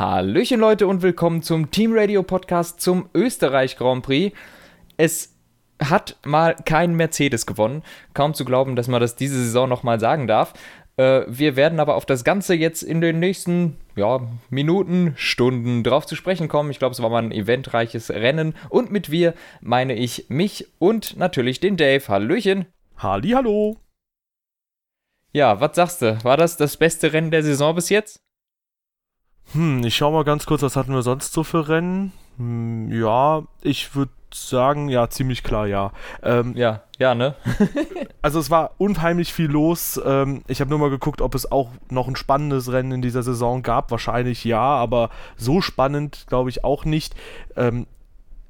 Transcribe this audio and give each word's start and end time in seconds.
Hallöchen 0.00 0.60
Leute 0.60 0.86
und 0.86 1.02
willkommen 1.02 1.42
zum 1.42 1.70
Team 1.70 1.92
Radio 1.94 2.22
Podcast 2.22 2.80
zum 2.80 3.10
Österreich 3.12 3.76
Grand 3.76 4.02
Prix. 4.02 4.34
Es 4.96 5.36
hat 5.78 6.16
mal 6.24 6.56
kein 6.64 6.94
Mercedes 6.94 7.44
gewonnen. 7.44 7.82
Kaum 8.14 8.32
zu 8.32 8.46
glauben, 8.46 8.76
dass 8.76 8.88
man 8.88 9.02
das 9.02 9.16
diese 9.16 9.36
Saison 9.36 9.68
nochmal 9.68 10.00
sagen 10.00 10.26
darf. 10.26 10.54
Äh, 10.96 11.24
wir 11.28 11.54
werden 11.54 11.80
aber 11.80 11.96
auf 11.96 12.06
das 12.06 12.24
Ganze 12.24 12.54
jetzt 12.54 12.82
in 12.82 13.02
den 13.02 13.18
nächsten 13.18 13.76
ja, 13.94 14.26
Minuten, 14.48 15.12
Stunden 15.16 15.84
drauf 15.84 16.06
zu 16.06 16.16
sprechen 16.16 16.48
kommen. 16.48 16.70
Ich 16.70 16.78
glaube, 16.78 16.94
es 16.94 17.02
war 17.02 17.10
mal 17.10 17.22
ein 17.22 17.30
eventreiches 17.30 18.08
Rennen. 18.08 18.54
Und 18.70 18.90
mit 18.90 19.10
wir 19.10 19.34
meine 19.60 19.92
ich 19.94 20.30
mich 20.30 20.66
und 20.78 21.18
natürlich 21.18 21.60
den 21.60 21.76
Dave. 21.76 22.08
Hallöchen. 22.08 22.64
Halli, 22.96 23.32
hallo. 23.32 23.76
Ja, 25.34 25.60
was 25.60 25.76
sagst 25.76 26.00
du? 26.00 26.24
War 26.24 26.38
das 26.38 26.56
das 26.56 26.78
beste 26.78 27.12
Rennen 27.12 27.30
der 27.30 27.42
Saison 27.42 27.74
bis 27.74 27.90
jetzt? 27.90 28.22
Hm, 29.52 29.84
ich 29.84 29.96
schau 29.96 30.12
mal 30.12 30.24
ganz 30.24 30.46
kurz, 30.46 30.62
was 30.62 30.76
hatten 30.76 30.94
wir 30.94 31.02
sonst 31.02 31.32
so 31.32 31.42
für 31.42 31.68
Rennen? 31.68 32.12
Hm, 32.36 32.90
ja, 32.92 33.42
ich 33.62 33.94
würde 33.94 34.12
sagen, 34.32 34.88
ja, 34.88 35.10
ziemlich 35.10 35.42
klar, 35.42 35.66
ja. 35.66 35.92
Ähm, 36.22 36.54
ja, 36.56 36.82
ja, 36.98 37.14
ne? 37.14 37.34
also 38.22 38.38
es 38.38 38.50
war 38.50 38.72
unheimlich 38.78 39.32
viel 39.32 39.50
los. 39.50 40.00
Ähm, 40.04 40.42
ich 40.46 40.60
habe 40.60 40.70
nur 40.70 40.78
mal 40.78 40.90
geguckt, 40.90 41.20
ob 41.20 41.34
es 41.34 41.50
auch 41.50 41.70
noch 41.90 42.06
ein 42.06 42.16
spannendes 42.16 42.70
Rennen 42.70 42.92
in 42.92 43.02
dieser 43.02 43.22
Saison 43.24 43.62
gab. 43.62 43.90
Wahrscheinlich 43.90 44.44
ja, 44.44 44.60
aber 44.60 45.10
so 45.36 45.60
spannend 45.60 46.26
glaube 46.28 46.50
ich 46.50 46.62
auch 46.64 46.84
nicht. 46.84 47.14
Ähm, 47.56 47.86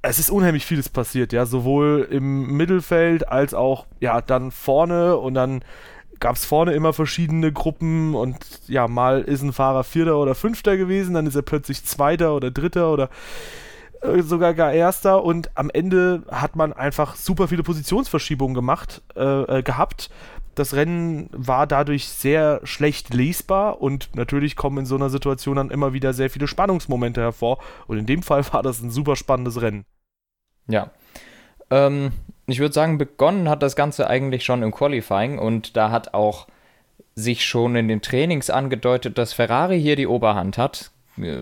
es 0.02 0.18
ist 0.18 0.30
unheimlich 0.30 0.64
vieles 0.64 0.88
passiert, 0.88 1.32
ja, 1.32 1.44
sowohl 1.44 2.08
im 2.10 2.56
Mittelfeld 2.56 3.28
als 3.28 3.52
auch 3.52 3.86
ja 4.00 4.20
dann 4.22 4.50
vorne 4.50 5.16
und 5.16 5.34
dann 5.34 5.62
gab 6.20 6.36
es 6.36 6.44
vorne 6.44 6.72
immer 6.72 6.92
verschiedene 6.92 7.52
Gruppen 7.52 8.14
und 8.14 8.36
ja, 8.68 8.86
mal 8.86 9.22
ist 9.22 9.42
ein 9.42 9.52
Fahrer 9.52 9.84
Vierter 9.84 10.18
oder 10.18 10.34
Fünfter 10.34 10.76
gewesen, 10.76 11.14
dann 11.14 11.26
ist 11.26 11.34
er 11.34 11.42
plötzlich 11.42 11.84
Zweiter 11.84 12.34
oder 12.34 12.50
Dritter 12.50 12.92
oder 12.92 13.08
äh, 14.02 14.22
sogar 14.22 14.54
gar 14.54 14.72
Erster 14.72 15.24
und 15.24 15.50
am 15.56 15.70
Ende 15.70 16.22
hat 16.30 16.56
man 16.56 16.72
einfach 16.72 17.16
super 17.16 17.48
viele 17.48 17.62
Positionsverschiebungen 17.62 18.54
gemacht, 18.54 19.02
äh, 19.16 19.58
äh, 19.58 19.62
gehabt. 19.62 20.10
Das 20.54 20.74
Rennen 20.74 21.30
war 21.32 21.66
dadurch 21.66 22.08
sehr 22.08 22.60
schlecht 22.64 23.14
lesbar 23.14 23.80
und 23.80 24.14
natürlich 24.14 24.56
kommen 24.56 24.78
in 24.78 24.86
so 24.86 24.96
einer 24.96 25.08
Situation 25.08 25.56
dann 25.56 25.70
immer 25.70 25.92
wieder 25.94 26.12
sehr 26.12 26.28
viele 26.28 26.48
Spannungsmomente 26.48 27.20
hervor 27.20 27.58
und 27.86 27.98
in 27.98 28.06
dem 28.06 28.22
Fall 28.22 28.44
war 28.52 28.62
das 28.62 28.82
ein 28.82 28.90
super 28.90 29.16
spannendes 29.16 29.62
Rennen. 29.62 29.84
Ja. 30.66 30.90
Ähm, 31.70 32.12
ich 32.50 32.60
würde 32.60 32.74
sagen, 32.74 32.98
begonnen 32.98 33.48
hat 33.48 33.62
das 33.62 33.76
Ganze 33.76 34.08
eigentlich 34.08 34.44
schon 34.44 34.62
im 34.62 34.72
Qualifying 34.72 35.38
und 35.38 35.76
da 35.76 35.90
hat 35.90 36.14
auch 36.14 36.46
sich 37.14 37.44
schon 37.44 37.76
in 37.76 37.88
den 37.88 38.02
Trainings 38.02 38.50
angedeutet, 38.50 39.18
dass 39.18 39.32
Ferrari 39.32 39.80
hier 39.80 39.96
die 39.96 40.06
Oberhand 40.06 40.58
hat, 40.58 40.90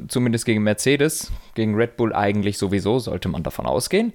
zumindest 0.08 0.44
gegen 0.44 0.62
Mercedes, 0.62 1.30
gegen 1.54 1.74
Red 1.74 1.96
Bull 1.96 2.14
eigentlich 2.14 2.58
sowieso, 2.58 2.98
sollte 2.98 3.28
man 3.28 3.42
davon 3.42 3.66
ausgehen. 3.66 4.12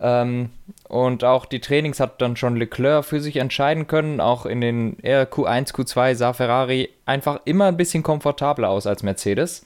Ähm, 0.00 0.50
und 0.88 1.24
auch 1.24 1.46
die 1.46 1.60
Trainings 1.60 2.00
hat 2.00 2.20
dann 2.20 2.36
schon 2.36 2.56
Leclerc 2.56 3.04
für 3.04 3.20
sich 3.20 3.36
entscheiden 3.36 3.86
können. 3.86 4.20
Auch 4.20 4.46
in 4.46 4.60
den 4.60 4.96
Q1, 4.96 5.72
Q2 5.74 6.14
sah 6.14 6.32
Ferrari 6.32 6.90
einfach 7.06 7.40
immer 7.44 7.66
ein 7.66 7.76
bisschen 7.76 8.02
komfortabler 8.02 8.70
aus 8.70 8.86
als 8.86 9.02
Mercedes. 9.02 9.64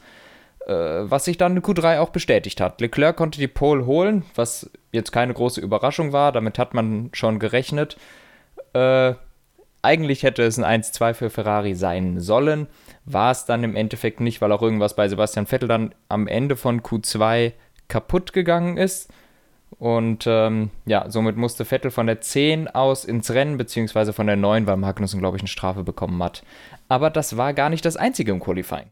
Äh, 0.68 1.10
was 1.10 1.24
sich 1.24 1.38
dann 1.38 1.56
in 1.56 1.62
Q3 1.62 1.98
auch 1.98 2.10
bestätigt 2.10 2.60
hat. 2.60 2.80
Leclerc 2.82 3.16
konnte 3.16 3.40
die 3.40 3.48
Pole 3.48 3.86
holen, 3.86 4.24
was 4.34 4.70
jetzt 4.92 5.12
keine 5.12 5.32
große 5.32 5.62
Überraschung 5.62 6.12
war, 6.12 6.30
damit 6.30 6.58
hat 6.58 6.74
man 6.74 7.08
schon 7.14 7.38
gerechnet. 7.38 7.96
Äh, 8.74 9.14
eigentlich 9.80 10.24
hätte 10.24 10.42
es 10.42 10.58
ein 10.58 10.82
1-2 10.82 11.14
für 11.14 11.30
Ferrari 11.30 11.74
sein 11.74 12.20
sollen, 12.20 12.66
war 13.06 13.30
es 13.30 13.46
dann 13.46 13.64
im 13.64 13.76
Endeffekt 13.76 14.20
nicht, 14.20 14.42
weil 14.42 14.52
auch 14.52 14.60
irgendwas 14.60 14.94
bei 14.94 15.08
Sebastian 15.08 15.46
Vettel 15.46 15.68
dann 15.68 15.94
am 16.10 16.26
Ende 16.26 16.54
von 16.54 16.82
Q2 16.82 17.52
kaputt 17.88 18.34
gegangen 18.34 18.76
ist. 18.76 19.10
Und 19.78 20.24
ähm, 20.26 20.70
ja, 20.84 21.08
somit 21.08 21.36
musste 21.36 21.64
Vettel 21.64 21.90
von 21.90 22.06
der 22.06 22.20
10 22.20 22.68
aus 22.68 23.06
ins 23.06 23.30
Rennen, 23.30 23.56
beziehungsweise 23.56 24.12
von 24.12 24.26
der 24.26 24.36
9, 24.36 24.66
weil 24.66 24.76
Magnussen, 24.76 25.20
glaube 25.20 25.38
ich, 25.38 25.42
eine 25.42 25.48
Strafe 25.48 25.84
bekommen 25.84 26.22
hat. 26.22 26.42
Aber 26.88 27.08
das 27.08 27.38
war 27.38 27.54
gar 27.54 27.70
nicht 27.70 27.84
das 27.84 27.96
einzige 27.96 28.32
im 28.32 28.40
Qualifying. 28.40 28.90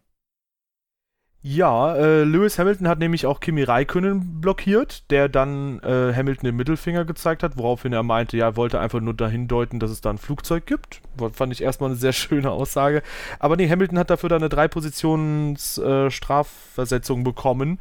Ja, 1.49 1.95
äh, 1.95 2.25
Lewis 2.25 2.59
Hamilton 2.59 2.89
hat 2.89 2.99
nämlich 2.99 3.25
auch 3.25 3.39
Kimi 3.39 3.63
Räikkönen 3.63 4.41
blockiert, 4.41 5.09
der 5.13 5.29
dann 5.29 5.79
äh, 5.79 6.13
Hamilton 6.13 6.47
den 6.47 6.57
Mittelfinger 6.57 7.05
gezeigt 7.05 7.45
hat, 7.45 7.57
woraufhin 7.57 7.93
er 7.93 8.03
meinte, 8.03 8.37
ja, 8.37 8.47
er 8.47 8.57
wollte 8.57 8.81
einfach 8.81 8.99
nur 8.99 9.15
dahin 9.15 9.47
deuten, 9.47 9.79
dass 9.79 9.93
es 9.93 10.01
da 10.01 10.11
ein 10.11 10.19
Flugzeug 10.19 10.67
gibt. 10.67 11.01
Fand 11.35 11.53
ich 11.53 11.63
erstmal 11.63 11.91
eine 11.91 11.97
sehr 11.97 12.13
schöne 12.13 12.51
Aussage. 12.51 13.01
Aber 13.39 13.55
nee, 13.55 13.71
Hamilton 13.71 14.01
hat 14.01 14.11
dafür 14.11 14.29
dann 14.29 14.43
eine 14.43 14.49
Drei-Positions-Strafversetzung 14.49 17.21
äh, 17.21 17.23
bekommen 17.23 17.79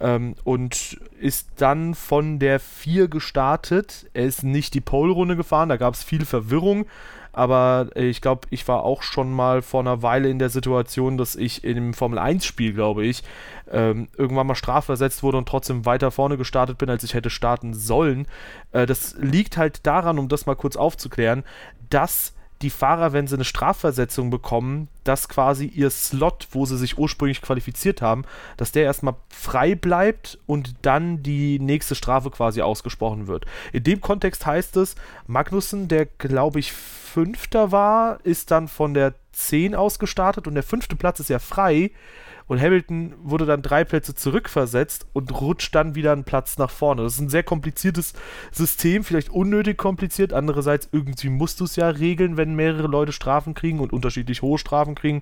ähm, 0.00 0.34
und 0.44 1.00
ist 1.18 1.48
dann 1.56 1.94
von 1.94 2.38
der 2.38 2.60
4 2.60 3.08
gestartet. 3.08 4.04
Er 4.12 4.26
ist 4.26 4.44
nicht 4.44 4.74
die 4.74 4.82
Pole-Runde 4.82 5.36
gefahren, 5.36 5.70
da 5.70 5.78
gab 5.78 5.94
es 5.94 6.04
viel 6.04 6.26
Verwirrung 6.26 6.84
aber 7.38 7.90
äh, 7.94 8.06
ich 8.06 8.20
glaube, 8.20 8.48
ich 8.50 8.66
war 8.66 8.82
auch 8.82 9.02
schon 9.02 9.32
mal 9.32 9.62
vor 9.62 9.80
einer 9.80 10.02
Weile 10.02 10.28
in 10.28 10.40
der 10.40 10.48
Situation, 10.48 11.16
dass 11.16 11.36
ich 11.36 11.62
im 11.62 11.94
Formel-1-Spiel, 11.94 12.74
glaube 12.74 13.06
ich, 13.06 13.22
ähm, 13.70 14.08
irgendwann 14.16 14.48
mal 14.48 14.56
strafversetzt 14.56 15.22
wurde 15.22 15.38
und 15.38 15.48
trotzdem 15.48 15.86
weiter 15.86 16.10
vorne 16.10 16.36
gestartet 16.36 16.78
bin, 16.78 16.90
als 16.90 17.04
ich 17.04 17.14
hätte 17.14 17.30
starten 17.30 17.74
sollen. 17.74 18.26
Äh, 18.72 18.86
das 18.86 19.14
liegt 19.20 19.56
halt 19.56 19.86
daran, 19.86 20.18
um 20.18 20.28
das 20.28 20.46
mal 20.46 20.56
kurz 20.56 20.74
aufzuklären, 20.74 21.44
dass 21.90 22.34
die 22.62 22.70
Fahrer, 22.70 23.12
wenn 23.12 23.26
sie 23.26 23.36
eine 23.36 23.44
Strafversetzung 23.44 24.30
bekommen, 24.30 24.88
dass 25.04 25.28
quasi 25.28 25.66
ihr 25.66 25.90
Slot, 25.90 26.48
wo 26.50 26.66
sie 26.66 26.76
sich 26.76 26.98
ursprünglich 26.98 27.40
qualifiziert 27.40 28.02
haben, 28.02 28.24
dass 28.56 28.72
der 28.72 28.84
erstmal 28.84 29.14
frei 29.28 29.74
bleibt 29.74 30.38
und 30.46 30.74
dann 30.82 31.22
die 31.22 31.58
nächste 31.60 31.94
Strafe 31.94 32.30
quasi 32.30 32.60
ausgesprochen 32.62 33.26
wird. 33.26 33.46
In 33.72 33.84
dem 33.84 34.00
Kontext 34.00 34.44
heißt 34.44 34.76
es, 34.76 34.96
Magnussen, 35.26 35.88
der 35.88 36.06
glaube 36.06 36.58
ich 36.58 36.72
Fünfter 36.72 37.72
war, 37.72 38.18
ist 38.24 38.50
dann 38.50 38.68
von 38.68 38.92
der 38.92 39.14
10 39.32 39.74
aus 39.74 39.98
gestartet 39.98 40.46
und 40.46 40.54
der 40.54 40.62
fünfte 40.62 40.96
Platz 40.96 41.20
ist 41.20 41.30
ja 41.30 41.38
frei. 41.38 41.90
Und 42.48 42.60
Hamilton 42.60 43.14
wurde 43.22 43.46
dann 43.46 43.62
drei 43.62 43.84
Plätze 43.84 44.14
zurückversetzt 44.14 45.06
und 45.12 45.38
rutscht 45.40 45.74
dann 45.74 45.94
wieder 45.94 46.12
einen 46.12 46.24
Platz 46.24 46.56
nach 46.58 46.70
vorne. 46.70 47.02
Das 47.02 47.14
ist 47.14 47.20
ein 47.20 47.28
sehr 47.28 47.42
kompliziertes 47.42 48.14
System, 48.50 49.04
vielleicht 49.04 49.28
unnötig 49.28 49.76
kompliziert. 49.76 50.32
Andererseits, 50.32 50.88
irgendwie 50.90 51.28
musst 51.28 51.60
du 51.60 51.64
es 51.64 51.76
ja 51.76 51.88
regeln, 51.88 52.38
wenn 52.38 52.56
mehrere 52.56 52.88
Leute 52.88 53.12
Strafen 53.12 53.54
kriegen 53.54 53.80
und 53.80 53.92
unterschiedlich 53.92 54.42
hohe 54.42 54.58
Strafen 54.58 54.94
kriegen. 54.94 55.20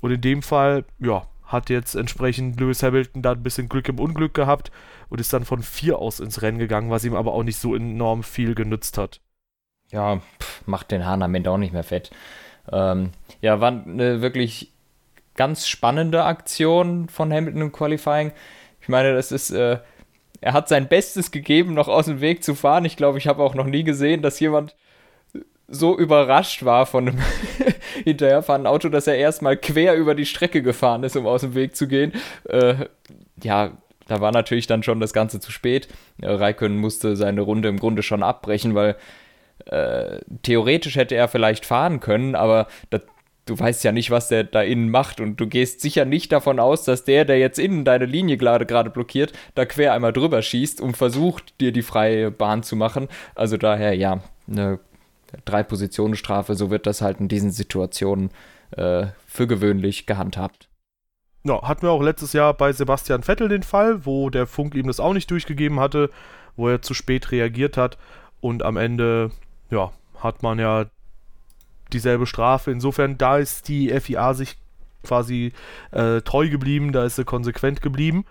Und 0.00 0.10
in 0.10 0.20
dem 0.20 0.42
Fall, 0.42 0.84
ja, 0.98 1.26
hat 1.44 1.70
jetzt 1.70 1.94
entsprechend 1.94 2.58
Lewis 2.58 2.82
Hamilton 2.82 3.22
da 3.22 3.32
ein 3.32 3.42
bisschen 3.42 3.68
Glück 3.68 3.88
im 3.88 4.00
Unglück 4.00 4.34
gehabt 4.34 4.72
und 5.08 5.20
ist 5.20 5.32
dann 5.32 5.44
von 5.44 5.62
vier 5.62 5.98
aus 5.98 6.18
ins 6.18 6.42
Rennen 6.42 6.58
gegangen, 6.58 6.90
was 6.90 7.04
ihm 7.04 7.14
aber 7.14 7.32
auch 7.32 7.44
nicht 7.44 7.58
so 7.58 7.74
enorm 7.74 8.24
viel 8.24 8.54
genützt 8.54 8.98
hat. 8.98 9.20
Ja, 9.90 10.20
pff, 10.40 10.66
macht 10.66 10.90
den 10.90 11.06
Hahn 11.06 11.22
am 11.22 11.34
Ende 11.34 11.50
auch 11.50 11.58
nicht 11.58 11.72
mehr 11.72 11.84
fett. 11.84 12.10
Ähm, 12.72 13.10
ja, 13.40 13.60
war 13.60 13.68
eine 13.68 14.22
wirklich 14.22 14.73
ganz 15.36 15.66
spannende 15.66 16.24
Aktion 16.24 17.08
von 17.08 17.32
Hamilton 17.32 17.62
im 17.62 17.72
Qualifying. 17.72 18.32
Ich 18.80 18.88
meine, 18.88 19.14
das 19.14 19.32
ist, 19.32 19.50
äh, 19.50 19.78
er 20.40 20.52
hat 20.52 20.68
sein 20.68 20.88
Bestes 20.88 21.30
gegeben, 21.30 21.74
noch 21.74 21.88
aus 21.88 22.06
dem 22.06 22.20
Weg 22.20 22.44
zu 22.44 22.54
fahren. 22.54 22.84
Ich 22.84 22.96
glaube, 22.96 23.18
ich 23.18 23.26
habe 23.26 23.42
auch 23.42 23.54
noch 23.54 23.66
nie 23.66 23.84
gesehen, 23.84 24.22
dass 24.22 24.40
jemand 24.40 24.74
so 25.66 25.96
überrascht 25.98 26.64
war 26.64 26.86
von 26.86 27.08
einem 27.08 27.18
hinterherfahrenden 28.04 28.70
Auto, 28.70 28.88
dass 28.88 29.06
er 29.06 29.16
erstmal 29.16 29.56
quer 29.56 29.94
über 29.94 30.14
die 30.14 30.26
Strecke 30.26 30.62
gefahren 30.62 31.02
ist, 31.04 31.16
um 31.16 31.26
aus 31.26 31.40
dem 31.40 31.54
Weg 31.54 31.74
zu 31.74 31.88
gehen. 31.88 32.12
Äh, 32.48 32.86
ja, 33.42 33.72
da 34.06 34.20
war 34.20 34.32
natürlich 34.32 34.66
dann 34.66 34.82
schon 34.82 35.00
das 35.00 35.12
Ganze 35.12 35.40
zu 35.40 35.50
spät. 35.50 35.88
Äh, 36.20 36.30
Raikön 36.30 36.76
musste 36.76 37.16
seine 37.16 37.40
Runde 37.40 37.68
im 37.68 37.78
Grunde 37.78 38.02
schon 38.02 38.22
abbrechen, 38.22 38.74
weil 38.74 38.96
äh, 39.66 40.20
theoretisch 40.42 40.96
hätte 40.96 41.14
er 41.14 41.28
vielleicht 41.28 41.64
fahren 41.64 42.00
können, 42.00 42.34
aber 42.34 42.66
das, 42.90 43.02
du 43.46 43.58
weißt 43.58 43.84
ja 43.84 43.92
nicht, 43.92 44.10
was 44.10 44.28
der 44.28 44.44
da 44.44 44.62
innen 44.62 44.90
macht 44.90 45.20
und 45.20 45.36
du 45.36 45.46
gehst 45.46 45.80
sicher 45.80 46.04
nicht 46.04 46.32
davon 46.32 46.58
aus, 46.58 46.84
dass 46.84 47.04
der, 47.04 47.24
der 47.24 47.38
jetzt 47.38 47.58
innen 47.58 47.84
deine 47.84 48.06
Linie 48.06 48.36
gerade 48.36 48.90
blockiert, 48.90 49.32
da 49.54 49.64
quer 49.64 49.92
einmal 49.92 50.12
drüber 50.12 50.42
schießt 50.42 50.80
und 50.80 50.96
versucht, 50.96 51.60
dir 51.60 51.72
die 51.72 51.82
freie 51.82 52.30
Bahn 52.30 52.62
zu 52.62 52.76
machen. 52.76 53.08
Also 53.34 53.56
daher, 53.56 53.94
ja, 53.94 54.20
eine 54.48 54.78
Drei-Positionen-Strafe, 55.44 56.54
so 56.54 56.70
wird 56.70 56.86
das 56.86 57.00
halt 57.00 57.20
in 57.20 57.28
diesen 57.28 57.50
Situationen 57.50 58.30
äh, 58.72 59.06
für 59.26 59.46
gewöhnlich 59.46 60.06
gehandhabt. 60.06 60.68
Ja, 61.44 61.60
hatten 61.62 61.82
wir 61.82 61.90
auch 61.90 62.02
letztes 62.02 62.32
Jahr 62.32 62.54
bei 62.54 62.72
Sebastian 62.72 63.22
Vettel 63.22 63.48
den 63.48 63.62
Fall, 63.62 64.06
wo 64.06 64.30
der 64.30 64.46
Funk 64.46 64.74
ihm 64.74 64.86
das 64.86 65.00
auch 65.00 65.12
nicht 65.12 65.30
durchgegeben 65.30 65.78
hatte, 65.78 66.10
wo 66.56 66.68
er 66.68 66.80
zu 66.80 66.94
spät 66.94 67.32
reagiert 67.32 67.76
hat 67.76 67.98
und 68.40 68.62
am 68.62 68.76
Ende, 68.76 69.30
ja, 69.70 69.92
hat 70.18 70.42
man 70.42 70.58
ja 70.58 70.86
dieselbe 71.92 72.26
Strafe. 72.26 72.70
Insofern, 72.70 73.18
da 73.18 73.38
ist 73.38 73.68
die 73.68 73.88
FIA 74.00 74.34
sich 74.34 74.56
quasi 75.04 75.52
äh, 75.92 76.20
treu 76.22 76.48
geblieben, 76.48 76.92
da 76.92 77.04
ist 77.04 77.16
sie 77.16 77.24
konsequent 77.24 77.82
geblieben. 77.82 78.24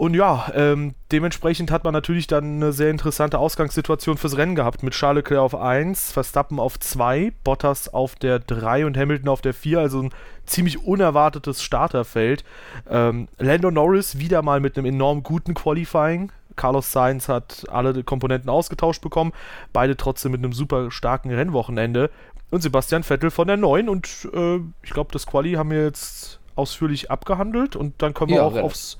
Und 0.00 0.14
ja, 0.14 0.50
ähm, 0.54 0.94
dementsprechend 1.12 1.70
hat 1.70 1.84
man 1.84 1.92
natürlich 1.92 2.26
dann 2.26 2.56
eine 2.56 2.72
sehr 2.72 2.88
interessante 2.88 3.38
Ausgangssituation 3.38 4.16
fürs 4.16 4.38
Rennen 4.38 4.54
gehabt 4.54 4.82
mit 4.82 4.94
Charles 4.94 5.24
Leclerc 5.24 5.42
auf 5.42 5.54
1, 5.54 6.12
Verstappen 6.12 6.58
auf 6.58 6.80
2, 6.80 7.34
Bottas 7.44 7.92
auf 7.92 8.14
der 8.14 8.38
3 8.38 8.86
und 8.86 8.96
Hamilton 8.96 9.28
auf 9.28 9.42
der 9.42 9.52
4, 9.52 9.78
also 9.78 10.04
ein 10.04 10.10
ziemlich 10.46 10.82
unerwartetes 10.82 11.62
Starterfeld. 11.62 12.44
Ähm, 12.88 13.28
Lando 13.36 13.70
Norris 13.70 14.18
wieder 14.18 14.40
mal 14.40 14.60
mit 14.60 14.78
einem 14.78 14.86
enorm 14.86 15.22
guten 15.22 15.52
Qualifying. 15.52 16.32
Carlos 16.56 16.92
Sainz 16.92 17.28
hat 17.28 17.64
alle 17.70 18.02
Komponenten 18.02 18.48
ausgetauscht 18.48 19.02
bekommen, 19.02 19.32
beide 19.74 19.98
trotzdem 19.98 20.32
mit 20.32 20.42
einem 20.42 20.54
super 20.54 20.90
starken 20.90 21.30
Rennwochenende. 21.30 22.10
Und 22.50 22.62
Sebastian 22.62 23.02
Vettel 23.02 23.30
von 23.30 23.46
der 23.46 23.56
9 23.56 23.88
und 23.88 24.28
äh, 24.32 24.56
ich 24.82 24.90
glaube, 24.90 25.12
das 25.12 25.26
Quali 25.26 25.52
haben 25.52 25.70
wir 25.70 25.84
jetzt 25.84 26.40
ausführlich 26.56 27.10
abgehandelt 27.10 27.76
und 27.76 28.02
dann 28.02 28.12
können 28.12 28.30
wir 28.30 28.38
ja, 28.38 28.42
auch 28.42 28.54
relativ. 28.54 28.64
aufs 28.64 28.98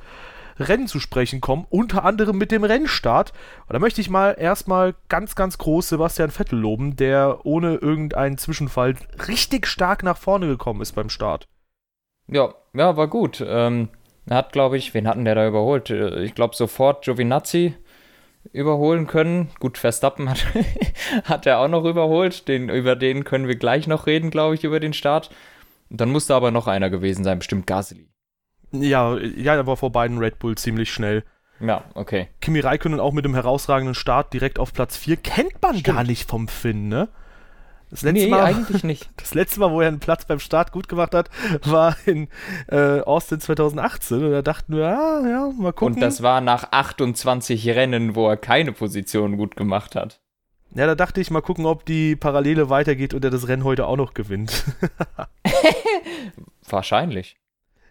Rennen 0.61 0.87
zu 0.87 1.01
sprechen 1.01 1.41
kommen, 1.41 1.67
unter 1.71 2.05
anderem 2.05 2.37
mit 2.37 2.53
dem 2.53 2.65
Rennstart. 2.65 3.33
Und 3.67 3.73
da 3.73 3.79
möchte 3.79 4.01
ich 4.01 4.11
mal 4.11 4.37
erstmal 4.39 4.95
ganz, 5.09 5.35
ganz 5.35 5.59
groß 5.59 5.89
Sebastian 5.89 6.31
Vettel 6.31 6.59
loben, 6.59 6.97
der 6.97 7.41
ohne 7.45 7.77
irgendeinen 7.77 8.39
Zwischenfall 8.39 8.95
richtig 9.27 9.67
stark 9.67 10.03
nach 10.03 10.19
vorne 10.19 10.47
gekommen 10.47 10.83
ist 10.83 10.93
beim 10.93 11.09
Start. 11.09 11.49
Ja, 12.29 12.55
ja, 12.75 12.97
war 12.97 13.09
gut. 13.09 13.43
Ähm, 13.45 13.89
er 14.27 14.37
hat, 14.37 14.53
glaube 14.53 14.77
ich, 14.77 14.95
wen 14.95 15.09
hatten 15.09 15.25
der 15.25 15.35
da 15.35 15.49
überholt? 15.49 15.91
Äh, 15.91 16.23
ich 16.23 16.35
glaube 16.35 16.55
sofort 16.55 17.05
Giovinazzi 17.05 17.75
überholen 18.53 19.07
können. 19.07 19.51
Gut, 19.59 19.79
Verstappen 19.79 20.29
hat, 20.29 20.47
hat 21.25 21.47
er 21.47 21.59
auch 21.59 21.69
noch 21.69 21.85
überholt. 21.85 22.49
Den, 22.49 22.69
über 22.69 22.97
den 22.97 23.25
können 23.25 23.49
wir 23.49 23.57
gleich 23.57 23.87
noch 23.87 24.07
reden, 24.07 24.31
glaube 24.31 24.55
ich, 24.55 24.65
über 24.65 24.81
den 24.81 24.93
Start. 24.93 25.31
Dann 25.91 26.11
musste 26.11 26.35
aber 26.35 26.51
noch 26.51 26.67
einer 26.67 26.91
gewesen 26.91 27.25
sein, 27.25 27.39
bestimmt 27.39 27.67
Gasly. 27.67 28.09
Ja, 28.73 29.17
ja, 29.19 29.57
er 29.57 29.67
war 29.67 29.77
vor 29.77 29.91
beiden 29.91 30.19
Red 30.19 30.39
Bull 30.39 30.57
ziemlich 30.57 30.93
schnell. 30.93 31.25
Ja, 31.61 31.85
okay. 31.95 32.29
Kimi 32.41 32.61
Räikkönen 32.61 33.01
auch 33.01 33.13
mit 33.13 33.25
dem 33.25 33.35
herausragenden 33.35 33.95
Start 33.95 34.33
direkt 34.33 34.59
auf 34.59 34.73
Platz 34.73 34.97
4. 34.97 35.17
Kennt 35.19 35.61
man 35.61 35.79
Stimmt. 35.79 35.97
gar 35.97 36.05
nicht 36.05 36.29
vom 36.29 36.49
Finn, 36.49 36.89
ne? 36.89 37.09
Das 37.91 38.03
letzte 38.03 38.25
nee, 38.25 38.31
Mal, 38.31 38.45
eigentlich 38.45 38.85
nicht. 38.85 39.11
Das 39.17 39.35
letzte 39.35 39.61
Mal, 39.61 39.71
wo 39.71 39.81
er 39.81 39.89
einen 39.89 40.01
Platz 40.01 40.25
beim 40.25 40.39
Start 40.39 40.73
gut 40.73 40.89
gemacht 40.89 41.15
hat, 41.15 41.29
war 41.65 41.97
in 42.07 42.29
äh, 42.69 43.01
Austin 43.01 43.41
2018. 43.41 44.25
Und 44.25 44.31
da 44.31 44.43
dachten 44.43 44.77
wir, 44.77 44.87
ah, 44.87 45.23
ja, 45.29 45.51
mal 45.57 45.73
gucken. 45.73 45.97
Und 45.97 46.01
das 46.01 46.23
war 46.23 46.41
nach 46.41 46.71
28 46.71 47.69
Rennen, 47.69 48.15
wo 48.15 48.29
er 48.29 48.37
keine 48.37 48.73
Position 48.73 49.37
gut 49.37 49.57
gemacht 49.57 49.95
hat. 49.97 50.21
Ja, 50.75 50.87
da 50.87 50.95
dachte 50.95 51.21
ich 51.21 51.31
mal 51.31 51.41
gucken, 51.41 51.67
ob 51.67 51.85
die 51.85 52.15
Parallele 52.15 52.71
weitergeht 52.71 53.13
und 53.13 53.25
er 53.25 53.31
das 53.31 53.49
Rennen 53.49 53.65
heute 53.65 53.87
auch 53.87 53.97
noch 53.97 54.15
gewinnt. 54.15 54.65
Wahrscheinlich. 56.69 57.37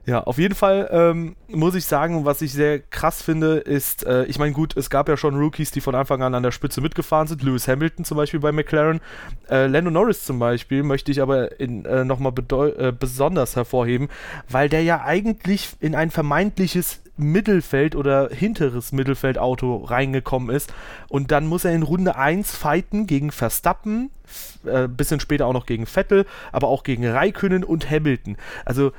Ja, 0.06 0.22
auf 0.22 0.38
jeden 0.38 0.56
Fall 0.56 0.90
ähm, 0.92 1.36
muss 1.50 1.76
ich 1.76 1.86
sagen, 1.86 2.26
was 2.26 2.42
ich 2.42 2.54
sehr 2.54 2.80
krass 2.80 3.22
finde, 3.22 3.58
ist, 3.58 4.06
äh, 4.06 4.24
ich 4.26 4.40
meine, 4.40 4.54
gut, 4.54 4.76
es 4.76 4.90
gab 4.90 5.08
ja 5.08 5.18
schon 5.18 5.36
Rookies, 5.36 5.72
die 5.72 5.82
von 5.82 5.94
Anfang 5.94 6.24
an 6.24 6.34
an 6.34 6.42
der 6.42 6.52
Spitze 6.52 6.82
mitgefahren 6.82 7.28
sind. 7.28 7.44
Lewis 7.44 7.68
Hamilton 7.68 8.06
zum 8.06 8.18
Beispiel 8.18 8.40
bei 8.40 8.52
McLaren. 8.52 9.02
Äh, 9.50 9.68
Lando 9.68 9.92
Norris 9.92 10.26
zum 10.26 10.40
Beispiel 10.40 10.84
möchte 10.84 11.12
ich 11.12 11.22
aber 11.22 11.60
äh, 11.60 11.68
nochmal 12.06 12.34
äh, 12.78 12.92
besonders 12.92 13.56
hervorheben, 13.56 14.10
weil 14.48 14.70
der 14.70 14.82
ja 14.84 15.04
eigentlich 15.04 15.70
in 15.80 15.94
ein 15.94 16.10
vermeintliches 16.10 17.02
Mittelfeld 17.18 17.96
oder 17.96 18.30
hinteres 18.30 18.92
Mittelfeldauto 18.92 19.84
reingekommen 19.84 20.56
ist. 20.56 20.74
Und 21.10 21.32
dann 21.32 21.46
muss 21.46 21.66
er 21.66 21.74
in 21.74 21.84
Runde 21.84 22.16
1 22.16 22.56
fighten 22.56 23.06
gegen 23.06 23.32
Verstappen, 23.32 24.10
äh, 24.66 24.88
bisschen 24.88 25.20
später 25.20 25.46
auch 25.46 25.54
noch 25.54 25.66
gegen 25.66 25.86
Vettel, 25.86 26.26
aber 26.52 26.70
auch 26.70 26.84
gegen 26.84 27.06
Raikönnen 27.06 27.64
und 27.64 27.92
Hamilton. 27.92 28.38
Also 28.66 28.92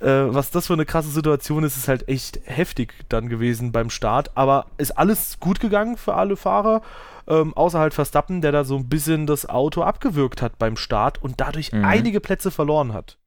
äh, 0.00 0.34
was 0.34 0.50
das 0.50 0.66
für 0.66 0.72
eine 0.72 0.86
krasse 0.86 1.10
Situation 1.10 1.64
ist, 1.64 1.76
ist 1.76 1.88
halt 1.88 2.08
echt 2.08 2.40
heftig 2.44 2.94
dann 3.08 3.28
gewesen 3.28 3.72
beim 3.72 3.90
Start. 3.90 4.30
Aber 4.36 4.66
ist 4.78 4.92
alles 4.92 5.38
gut 5.40 5.60
gegangen 5.60 5.96
für 5.96 6.14
alle 6.14 6.36
Fahrer. 6.36 6.82
Ähm, 7.28 7.54
außer 7.54 7.78
halt 7.78 7.94
Verstappen, 7.94 8.40
der 8.40 8.52
da 8.52 8.64
so 8.64 8.76
ein 8.76 8.88
bisschen 8.88 9.26
das 9.26 9.48
Auto 9.48 9.82
abgewürgt 9.82 10.42
hat 10.42 10.58
beim 10.58 10.76
Start 10.76 11.22
und 11.22 11.40
dadurch 11.40 11.72
mhm. 11.72 11.84
einige 11.84 12.20
Plätze 12.20 12.50
verloren 12.50 12.92
hat. 12.92 13.18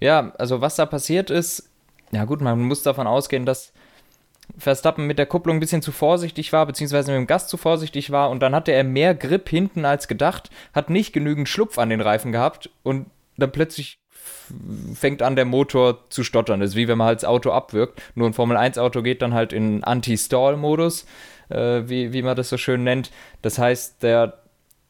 Ja, 0.00 0.32
also 0.38 0.60
was 0.60 0.76
da 0.76 0.86
passiert 0.86 1.30
ist, 1.30 1.70
ja 2.12 2.24
gut, 2.24 2.40
man 2.40 2.60
muss 2.62 2.82
davon 2.82 3.06
ausgehen, 3.06 3.44
dass 3.44 3.72
Verstappen 4.58 5.06
mit 5.06 5.18
der 5.18 5.26
Kupplung 5.26 5.56
ein 5.56 5.60
bisschen 5.60 5.82
zu 5.82 5.90
vorsichtig 5.90 6.52
war, 6.52 6.66
beziehungsweise 6.66 7.10
mit 7.10 7.18
dem 7.18 7.26
Gas 7.26 7.48
zu 7.48 7.56
vorsichtig 7.56 8.10
war 8.10 8.30
und 8.30 8.40
dann 8.40 8.54
hatte 8.54 8.72
er 8.72 8.84
mehr 8.84 9.14
Grip 9.14 9.48
hinten 9.48 9.84
als 9.84 10.06
gedacht, 10.06 10.50
hat 10.72 10.90
nicht 10.90 11.12
genügend 11.12 11.48
Schlupf 11.48 11.78
an 11.78 11.88
den 11.88 12.00
Reifen 12.00 12.32
gehabt 12.32 12.70
und 12.82 13.06
dann 13.36 13.52
plötzlich 13.52 13.98
fängt 14.94 15.22
an, 15.22 15.36
der 15.36 15.44
Motor 15.44 16.10
zu 16.10 16.24
stottern. 16.24 16.60
Das 16.60 16.70
ist 16.70 16.76
wie 16.76 16.88
wenn 16.88 16.98
man 16.98 17.08
halt 17.08 17.18
das 17.18 17.28
Auto 17.28 17.50
abwirkt. 17.50 18.00
Nur 18.14 18.28
ein 18.28 18.34
Formel-1-Auto 18.34 19.02
geht 19.02 19.22
dann 19.22 19.34
halt 19.34 19.52
in 19.52 19.84
Anti-Stall-Modus, 19.84 21.06
äh, 21.48 21.82
wie, 21.86 22.12
wie 22.12 22.22
man 22.22 22.36
das 22.36 22.48
so 22.48 22.56
schön 22.56 22.84
nennt. 22.84 23.10
Das 23.42 23.58
heißt, 23.58 24.02
der, 24.02 24.38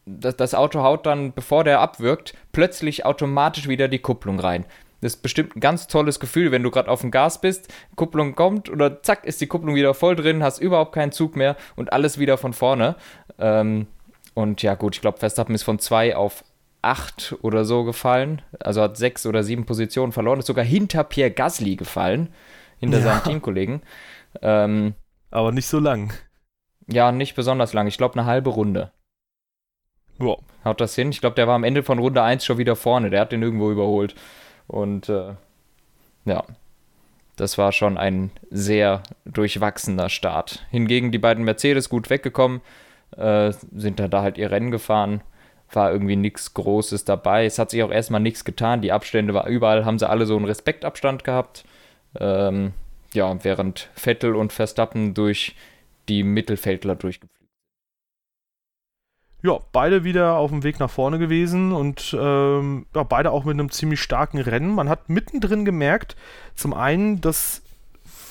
das, 0.07 0.37
das 0.37 0.55
Auto 0.55 0.83
haut 0.83 1.07
dann, 1.07 1.33
bevor 1.33 1.65
der 1.65 1.81
abwirkt, 1.81 2.35
plötzlich 2.53 3.05
automatisch 3.05 3.69
wieder 3.69 3.89
die 3.89 4.01
Kupplung 4.01 4.41
rein. 4.41 4.67
Das 5.01 5.17
ist 5.17 5.23
bestimmt 5.23 5.55
ein 5.55 5.61
ganz 5.61 5.87
tolles 5.87 6.19
Gefühl, 6.19 6.51
wenn 6.51 6.63
du 6.63 6.71
gerade 6.71 6.91
auf 6.91 7.03
dem 7.03 7.11
Gas 7.11 7.41
bist, 7.41 7.73
Kupplung 7.95 8.35
kommt 8.35 8.71
oder 8.71 9.03
zack, 9.03 9.27
ist 9.27 9.41
die 9.41 9.47
Kupplung 9.47 9.75
wieder 9.75 9.93
voll 9.93 10.17
drin, 10.17 10.43
hast 10.43 10.61
überhaupt 10.61 10.95
keinen 10.95 11.13
Zug 11.13 11.37
mehr 11.37 11.57
und 11.77 11.93
alles 11.93 12.19
wieder 12.19 12.39
von 12.39 12.55
vorne. 12.55 12.97
Ähm, 13.39 13.87
und 14.33 14.63
ja, 14.63 14.75
gut, 14.75 14.95
ich 14.95 15.03
glaube, 15.03 15.19
Verstappen 15.19 15.55
ist 15.55 15.63
von 15.63 15.79
2 15.79 16.17
auf 16.17 16.43
8 16.85 17.37
oder 17.43 17.65
so 17.65 17.85
gefallen. 17.85 18.43
Also 18.61 18.83
hat 18.83 18.97
sechs 18.97 19.27
oder 19.27 19.43
sieben 19.43 19.67
Positionen 19.67 20.13
verloren. 20.13 20.39
Ist 20.39 20.47
sogar 20.47 20.65
hinter 20.65 21.05
Pierre 21.05 21.31
Gasly 21.31 21.77
gefallen, 21.77 22.33
hinter 22.79 22.99
ja. 22.99 23.05
seinem 23.05 23.23
Teamkollegen. 23.25 23.83
Ähm, 24.43 24.95
Aber 25.31 25.53
nicht 25.53 25.67
so 25.67 25.79
lang. 25.79 26.13
Ja, 26.87 27.13
nicht 27.13 27.35
besonders 27.35 27.73
lang. 27.73 27.87
Ich 27.87 27.97
glaube, 27.97 28.19
eine 28.19 28.27
halbe 28.27 28.51
Runde. 28.51 28.93
Ja. 30.19 30.37
Haut 30.65 30.81
das 30.81 30.95
hin? 30.95 31.11
Ich 31.11 31.21
glaube, 31.21 31.37
der 31.37 31.47
war 31.47 31.55
am 31.55 31.65
Ende 31.65 31.83
von 31.83 31.99
Runde 31.99 32.23
1 32.23 32.45
schon 32.45 32.59
wieder 32.59 32.77
vorne. 32.77 33.11
Der 33.11 33.21
hat 33.21 33.33
den 33.33 33.43
irgendwo 33.43 33.71
überholt. 33.71 34.15
Und 34.67 35.09
äh, 35.09 35.35
ja, 36.25 36.45
das 37.37 37.59
war 37.59 37.73
schon 37.73 37.99
ein 37.99 38.31
sehr 38.51 39.03
durchwachsener 39.25 40.09
Start. 40.09 40.65
Hingegen 40.71 41.13
die 41.13 41.19
beiden 41.19 41.45
Mercedes 41.45 41.89
gut 41.89 42.11
weggekommen, 42.11 42.61
äh, 43.17 43.53
sind 43.75 43.99
dann 43.99 44.11
da 44.11 44.23
halt 44.23 44.39
ihr 44.39 44.51
Rennen 44.51 44.71
gefahren 44.71 45.23
war 45.72 45.93
irgendwie 45.93 46.16
nichts 46.16 46.55
Großes 46.55 47.05
dabei. 47.05 47.46
Es 47.46 47.58
hat 47.58 47.70
sich 47.70 47.82
auch 47.82 47.90
erstmal 47.90 48.20
nichts 48.20 48.44
getan. 48.44 48.82
Die 48.82 48.93
Abstände 48.93 49.34
war 49.34 49.46
überall, 49.46 49.84
haben 49.84 49.99
sie 49.99 50.08
alle 50.08 50.26
so 50.26 50.37
einen 50.37 50.44
Respektabstand 50.44 51.25
gehabt. 51.25 51.64
Ähm, 52.19 52.72
ja, 53.12 53.43
während 53.43 53.90
Vettel 53.94 54.37
und 54.37 54.52
Verstappen 54.52 55.14
durch 55.14 55.55
die 56.08 56.22
Mittelfeldler 56.22 56.96
durchgepflügt. 56.96 57.34
Ja, 59.43 59.58
beide 59.72 60.05
wieder 60.05 60.37
auf 60.37 60.50
dem 60.50 60.62
Weg 60.62 60.81
nach 60.81 60.88
vorne 60.88 61.19
gewesen 61.19 61.72
und 61.72 62.16
ähm, 62.19 62.87
ja, 62.94 63.02
beide 63.02 63.31
auch 63.31 63.44
mit 63.44 63.52
einem 63.52 63.70
ziemlich 63.70 64.00
starken 64.00 64.38
Rennen. 64.38 64.75
Man 64.75 64.88
hat 64.88 65.11
mittendrin 65.11 65.66
gemerkt, 65.66 66.16
zum 66.55 66.72
einen, 66.72 67.20
dass 67.20 67.62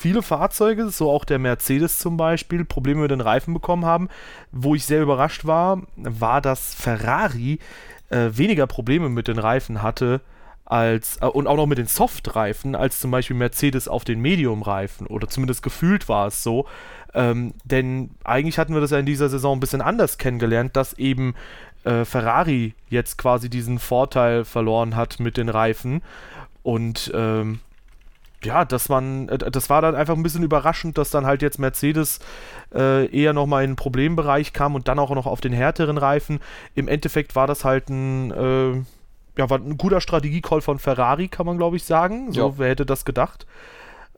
viele 0.03 0.21
Fahrzeuge, 0.21 0.89
so 0.89 1.09
auch 1.09 1.23
der 1.23 1.39
Mercedes 1.39 1.97
zum 1.97 2.17
Beispiel, 2.17 2.65
Probleme 2.65 3.03
mit 3.03 3.11
den 3.11 3.21
Reifen 3.21 3.53
bekommen 3.53 3.85
haben. 3.85 4.09
Wo 4.51 4.75
ich 4.75 4.85
sehr 4.85 5.01
überrascht 5.01 5.45
war, 5.45 5.81
war, 5.95 6.41
dass 6.41 6.75
Ferrari 6.75 7.59
äh, 8.09 8.29
weniger 8.33 8.67
Probleme 8.67 9.07
mit 9.07 9.29
den 9.29 9.39
Reifen 9.39 9.81
hatte 9.81 10.19
als 10.65 11.21
äh, 11.21 11.25
und 11.25 11.47
auch 11.47 11.55
noch 11.55 11.67
mit 11.67 11.77
den 11.77 11.87
Soft-Reifen 11.87 12.75
als 12.75 12.99
zum 12.99 13.11
Beispiel 13.11 13.37
Mercedes 13.37 13.87
auf 13.87 14.03
den 14.03 14.19
Medium-Reifen 14.19 15.07
oder 15.07 15.29
zumindest 15.29 15.63
gefühlt 15.63 16.09
war 16.09 16.27
es 16.27 16.43
so. 16.43 16.65
Ähm, 17.13 17.53
denn 17.63 18.09
eigentlich 18.25 18.59
hatten 18.59 18.73
wir 18.73 18.81
das 18.81 18.91
ja 18.91 18.99
in 18.99 19.05
dieser 19.05 19.29
Saison 19.29 19.55
ein 19.55 19.61
bisschen 19.61 19.81
anders 19.81 20.17
kennengelernt, 20.17 20.75
dass 20.75 20.91
eben 20.99 21.33
äh, 21.85 22.03
Ferrari 22.03 22.73
jetzt 22.89 23.17
quasi 23.17 23.49
diesen 23.49 23.79
Vorteil 23.79 24.43
verloren 24.43 24.97
hat 24.97 25.21
mit 25.21 25.37
den 25.37 25.47
Reifen. 25.47 26.01
Und 26.61 27.09
ähm, 27.15 27.61
ja, 28.45 28.65
dass 28.65 28.89
man, 28.89 29.29
äh, 29.29 29.37
das 29.37 29.69
war 29.69 29.81
dann 29.81 29.95
einfach 29.95 30.15
ein 30.15 30.23
bisschen 30.23 30.43
überraschend, 30.43 30.97
dass 30.97 31.09
dann 31.09 31.25
halt 31.25 31.41
jetzt 31.41 31.59
Mercedes 31.59 32.19
äh, 32.73 33.07
eher 33.07 33.33
nochmal 33.33 33.63
in 33.63 33.71
den 33.71 33.75
Problembereich 33.75 34.53
kam 34.53 34.75
und 34.75 34.87
dann 34.87 34.99
auch 34.99 35.11
noch 35.11 35.25
auf 35.25 35.41
den 35.41 35.53
härteren 35.53 35.97
Reifen. 35.97 36.39
Im 36.75 36.87
Endeffekt 36.87 37.35
war 37.35 37.47
das 37.47 37.65
halt 37.65 37.89
ein, 37.89 38.31
äh, 38.31 38.71
ja, 39.37 39.49
war 39.49 39.59
ein 39.59 39.77
guter 39.77 40.01
Strategiecall 40.01 40.61
von 40.61 40.79
Ferrari, 40.79 41.27
kann 41.27 41.45
man 41.45 41.57
glaube 41.57 41.77
ich 41.77 41.83
sagen. 41.83 42.31
So, 42.31 42.49
ja. 42.49 42.53
wer 42.57 42.69
hätte 42.69 42.85
das 42.85 43.05
gedacht? 43.05 43.45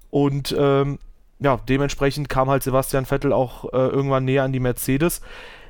Und 0.09 0.55
ähm, 0.57 0.99
ja, 1.39 1.59
dementsprechend 1.67 2.29
kam 2.29 2.49
halt 2.49 2.63
Sebastian 2.63 3.05
Vettel 3.05 3.33
auch 3.33 3.65
äh, 3.73 3.77
irgendwann 3.77 4.25
näher 4.25 4.43
an 4.43 4.53
die 4.53 4.59
Mercedes. 4.59 5.21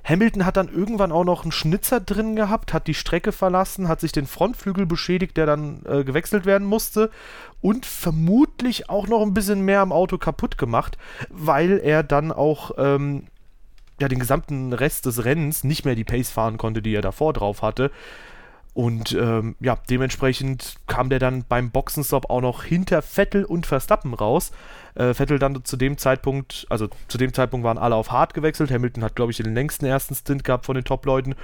Hamilton 0.07 0.45
hat 0.45 0.55
dann 0.55 0.69
irgendwann 0.69 1.11
auch 1.11 1.23
noch 1.23 1.43
einen 1.43 1.51
Schnitzer 1.51 1.99
drin 1.99 2.35
gehabt, 2.35 2.73
hat 2.73 2.87
die 2.87 2.93
Strecke 2.93 3.31
verlassen, 3.31 3.87
hat 3.87 3.99
sich 3.99 4.11
den 4.11 4.27
Frontflügel 4.27 4.85
beschädigt, 4.85 5.35
der 5.35 5.47
dann 5.47 5.81
äh, 5.85 6.03
gewechselt 6.03 6.45
werden 6.45 6.67
musste 6.67 7.09
und 7.61 7.85
vermutlich 7.87 8.89
auch 8.89 9.07
noch 9.07 9.23
ein 9.23 9.33
bisschen 9.33 9.61
mehr 9.61 9.81
am 9.81 9.91
Auto 9.91 10.19
kaputt 10.19 10.57
gemacht, 10.59 10.97
weil 11.29 11.79
er 11.79 12.03
dann 12.03 12.31
auch 12.31 12.71
ähm, 12.77 13.27
ja, 13.99 14.07
den 14.07 14.19
gesamten 14.19 14.73
Rest 14.73 15.07
des 15.07 15.25
Rennens 15.25 15.63
nicht 15.63 15.85
mehr 15.85 15.95
die 15.95 16.03
Pace 16.03 16.29
fahren 16.29 16.57
konnte, 16.57 16.81
die 16.81 16.93
er 16.93 17.01
davor 17.01 17.33
drauf 17.33 17.61
hatte. 17.61 17.91
Und 18.75 19.13
ähm, 19.13 19.55
ja, 19.61 19.77
dementsprechend 19.89 20.75
kam 20.85 21.09
der 21.09 21.17
dann 21.17 21.45
beim 21.47 21.71
Boxenstopp 21.71 22.29
auch 22.29 22.41
noch 22.41 22.65
hinter 22.65 23.01
Vettel 23.01 23.45
und 23.45 23.65
Verstappen 23.65 24.13
raus. 24.13 24.51
Äh, 24.95 25.13
Vettel 25.13 25.39
dann 25.39 25.63
zu 25.63 25.77
dem 25.77 25.97
Zeitpunkt, 25.97 26.67
also 26.69 26.89
zu 27.07 27.17
dem 27.17 27.33
Zeitpunkt 27.33 27.63
waren 27.63 27.77
alle 27.77 27.95
auf 27.95 28.11
hart 28.11 28.33
gewechselt. 28.33 28.71
Hamilton 28.71 29.05
hat, 29.05 29.15
glaube 29.15 29.31
ich, 29.31 29.37
den 29.37 29.55
längsten 29.55 29.85
ersten 29.85 30.13
Stint 30.13 30.43
gehabt 30.43 30.65
von 30.65 30.75
den 30.75 30.83
Top-Leuten. 30.83 31.35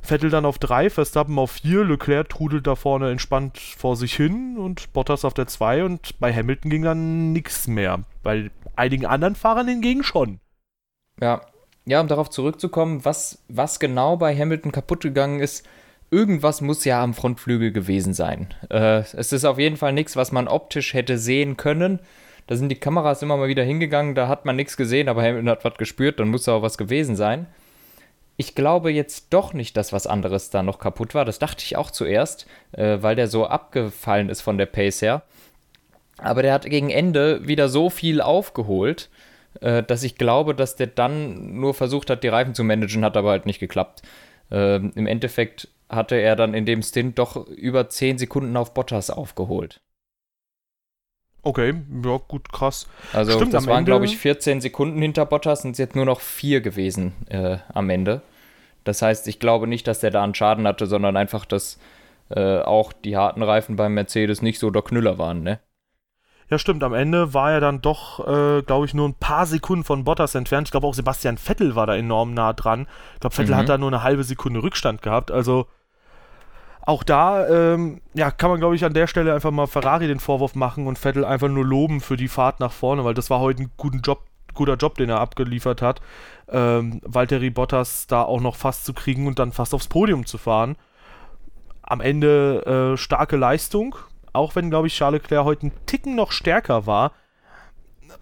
Vettel 0.00 0.30
dann 0.30 0.46
auf 0.46 0.58
3, 0.58 0.88
Verstappen 0.88 1.38
auf 1.38 1.50
4, 1.50 1.84
Leclerc 1.84 2.30
trudelt 2.30 2.66
da 2.66 2.74
vorne 2.74 3.10
entspannt 3.10 3.58
vor 3.58 3.94
sich 3.94 4.14
hin 4.14 4.56
und 4.56 4.90
Bottas 4.94 5.26
auf 5.26 5.34
der 5.34 5.48
2 5.48 5.84
und 5.84 6.18
bei 6.20 6.32
Hamilton 6.32 6.70
ging 6.70 6.82
dann 6.82 7.32
nichts 7.34 7.66
mehr. 7.66 8.00
Bei 8.22 8.50
einigen 8.76 9.04
anderen 9.04 9.34
Fahrern 9.34 9.68
hingegen 9.68 10.04
schon. 10.04 10.40
Ja, 11.20 11.42
ja, 11.84 12.00
um 12.00 12.08
darauf 12.08 12.30
zurückzukommen, 12.30 13.04
was, 13.04 13.44
was 13.48 13.78
genau 13.78 14.16
bei 14.16 14.34
Hamilton 14.34 14.72
kaputt 14.72 15.02
gegangen 15.02 15.40
ist, 15.40 15.66
irgendwas 16.10 16.60
muss 16.60 16.84
ja 16.84 17.02
am 17.02 17.14
Frontflügel 17.14 17.72
gewesen 17.72 18.14
sein. 18.14 18.48
Äh, 18.70 19.02
es 19.16 19.32
ist 19.32 19.44
auf 19.44 19.58
jeden 19.58 19.76
Fall 19.76 19.92
nichts, 19.92 20.16
was 20.16 20.32
man 20.32 20.48
optisch 20.48 20.94
hätte 20.94 21.18
sehen 21.18 21.56
können. 21.56 22.00
Da 22.46 22.56
sind 22.56 22.68
die 22.68 22.78
Kameras 22.78 23.22
immer 23.22 23.36
mal 23.36 23.48
wieder 23.48 23.64
hingegangen, 23.64 24.14
da 24.14 24.28
hat 24.28 24.44
man 24.44 24.56
nichts 24.56 24.76
gesehen, 24.76 25.08
aber 25.08 25.22
Hamilton 25.22 25.50
hat 25.50 25.64
was 25.64 25.74
gespürt, 25.74 26.20
dann 26.20 26.28
muss 26.28 26.44
da 26.44 26.54
auch 26.54 26.62
was 26.62 26.78
gewesen 26.78 27.16
sein. 27.16 27.46
Ich 28.36 28.54
glaube 28.54 28.92
jetzt 28.92 29.32
doch 29.32 29.52
nicht, 29.52 29.76
dass 29.76 29.92
was 29.92 30.06
anderes 30.06 30.50
da 30.50 30.62
noch 30.62 30.78
kaputt 30.78 31.14
war. 31.14 31.24
Das 31.24 31.38
dachte 31.38 31.64
ich 31.64 31.76
auch 31.76 31.90
zuerst, 31.90 32.46
äh, 32.72 32.98
weil 33.00 33.16
der 33.16 33.28
so 33.28 33.46
abgefallen 33.46 34.28
ist 34.28 34.42
von 34.42 34.58
der 34.58 34.66
Pace 34.66 35.02
her. 35.02 35.22
Aber 36.18 36.42
der 36.42 36.52
hat 36.52 36.66
gegen 36.66 36.90
Ende 36.90 37.46
wieder 37.46 37.68
so 37.68 37.90
viel 37.90 38.20
aufgeholt, 38.20 39.10
äh, 39.60 39.82
dass 39.82 40.02
ich 40.02 40.16
glaube, 40.16 40.54
dass 40.54 40.76
der 40.76 40.86
dann 40.86 41.58
nur 41.58 41.74
versucht 41.74 42.10
hat, 42.10 42.22
die 42.22 42.28
Reifen 42.28 42.54
zu 42.54 42.62
managen, 42.62 43.04
hat 43.04 43.16
aber 43.16 43.30
halt 43.30 43.46
nicht 43.46 43.58
geklappt. 43.58 44.02
Äh, 44.50 44.76
Im 44.76 45.06
Endeffekt 45.06 45.68
hatte 45.88 46.16
er 46.16 46.36
dann 46.36 46.54
in 46.54 46.66
dem 46.66 46.82
Stint 46.82 47.18
doch 47.18 47.46
über 47.46 47.88
10 47.88 48.18
Sekunden 48.18 48.56
auf 48.56 48.74
Bottas 48.74 49.10
aufgeholt. 49.10 49.80
Okay, 51.42 51.74
ja, 52.04 52.16
gut, 52.26 52.52
krass. 52.52 52.88
Also 53.12 53.32
Stimmt, 53.32 53.54
das 53.54 53.68
waren, 53.68 53.84
glaube 53.84 54.04
ich, 54.04 54.18
14 54.18 54.60
Sekunden 54.60 55.00
hinter 55.00 55.26
Bottas 55.26 55.64
und 55.64 55.72
es 55.72 55.78
jetzt 55.78 55.94
nur 55.94 56.04
noch 56.04 56.20
vier 56.20 56.60
gewesen 56.60 57.12
äh, 57.28 57.58
am 57.72 57.88
Ende. 57.88 58.22
Das 58.82 59.00
heißt, 59.00 59.28
ich 59.28 59.38
glaube 59.38 59.68
nicht, 59.68 59.86
dass 59.86 60.00
der 60.00 60.10
da 60.10 60.24
einen 60.24 60.34
Schaden 60.34 60.66
hatte, 60.66 60.86
sondern 60.86 61.16
einfach, 61.16 61.44
dass 61.44 61.78
äh, 62.30 62.58
auch 62.58 62.92
die 62.92 63.16
harten 63.16 63.44
Reifen 63.44 63.76
beim 63.76 63.94
Mercedes 63.94 64.42
nicht 64.42 64.58
so 64.58 64.70
der 64.70 64.82
Knüller 64.82 65.18
waren, 65.18 65.44
ne? 65.44 65.60
Ja, 66.48 66.58
stimmt. 66.58 66.84
Am 66.84 66.94
Ende 66.94 67.34
war 67.34 67.50
er 67.50 67.60
dann 67.60 67.82
doch, 67.82 68.20
äh, 68.26 68.62
glaube 68.62 68.86
ich, 68.86 68.94
nur 68.94 69.08
ein 69.08 69.14
paar 69.14 69.46
Sekunden 69.46 69.84
von 69.84 70.04
Bottas 70.04 70.34
entfernt. 70.34 70.68
Ich 70.68 70.72
glaube 70.72 70.86
auch 70.86 70.94
Sebastian 70.94 71.38
Vettel 71.38 71.74
war 71.74 71.86
da 71.86 71.96
enorm 71.96 72.34
nah 72.34 72.52
dran. 72.52 72.86
Ich 73.14 73.20
glaube, 73.20 73.34
Vettel 73.34 73.54
mhm. 73.54 73.58
hat 73.58 73.68
da 73.68 73.78
nur 73.78 73.88
eine 73.88 74.02
halbe 74.02 74.22
Sekunde 74.22 74.62
Rückstand 74.62 75.02
gehabt. 75.02 75.32
Also 75.32 75.66
auch 76.82 77.02
da 77.02 77.48
ähm, 77.48 78.00
ja, 78.14 78.30
kann 78.30 78.48
man, 78.48 78.60
glaube 78.60 78.76
ich, 78.76 78.84
an 78.84 78.94
der 78.94 79.08
Stelle 79.08 79.34
einfach 79.34 79.50
mal 79.50 79.66
Ferrari 79.66 80.06
den 80.06 80.20
Vorwurf 80.20 80.54
machen 80.54 80.86
und 80.86 81.00
Vettel 81.00 81.24
einfach 81.24 81.48
nur 81.48 81.64
loben 81.64 82.00
für 82.00 82.16
die 82.16 82.28
Fahrt 82.28 82.60
nach 82.60 82.70
vorne, 82.70 83.04
weil 83.04 83.14
das 83.14 83.28
war 83.28 83.40
heute 83.40 83.64
ein 83.64 83.72
guten 83.76 84.02
Job, 84.02 84.22
guter 84.54 84.76
Job, 84.76 84.94
den 84.94 85.10
er 85.10 85.20
abgeliefert 85.20 85.82
hat. 85.82 86.00
Ähm, 86.48 87.00
Valtteri 87.04 87.50
Bottas 87.50 88.06
da 88.06 88.22
auch 88.22 88.40
noch 88.40 88.54
fast 88.54 88.84
zu 88.84 88.94
kriegen 88.94 89.26
und 89.26 89.40
dann 89.40 89.50
fast 89.50 89.74
aufs 89.74 89.88
Podium 89.88 90.26
zu 90.26 90.38
fahren. 90.38 90.76
Am 91.82 92.00
Ende 92.00 92.94
äh, 92.94 92.96
starke 92.96 93.36
Leistung, 93.36 93.96
auch 94.36 94.54
wenn, 94.54 94.70
glaube 94.70 94.86
ich, 94.86 94.94
Charles 94.94 95.22
Leclerc 95.22 95.44
heute 95.44 95.62
einen 95.62 95.86
Ticken 95.86 96.14
noch 96.14 96.32
stärker 96.32 96.86
war. 96.86 97.12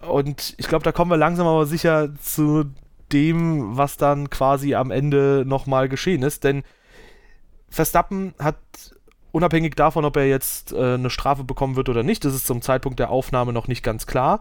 Und 0.09 0.55
ich 0.59 0.69
glaube, 0.69 0.85
da 0.85 0.93
kommen 0.93 1.11
wir 1.11 1.17
langsam 1.17 1.47
aber 1.47 1.67
sicher 1.67 2.15
zu 2.17 2.65
dem, 3.13 3.77
was 3.77 3.97
dann 3.97 4.31
quasi 4.31 4.75
am 4.75 4.91
Ende 4.91 5.45
nochmal 5.47 5.89
geschehen 5.89 6.23
ist. 6.23 6.45
Denn 6.45 6.63
Verstappen 7.69 8.35
hat 8.39 8.57
unabhängig 9.35 9.75
davon, 9.75 10.05
ob 10.05 10.17
er 10.17 10.29
jetzt 10.29 10.73
äh, 10.73 10.95
eine 10.95 11.11
Strafe 11.11 11.43
bekommen 11.43 11.75
wird 11.75 11.89
oder 11.89 12.05
nicht, 12.05 12.25
das 12.25 12.35
ist 12.35 12.47
zum 12.47 12.63
Zeitpunkt 12.63 13.01
der 13.01 13.11
Aufnahme 13.11 13.53
noch 13.53 13.67
nicht 13.67 13.83
ganz 13.83 14.07
klar. 14.07 14.39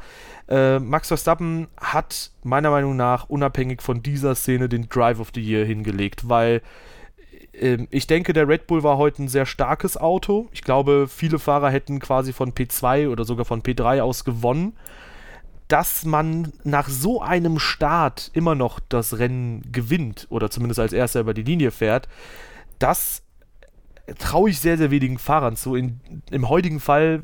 Äh, 0.47 0.77
Max 0.77 1.07
Verstappen 1.07 1.67
hat 1.77 2.31
meiner 2.43 2.69
Meinung 2.69 2.95
nach 2.95 3.27
unabhängig 3.27 3.81
von 3.81 4.03
dieser 4.03 4.35
Szene 4.35 4.69
den 4.69 4.89
Drive 4.89 5.19
of 5.19 5.31
the 5.33 5.41
Year 5.41 5.65
hingelegt, 5.65 6.29
weil 6.29 6.61
ich 7.53 8.07
denke, 8.07 8.33
der 8.33 8.47
Red 8.47 8.65
Bull 8.65 8.81
war 8.83 8.97
heute 8.97 9.23
ein 9.23 9.27
sehr 9.27 9.45
starkes 9.45 9.95
Auto. 9.95 10.49
Ich 10.51 10.63
glaube, 10.63 11.07
viele 11.07 11.37
Fahrer 11.37 11.69
hätten 11.69 11.99
quasi 11.99 12.33
von 12.33 12.53
P2 12.53 13.09
oder 13.09 13.25
sogar 13.25 13.45
von 13.45 13.61
P3 13.61 14.01
aus 14.01 14.25
gewonnen. 14.25 14.75
Dass 15.67 16.03
man 16.03 16.51
nach 16.63 16.89
so 16.89 17.21
einem 17.21 17.59
Start 17.59 18.31
immer 18.33 18.55
noch 18.55 18.79
das 18.79 19.19
Rennen 19.19 19.61
gewinnt 19.71 20.27
oder 20.29 20.49
zumindest 20.49 20.79
als 20.79 20.93
erster 20.93 21.21
über 21.21 21.33
die 21.33 21.43
Linie 21.43 21.71
fährt, 21.71 22.09
das 22.79 23.21
traue 24.17 24.49
ich 24.49 24.59
sehr, 24.59 24.77
sehr 24.77 24.91
wenigen 24.91 25.19
Fahrern 25.19 25.55
zu. 25.55 25.75
In, 25.75 25.99
Im 26.31 26.49
heutigen 26.49 26.79
Fall 26.79 27.21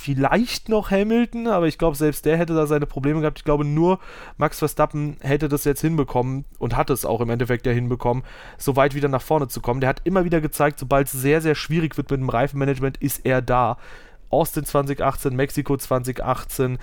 vielleicht 0.00 0.68
noch 0.68 0.90
Hamilton, 0.90 1.46
aber 1.46 1.66
ich 1.66 1.76
glaube, 1.76 1.96
selbst 1.96 2.24
der 2.24 2.38
hätte 2.38 2.54
da 2.54 2.66
seine 2.66 2.86
Probleme 2.86 3.20
gehabt. 3.20 3.38
Ich 3.38 3.44
glaube, 3.44 3.64
nur 3.64 4.00
Max 4.38 4.58
Verstappen 4.58 5.16
hätte 5.20 5.48
das 5.48 5.64
jetzt 5.64 5.82
hinbekommen 5.82 6.46
und 6.58 6.76
hat 6.76 6.88
es 6.88 7.04
auch 7.04 7.20
im 7.20 7.28
Endeffekt 7.28 7.66
ja 7.66 7.72
hinbekommen, 7.72 8.24
so 8.56 8.76
weit 8.76 8.94
wieder 8.94 9.08
nach 9.08 9.20
vorne 9.20 9.48
zu 9.48 9.60
kommen. 9.60 9.80
Der 9.80 9.90
hat 9.90 10.00
immer 10.04 10.24
wieder 10.24 10.40
gezeigt, 10.40 10.78
sobald 10.78 11.06
es 11.08 11.12
sehr, 11.12 11.42
sehr 11.42 11.54
schwierig 11.54 11.96
wird 11.98 12.10
mit 12.10 12.20
dem 12.20 12.30
Reifenmanagement, 12.30 12.96
ist 12.96 13.26
er 13.26 13.42
da. 13.42 13.76
Austin 14.30 14.64
2018, 14.64 15.34
Mexiko 15.34 15.76
2018, 15.76 16.78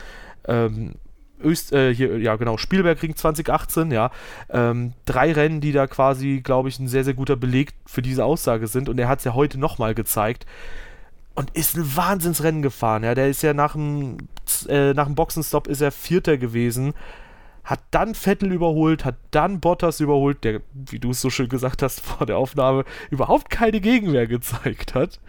ähm, 0.48 0.96
Öst, 1.44 1.72
äh, 1.72 1.94
hier, 1.94 2.18
ja 2.20 2.36
genau, 2.36 2.58
Spielbergring 2.58 3.16
2018, 3.16 3.92
ja. 3.92 4.12
Ähm, 4.50 4.94
drei 5.06 5.32
Rennen, 5.32 5.62
die 5.62 5.72
da 5.72 5.88
quasi, 5.88 6.42
glaube 6.44 6.70
ich, 6.70 6.80
ein 6.80 6.88
sehr, 6.88 7.04
sehr 7.04 7.14
guter 7.14 7.36
Beleg 7.36 7.74
für 7.86 8.02
diese 8.02 8.26
Aussage 8.26 8.68
sind. 8.68 8.90
Und 8.90 9.00
er 9.00 9.08
hat 9.08 9.20
es 9.20 9.26
ja 9.26 9.34
heute 9.34 9.60
nochmal 9.60 9.96
gezeigt 9.96 10.46
und 11.38 11.52
ist 11.52 11.78
ein 11.78 11.96
Wahnsinnsrennen 11.96 12.64
gefahren. 12.64 13.04
Ja, 13.04 13.14
der 13.14 13.30
ist 13.30 13.44
ja 13.44 13.54
nach 13.54 13.74
dem, 13.74 14.18
äh, 14.68 14.96
nach 14.96 15.06
dem 15.06 15.14
Boxenstopp 15.14 15.68
ist 15.68 15.82
er 15.82 15.92
Vierter 15.92 16.40
gewesen, 16.40 16.96
hat 17.64 17.80
dann 17.92 18.16
Vettel 18.16 18.52
überholt, 18.52 19.06
hat 19.06 19.18
dann 19.30 19.60
Bottas 19.60 20.00
überholt, 20.00 20.44
der, 20.44 20.62
wie 20.74 20.98
du 20.98 21.12
es 21.12 21.22
so 21.22 21.30
schön 21.30 21.48
gesagt 21.48 21.84
hast 21.84 22.02
vor 22.02 22.26
der 22.26 22.40
Aufnahme, 22.40 22.86
überhaupt 23.12 23.52
keine 23.52 23.80
Gegenwehr 23.82 24.26
gezeigt 24.26 24.96
hat. 24.96 25.20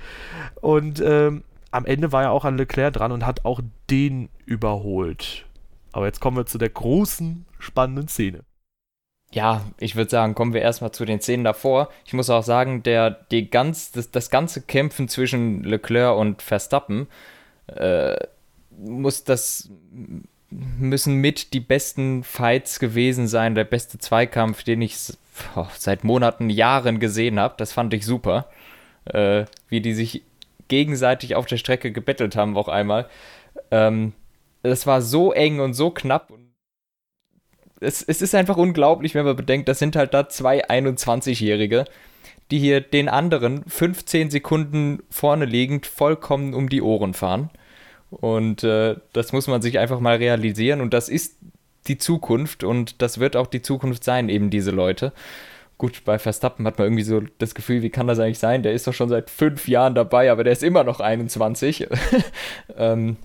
Und 0.63 1.03
ähm, 1.05 1.45
am 1.73 1.85
Ende 1.85 2.11
war 2.11 2.23
er 2.23 2.31
auch 2.31 2.47
an 2.47 2.57
Leclerc 2.57 2.95
dran 2.95 3.13
und 3.13 3.27
hat 3.27 3.45
auch 3.45 3.61
den 3.91 4.31
überholt. 4.47 5.45
Aber 5.93 6.07
jetzt 6.07 6.21
kommen 6.21 6.39
wir 6.39 6.47
zu 6.47 6.57
der 6.57 6.71
großen, 6.71 7.45
spannenden 7.59 8.09
Szene 8.09 8.48
ja, 9.31 9.65
ich 9.79 9.95
würde 9.95 10.11
sagen, 10.11 10.35
kommen 10.35 10.55
wir 10.55 10.63
erstmal 10.63 10.93
zu 10.93 11.05
den 11.05 11.21
Szenen 11.21 11.45
davor. 11.45 11.91
Ich 12.07 12.15
muss 12.15 12.31
auch 12.31 12.43
sagen, 12.43 12.83
der, 12.83 13.11
die 13.11 13.51
ganz, 13.51 13.93
das, 13.93 14.11
das 14.11 14.31
ganze 14.31 14.63
Kämpfen 14.63 15.09
zwischen 15.09 15.63
Leclerc 15.65 16.17
und 16.17 16.41
Verstappen 16.43 17.09
äh, 17.67 18.17
muss 18.71 19.25
das 19.25 19.71
müssen 20.51 21.17
mit 21.17 21.53
die 21.53 21.61
besten 21.61 22.25
Fights 22.25 22.79
gewesen 22.79 23.29
sein, 23.29 23.55
der 23.55 23.65
beste 23.65 23.99
Zweikampf, 23.99 24.63
den 24.63 24.81
ich 24.81 24.97
oh, 25.57 25.67
seit 25.77 26.05
Monaten, 26.05 26.49
Jahren 26.49 27.01
gesehen 27.01 27.39
habe. 27.39 27.55
Das 27.59 27.73
fand 27.73 27.93
ich 27.93 28.07
super. 28.07 28.49
Äh, 29.05 29.45
wie 29.69 29.81
die 29.81 29.93
sich 29.95 30.23
gegenseitig 30.69 31.35
auf 31.35 31.47
der 31.47 31.57
Strecke 31.59 31.93
gebettelt 31.93 32.37
haben, 32.37 32.57
auch 32.57 32.69
einmal. 32.69 33.09
Ähm, 33.71 34.15
das 34.63 34.87
war 34.87 35.03
so 35.03 35.33
eng 35.33 35.61
und 35.61 35.75
so 35.75 35.91
knapp 35.91 36.31
es, 37.81 38.03
es 38.03 38.23
ist 38.23 38.35
einfach 38.35 38.57
unglaublich, 38.57 39.15
wenn 39.15 39.25
man 39.25 39.37
bedenkt, 39.37 39.69
das 39.69 39.79
sind 39.79 39.97
halt 39.97 40.15
da 40.15 40.29
zwei 40.29 40.69
21-Jährige, 40.69 41.85
die 42.51 42.59
hier 42.59 42.81
den 42.81 43.09
anderen 43.09 43.65
15 43.67 44.31
Sekunden 44.31 45.03
vorne 45.11 45.45
liegend 45.45 45.87
vollkommen 45.87 46.55
um 46.55 46.69
die 46.69 46.83
Ohren 46.83 47.15
fahren. 47.15 47.51
Und 48.11 48.65
äh, 48.65 48.97
das 49.13 49.33
muss 49.33 49.47
man 49.49 49.61
sich 49.61 49.79
einfach 49.79 50.01
mal 50.01 50.17
realisieren. 50.17 50.81
Und 50.81 50.95
das 50.95 51.09
ist 51.09 51.37
die 51.87 51.99
Zukunft 51.99 52.65
und 52.65 53.03
das 53.03 53.19
wird 53.19 53.37
auch 53.37 53.47
die 53.47 53.63
Zukunft 53.63 54.05
sein, 54.05 54.29
eben 54.29 54.51
diese 54.51 54.71
Leute. 54.71 55.13
Gut, 55.77 56.05
bei 56.05 56.19
Verstappen 56.19 56.67
hat 56.67 56.79
man 56.79 56.87
irgendwie 56.87 57.05
so 57.05 57.23
das 57.39 57.55
Gefühl, 57.55 57.83
wie 57.83 57.91
kann 57.91 58.09
das 58.09 58.19
eigentlich 58.19 58.41
sein? 58.41 58.63
Der 58.63 58.73
ist 58.73 58.87
doch 58.87 58.95
schon 58.95 59.09
seit 59.09 59.31
fünf 59.31 59.69
Jahren 59.69 59.95
dabei, 59.95 60.31
aber 60.31 60.43
der 60.43 60.53
ist 60.53 60.65
immer 60.65 60.85
noch 60.85 61.01
21. 61.01 61.87
ähm, 62.77 63.17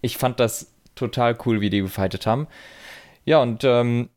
ich 0.00 0.16
fand 0.16 0.40
das 0.40 0.72
total 0.96 1.36
cool, 1.46 1.60
wie 1.60 1.70
die 1.70 1.82
gefightet 1.82 2.26
haben. 2.26 2.48
Ja, 3.30 3.40
und 3.40 3.62
ähm, 3.62 4.08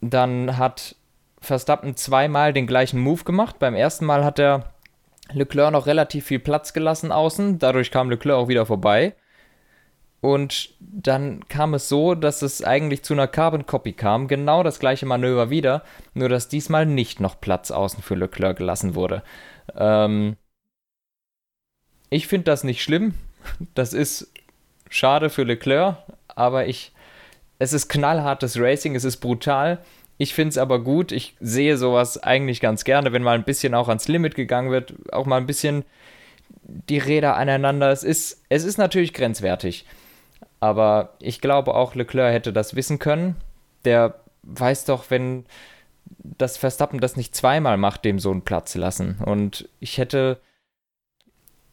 dann 0.00 0.56
hat 0.56 0.96
Verstappen 1.42 1.94
zweimal 1.94 2.54
den 2.54 2.66
gleichen 2.66 2.98
Move 2.98 3.22
gemacht. 3.22 3.58
Beim 3.58 3.74
ersten 3.74 4.06
Mal 4.06 4.24
hat 4.24 4.38
er 4.38 4.72
Leclerc 5.30 5.72
noch 5.72 5.84
relativ 5.84 6.24
viel 6.24 6.38
Platz 6.38 6.72
gelassen 6.72 7.12
außen. 7.12 7.58
Dadurch 7.58 7.90
kam 7.90 8.08
Leclerc 8.08 8.38
auch 8.38 8.48
wieder 8.48 8.64
vorbei. 8.64 9.14
Und 10.22 10.70
dann 10.80 11.46
kam 11.48 11.74
es 11.74 11.90
so, 11.90 12.14
dass 12.14 12.40
es 12.40 12.64
eigentlich 12.64 13.02
zu 13.02 13.12
einer 13.12 13.28
Carbon 13.28 13.66
Copy 13.66 13.92
kam. 13.92 14.26
Genau 14.26 14.62
das 14.62 14.78
gleiche 14.78 15.04
Manöver 15.04 15.50
wieder. 15.50 15.82
Nur 16.14 16.30
dass 16.30 16.48
diesmal 16.48 16.86
nicht 16.86 17.20
noch 17.20 17.38
Platz 17.38 17.70
außen 17.70 18.02
für 18.02 18.14
Leclerc 18.14 18.56
gelassen 18.56 18.94
wurde. 18.94 19.22
Ähm 19.76 20.38
ich 22.08 22.26
finde 22.26 22.44
das 22.44 22.64
nicht 22.64 22.82
schlimm. 22.82 23.12
Das 23.74 23.92
ist 23.92 24.32
schade 24.88 25.28
für 25.28 25.42
Leclerc. 25.42 25.98
Aber 26.34 26.66
ich 26.66 26.92
es 27.58 27.72
ist 27.72 27.88
knallhartes 27.88 28.58
Racing, 28.58 28.94
es 28.94 29.04
ist 29.04 29.18
brutal. 29.18 29.78
Ich 30.16 30.34
finde 30.34 30.50
es 30.50 30.58
aber 30.58 30.82
gut. 30.82 31.12
Ich 31.12 31.36
sehe 31.40 31.76
sowas 31.76 32.22
eigentlich 32.22 32.60
ganz 32.60 32.84
gerne, 32.84 33.12
wenn 33.12 33.22
mal 33.22 33.36
ein 33.36 33.44
bisschen 33.44 33.74
auch 33.74 33.88
ans 33.88 34.08
Limit 34.08 34.34
gegangen 34.34 34.70
wird, 34.70 34.94
auch 35.12 35.26
mal 35.26 35.36
ein 35.36 35.46
bisschen 35.46 35.84
die 36.62 36.98
Räder 36.98 37.36
aneinander. 37.36 37.90
Es 37.90 38.02
ist, 38.02 38.44
es 38.48 38.64
ist 38.64 38.78
natürlich 38.78 39.14
grenzwertig. 39.14 39.86
Aber 40.60 41.14
ich 41.20 41.40
glaube 41.40 41.74
auch, 41.74 41.94
Leclerc 41.94 42.32
hätte 42.32 42.52
das 42.52 42.74
wissen 42.74 42.98
können. 42.98 43.36
Der 43.84 44.20
weiß 44.42 44.86
doch, 44.86 45.04
wenn 45.10 45.46
das 46.22 46.56
Verstappen 46.56 47.00
das 47.00 47.16
nicht 47.16 47.34
zweimal 47.34 47.76
macht, 47.76 48.04
dem 48.04 48.18
so 48.18 48.30
einen 48.30 48.42
Platz 48.42 48.74
lassen. 48.74 49.18
Und 49.24 49.68
ich 49.78 49.98
hätte, 49.98 50.40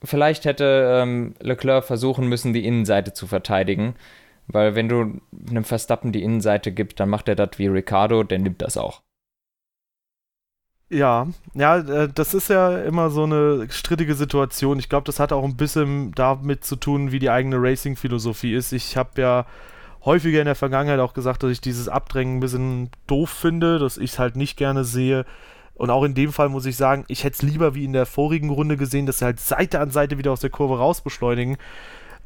vielleicht 0.03 0.45
hätte 0.45 1.01
ähm, 1.01 1.35
Leclerc 1.39 1.85
versuchen 1.85 2.27
müssen, 2.27 2.53
die 2.53 2.65
Innenseite 2.65 3.13
zu 3.13 3.27
verteidigen. 3.27 3.95
Weil 4.47 4.75
wenn 4.75 4.89
du 4.89 5.21
einem 5.49 5.63
Verstappen 5.63 6.11
die 6.11 6.23
Innenseite 6.23 6.71
gibst, 6.71 6.99
dann 6.99 7.09
macht 7.09 7.27
er 7.27 7.35
das 7.35 7.57
wie 7.57 7.67
Ricardo, 7.67 8.23
der 8.23 8.39
nimmt 8.39 8.61
das 8.61 8.77
auch. 8.77 9.01
Ja, 10.89 11.27
ja, 11.55 11.77
äh, 11.77 12.09
das 12.13 12.35
ist 12.35 12.49
ja 12.49 12.77
immer 12.83 13.09
so 13.09 13.23
eine 13.23 13.67
strittige 13.71 14.13
Situation. 14.13 14.77
Ich 14.77 14.87
glaube, 14.87 15.05
das 15.05 15.19
hat 15.19 15.33
auch 15.33 15.43
ein 15.43 15.57
bisschen 15.57 16.11
damit 16.13 16.63
zu 16.63 16.75
tun, 16.75 17.11
wie 17.11 17.19
die 17.19 17.31
eigene 17.31 17.57
Racing-Philosophie 17.59 18.53
ist. 18.53 18.71
Ich 18.71 18.95
habe 18.95 19.19
ja 19.19 19.45
häufiger 20.05 20.39
in 20.39 20.45
der 20.45 20.55
Vergangenheit 20.55 20.99
auch 20.99 21.15
gesagt, 21.15 21.41
dass 21.41 21.51
ich 21.51 21.61
dieses 21.61 21.89
Abdrängen 21.89 22.37
ein 22.37 22.39
bisschen 22.39 22.89
doof 23.07 23.31
finde, 23.31 23.79
dass 23.79 23.97
ich 23.97 24.11
es 24.11 24.19
halt 24.19 24.35
nicht 24.35 24.57
gerne 24.57 24.83
sehe. 24.83 25.25
Und 25.73 25.89
auch 25.89 26.03
in 26.03 26.13
dem 26.13 26.31
Fall 26.31 26.49
muss 26.49 26.67
ich 26.67 26.77
sagen, 26.77 27.03
ich 27.07 27.23
hätte 27.23 27.35
es 27.35 27.41
lieber 27.41 27.73
wie 27.73 27.85
in 27.85 27.93
der 27.93 28.05
vorigen 28.05 28.49
Runde 28.49 28.77
gesehen, 28.77 29.07
dass 29.07 29.19
sie 29.19 29.25
halt 29.25 29.39
Seite 29.39 29.79
an 29.79 29.89
Seite 29.89 30.17
wieder 30.19 30.31
aus 30.31 30.39
der 30.39 30.51
Kurve 30.51 30.77
raus 30.77 31.01
beschleunigen. 31.01 31.57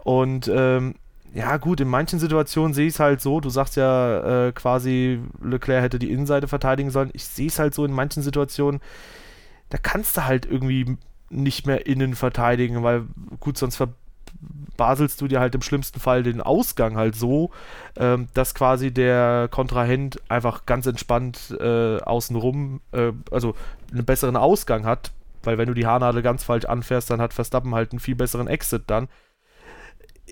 Und 0.03 0.51
ähm, 0.53 0.95
ja, 1.33 1.57
gut, 1.57 1.79
in 1.79 1.87
manchen 1.87 2.19
Situationen 2.19 2.73
sehe 2.73 2.87
ich 2.87 2.95
es 2.95 2.99
halt 2.99 3.21
so. 3.21 3.39
Du 3.39 3.49
sagst 3.49 3.75
ja 3.75 4.47
äh, 4.47 4.51
quasi, 4.51 5.19
Leclerc 5.41 5.83
hätte 5.83 5.99
die 5.99 6.11
Innenseite 6.11 6.47
verteidigen 6.47 6.89
sollen. 6.89 7.11
Ich 7.13 7.25
sehe 7.25 7.47
es 7.47 7.59
halt 7.59 7.73
so 7.73 7.85
in 7.85 7.91
manchen 7.91 8.23
Situationen, 8.23 8.81
da 9.69 9.77
kannst 9.77 10.17
du 10.17 10.25
halt 10.25 10.45
irgendwie 10.45 10.97
nicht 11.29 11.67
mehr 11.67 11.85
innen 11.85 12.15
verteidigen, 12.15 12.81
weil 12.81 13.05
gut, 13.39 13.57
sonst 13.57 13.77
verbaselst 13.77 15.21
du 15.21 15.27
dir 15.27 15.39
halt 15.39 15.53
im 15.53 15.61
schlimmsten 15.61 15.99
Fall 15.99 16.23
den 16.23 16.41
Ausgang 16.41 16.97
halt 16.97 17.15
so, 17.15 17.51
ähm, 17.97 18.27
dass 18.33 18.55
quasi 18.55 18.91
der 18.91 19.47
Kontrahent 19.51 20.19
einfach 20.29 20.65
ganz 20.65 20.87
entspannt 20.87 21.55
äh, 21.59 21.99
außenrum, 21.99 22.81
äh, 22.91 23.11
also 23.31 23.53
einen 23.91 24.05
besseren 24.05 24.35
Ausgang 24.35 24.85
hat, 24.85 25.11
weil 25.43 25.59
wenn 25.59 25.67
du 25.67 25.75
die 25.75 25.85
Haarnadel 25.85 26.23
ganz 26.23 26.43
falsch 26.43 26.65
anfährst, 26.65 27.11
dann 27.11 27.21
hat 27.21 27.33
Verstappen 27.33 27.75
halt 27.75 27.91
einen 27.91 27.99
viel 27.99 28.15
besseren 28.15 28.47
Exit 28.47 28.83
dann 28.87 29.07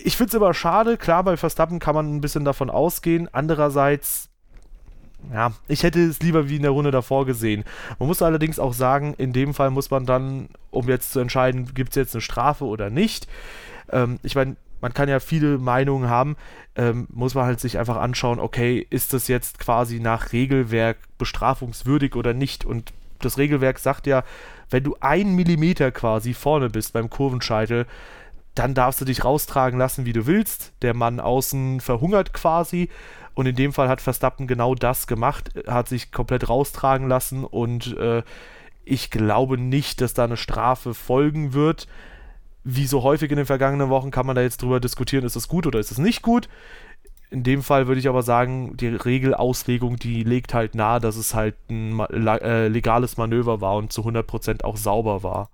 ich 0.04 0.16
finde 0.16 0.28
es 0.28 0.34
immer 0.34 0.54
schade, 0.54 0.96
klar, 0.96 1.24
bei 1.24 1.36
Verstappen 1.36 1.78
kann 1.78 1.94
man 1.94 2.14
ein 2.14 2.20
bisschen 2.20 2.44
davon 2.44 2.70
ausgehen. 2.70 3.28
Andererseits, 3.32 4.28
ja, 5.32 5.52
ich 5.66 5.82
hätte 5.82 6.02
es 6.04 6.20
lieber 6.20 6.48
wie 6.48 6.56
in 6.56 6.62
der 6.62 6.70
Runde 6.70 6.90
davor 6.90 7.26
gesehen. 7.26 7.64
Man 7.98 8.08
muss 8.08 8.22
allerdings 8.22 8.58
auch 8.58 8.72
sagen, 8.72 9.14
in 9.18 9.32
dem 9.32 9.54
Fall 9.54 9.70
muss 9.70 9.90
man 9.90 10.06
dann, 10.06 10.48
um 10.70 10.88
jetzt 10.88 11.12
zu 11.12 11.20
entscheiden, 11.20 11.74
gibt 11.74 11.90
es 11.90 11.96
jetzt 11.96 12.14
eine 12.14 12.22
Strafe 12.22 12.64
oder 12.64 12.90
nicht. 12.90 13.28
Ähm, 13.90 14.18
ich 14.22 14.34
meine, 14.34 14.56
man 14.80 14.94
kann 14.94 15.08
ja 15.08 15.18
viele 15.18 15.58
Meinungen 15.58 16.08
haben, 16.08 16.36
ähm, 16.76 17.08
muss 17.10 17.34
man 17.34 17.46
halt 17.46 17.58
sich 17.58 17.78
einfach 17.78 17.96
anschauen, 17.96 18.38
okay, 18.38 18.86
ist 18.90 19.12
das 19.12 19.26
jetzt 19.26 19.58
quasi 19.58 19.98
nach 19.98 20.32
Regelwerk 20.32 20.98
bestrafungswürdig 21.18 22.14
oder 22.14 22.32
nicht? 22.32 22.64
Und 22.64 22.92
das 23.20 23.38
Regelwerk 23.38 23.80
sagt 23.80 24.06
ja, 24.06 24.22
wenn 24.70 24.84
du 24.84 24.96
einen 25.00 25.34
Millimeter 25.34 25.90
quasi 25.90 26.34
vorne 26.34 26.70
bist 26.70 26.92
beim 26.92 27.10
Kurvenscheitel, 27.10 27.86
dann 28.58 28.74
darfst 28.74 29.00
du 29.00 29.04
dich 29.04 29.24
raustragen 29.24 29.78
lassen, 29.78 30.04
wie 30.04 30.12
du 30.12 30.26
willst. 30.26 30.72
Der 30.82 30.94
Mann 30.94 31.20
außen 31.20 31.80
verhungert 31.80 32.32
quasi. 32.32 32.88
Und 33.34 33.46
in 33.46 33.54
dem 33.54 33.72
Fall 33.72 33.88
hat 33.88 34.00
Verstappen 34.00 34.48
genau 34.48 34.74
das 34.74 35.06
gemacht, 35.06 35.52
hat 35.68 35.88
sich 35.88 36.10
komplett 36.10 36.48
raustragen 36.48 37.08
lassen 37.08 37.44
und 37.44 37.96
äh, 37.96 38.24
ich 38.84 39.12
glaube 39.12 39.58
nicht, 39.58 40.00
dass 40.00 40.12
da 40.12 40.24
eine 40.24 40.36
Strafe 40.36 40.92
folgen 40.92 41.52
wird. 41.52 41.86
Wie 42.64 42.88
so 42.88 43.04
häufig 43.04 43.30
in 43.30 43.36
den 43.36 43.46
vergangenen 43.46 43.90
Wochen 43.90 44.10
kann 44.10 44.26
man 44.26 44.34
da 44.34 44.42
jetzt 44.42 44.60
drüber 44.62 44.80
diskutieren, 44.80 45.24
ist 45.24 45.36
es 45.36 45.46
gut 45.46 45.68
oder 45.68 45.78
ist 45.78 45.92
es 45.92 45.98
nicht 45.98 46.22
gut. 46.22 46.48
In 47.30 47.44
dem 47.44 47.62
Fall 47.62 47.86
würde 47.86 48.00
ich 48.00 48.08
aber 48.08 48.22
sagen, 48.22 48.76
die 48.76 48.88
Regelauslegung, 48.88 49.98
die 49.98 50.24
legt 50.24 50.52
halt 50.52 50.74
nahe, 50.74 50.98
dass 50.98 51.16
es 51.16 51.34
halt 51.34 51.54
ein 51.70 52.00
äh, 52.00 52.66
legales 52.66 53.18
Manöver 53.18 53.60
war 53.60 53.76
und 53.76 53.92
zu 53.92 54.02
100% 54.02 54.64
auch 54.64 54.76
sauber 54.76 55.22
war. 55.22 55.50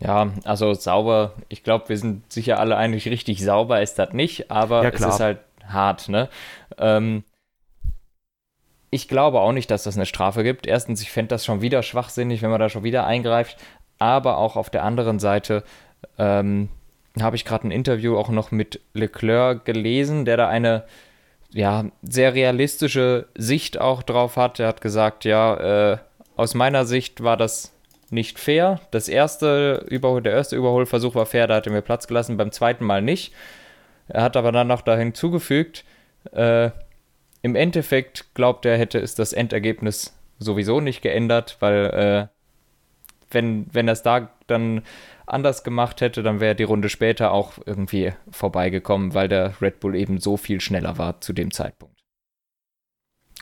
Ja, 0.00 0.30
also 0.44 0.72
sauber, 0.72 1.34
ich 1.48 1.62
glaube, 1.62 1.90
wir 1.90 1.98
sind 1.98 2.32
sicher 2.32 2.58
alle 2.58 2.76
eigentlich 2.76 3.06
richtig 3.08 3.44
sauber, 3.44 3.82
ist 3.82 3.98
das 3.98 4.12
nicht, 4.14 4.50
aber 4.50 4.82
ja, 4.82 4.90
es 4.90 5.00
ist 5.00 5.20
halt 5.20 5.40
hart, 5.66 6.08
ne? 6.08 6.28
Ähm, 6.78 7.22
ich 8.90 9.08
glaube 9.08 9.40
auch 9.40 9.52
nicht, 9.52 9.70
dass 9.70 9.84
das 9.84 9.96
eine 9.96 10.06
Strafe 10.06 10.42
gibt. 10.42 10.66
Erstens, 10.66 11.02
ich 11.02 11.10
fände 11.12 11.28
das 11.28 11.44
schon 11.44 11.60
wieder 11.60 11.82
schwachsinnig, 11.82 12.42
wenn 12.42 12.50
man 12.50 12.58
da 12.58 12.68
schon 12.68 12.82
wieder 12.82 13.06
eingreift, 13.06 13.58
aber 13.98 14.38
auch 14.38 14.56
auf 14.56 14.70
der 14.70 14.84
anderen 14.84 15.18
Seite 15.18 15.62
ähm, 16.18 16.70
habe 17.20 17.36
ich 17.36 17.44
gerade 17.44 17.68
ein 17.68 17.70
Interview 17.70 18.16
auch 18.16 18.30
noch 18.30 18.50
mit 18.50 18.80
Leclerc 18.94 19.64
gelesen, 19.64 20.24
der 20.24 20.38
da 20.38 20.48
eine 20.48 20.84
ja, 21.52 21.84
sehr 22.02 22.34
realistische 22.34 23.26
Sicht 23.36 23.80
auch 23.80 24.02
drauf 24.02 24.36
hat. 24.36 24.60
Er 24.60 24.68
hat 24.68 24.80
gesagt, 24.80 25.24
ja, 25.24 25.92
äh, 25.92 25.98
aus 26.36 26.54
meiner 26.54 26.84
Sicht 26.84 27.22
war 27.22 27.36
das 27.36 27.72
nicht 28.10 28.38
fair. 28.38 28.80
Das 28.90 29.08
erste 29.08 29.84
Überhol, 29.88 30.22
der 30.22 30.32
erste 30.32 30.56
Überholversuch 30.56 31.14
war 31.14 31.26
fair, 31.26 31.46
da 31.46 31.56
hat 31.56 31.66
er 31.66 31.72
mir 31.72 31.82
Platz 31.82 32.06
gelassen, 32.06 32.36
beim 32.36 32.52
zweiten 32.52 32.84
Mal 32.84 33.02
nicht. 33.02 33.32
Er 34.08 34.22
hat 34.22 34.36
aber 34.36 34.52
dann 34.52 34.66
noch 34.66 34.82
da 34.82 34.96
hinzugefügt, 34.96 35.84
äh, 36.32 36.70
im 37.42 37.56
Endeffekt 37.56 38.34
glaubt 38.34 38.66
er, 38.66 38.76
hätte 38.76 38.98
es 38.98 39.14
das 39.14 39.32
Endergebnis 39.32 40.14
sowieso 40.38 40.80
nicht 40.80 41.02
geändert, 41.02 41.56
weil 41.60 41.86
äh, 41.86 42.26
wenn, 43.30 43.66
wenn 43.72 43.88
er 43.88 43.92
es 43.92 44.02
da 44.02 44.30
dann 44.46 44.82
anders 45.26 45.62
gemacht 45.62 46.00
hätte, 46.00 46.22
dann 46.22 46.40
wäre 46.40 46.56
die 46.56 46.64
Runde 46.64 46.88
später 46.88 47.32
auch 47.32 47.54
irgendwie 47.64 48.12
vorbeigekommen, 48.30 49.14
weil 49.14 49.28
der 49.28 49.54
Red 49.62 49.80
Bull 49.80 49.94
eben 49.94 50.18
so 50.18 50.36
viel 50.36 50.60
schneller 50.60 50.98
war 50.98 51.20
zu 51.20 51.32
dem 51.32 51.52
Zeitpunkt. 51.52 52.00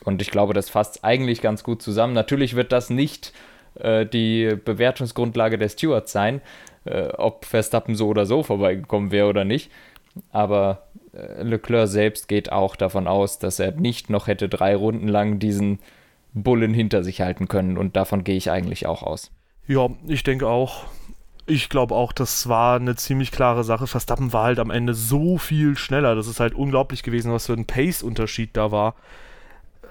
Und 0.03 0.21
ich 0.21 0.31
glaube, 0.31 0.53
das 0.53 0.69
fasst 0.69 1.03
eigentlich 1.03 1.41
ganz 1.41 1.63
gut 1.63 1.81
zusammen. 1.81 2.13
Natürlich 2.13 2.55
wird 2.55 2.71
das 2.71 2.89
nicht 2.89 3.33
äh, 3.79 4.05
die 4.05 4.55
Bewertungsgrundlage 4.63 5.57
der 5.57 5.69
Stewards 5.69 6.11
sein, 6.11 6.41
äh, 6.85 7.07
ob 7.17 7.45
Verstappen 7.45 7.95
so 7.95 8.07
oder 8.07 8.25
so 8.25 8.43
vorbeigekommen 8.43 9.11
wäre 9.11 9.27
oder 9.27 9.45
nicht. 9.45 9.71
Aber 10.31 10.87
äh, 11.13 11.43
Leclerc 11.43 11.87
selbst 11.87 12.27
geht 12.27 12.51
auch 12.51 12.75
davon 12.75 13.07
aus, 13.07 13.39
dass 13.39 13.59
er 13.59 13.71
nicht 13.71 14.09
noch 14.09 14.27
hätte 14.27 14.49
drei 14.49 14.75
Runden 14.75 15.07
lang 15.07 15.39
diesen 15.39 15.79
Bullen 16.33 16.73
hinter 16.73 17.03
sich 17.03 17.21
halten 17.21 17.47
können. 17.47 17.77
Und 17.77 17.95
davon 17.95 18.23
gehe 18.23 18.37
ich 18.37 18.51
eigentlich 18.51 18.85
auch 18.85 19.03
aus. 19.03 19.31
Ja, 19.67 19.89
ich 20.07 20.23
denke 20.23 20.47
auch. 20.47 20.85
Ich 21.45 21.69
glaube 21.69 21.95
auch, 21.95 22.13
das 22.13 22.47
war 22.47 22.75
eine 22.75 22.95
ziemlich 22.95 23.31
klare 23.31 23.63
Sache. 23.63 23.87
Verstappen 23.87 24.33
war 24.33 24.43
halt 24.45 24.59
am 24.59 24.69
Ende 24.69 24.93
so 24.93 25.39
viel 25.39 25.77
schneller. 25.77 26.13
Das 26.15 26.27
ist 26.27 26.39
halt 26.39 26.53
unglaublich 26.53 27.01
gewesen, 27.01 27.31
was 27.31 27.47
für 27.47 27.53
ein 27.53 27.65
Pace-Unterschied 27.65 28.55
da 28.55 28.71
war 28.71 28.95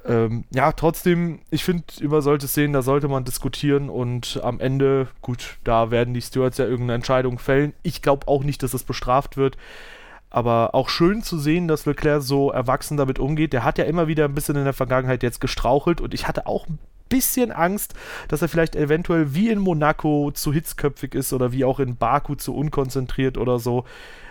ähm, 0.07 0.45
ja, 0.51 0.73
trotzdem, 0.73 1.41
ich 1.51 1.65
finde, 1.65 1.85
über 2.01 2.23
solche 2.23 2.49
Szenen, 2.49 2.73
da 2.73 2.83
sollte 2.83 3.09
man 3.09 3.25
diskutieren 3.25 3.89
und 3.89 4.41
am 4.43 4.61
Ende, 4.61 5.09
gut, 5.23 5.59
da 5.65 5.91
werden 5.91 6.15
die 6.15 6.23
Stewards 6.23 6.59
ja 6.59 6.65
irgendeine 6.65 6.95
Entscheidung 6.95 7.39
fällen. 7.39 7.73
Ich 7.83 8.03
glaube 8.03 8.29
auch 8.29 8.45
nicht, 8.45 8.63
dass 8.63 8.75
es 8.75 8.85
bestraft 8.85 9.37
wird. 9.37 9.57
Aber 10.31 10.75
auch 10.75 10.91
schön 10.91 11.23
zu 11.23 11.39
sehen, 11.39 11.69
dass 11.69 11.87
Leclerc 11.87 12.23
so 12.23 12.51
erwachsen 12.51 12.99
damit 12.99 13.19
umgeht. 13.19 13.55
Der 13.55 13.65
hat 13.65 13.79
ja 13.79 13.85
immer 13.85 14.09
wieder 14.09 14.27
ein 14.27 14.35
bisschen 14.35 14.57
in 14.57 14.65
der 14.65 14.75
Vergangenheit 14.75 15.23
jetzt 15.23 15.41
gestrauchelt 15.41 16.03
und 16.03 16.13
ich 16.13 16.29
hatte 16.29 16.47
auch 16.47 16.69
ein 16.69 16.79
bisschen 17.09 17.51
Angst, 17.51 17.95
dass 18.29 18.43
er 18.43 18.49
vielleicht 18.49 18.77
eventuell 18.77 19.35
wie 19.35 19.49
in 19.49 19.59
Monaco 19.59 20.31
zu 20.33 20.53
hitzköpfig 20.53 21.15
ist 21.15 21.33
oder 21.33 21.53
wie 21.53 21.65
auch 21.65 21.81
in 21.81 21.97
Baku 21.97 22.35
zu 22.35 22.55
unkonzentriert 22.55 23.39
oder 23.39 23.59
so. 23.59 23.85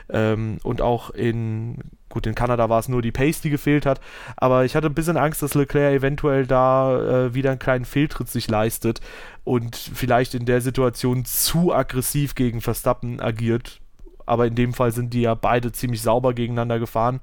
Ähm, 0.09 0.59
und 0.63 0.81
auch 0.81 1.09
in, 1.09 1.79
gut, 2.09 2.25
in 2.25 2.35
Kanada 2.35 2.69
war 2.69 2.79
es 2.79 2.87
nur 2.87 3.01
die 3.01 3.11
Pace, 3.11 3.41
die 3.41 3.49
gefehlt 3.49 3.85
hat, 3.85 3.99
aber 4.35 4.65
ich 4.65 4.75
hatte 4.75 4.87
ein 4.87 4.93
bisschen 4.93 5.17
Angst, 5.17 5.41
dass 5.41 5.55
Leclerc 5.55 5.93
eventuell 5.93 6.47
da 6.47 7.25
äh, 7.25 7.33
wieder 7.33 7.51
einen 7.51 7.59
kleinen 7.59 7.85
Fehltritt 7.85 8.29
sich 8.29 8.47
leistet 8.49 9.01
und 9.43 9.75
vielleicht 9.75 10.33
in 10.33 10.45
der 10.45 10.61
Situation 10.61 11.25
zu 11.25 11.73
aggressiv 11.73 12.35
gegen 12.35 12.61
Verstappen 12.61 13.19
agiert. 13.21 13.79
Aber 14.25 14.45
in 14.45 14.55
dem 14.55 14.73
Fall 14.73 14.91
sind 14.91 15.13
die 15.13 15.21
ja 15.21 15.35
beide 15.35 15.71
ziemlich 15.71 16.01
sauber 16.01 16.33
gegeneinander 16.33 16.79
gefahren. 16.79 17.21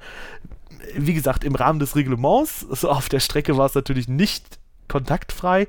Wie 0.96 1.12
gesagt, 1.14 1.44
im 1.44 1.54
Rahmen 1.54 1.78
des 1.78 1.96
Reglements, 1.96 2.66
also 2.70 2.90
auf 2.90 3.08
der 3.08 3.20
Strecke 3.20 3.56
war 3.56 3.66
es 3.66 3.74
natürlich 3.74 4.08
nicht 4.08 4.58
kontaktfrei. 4.88 5.68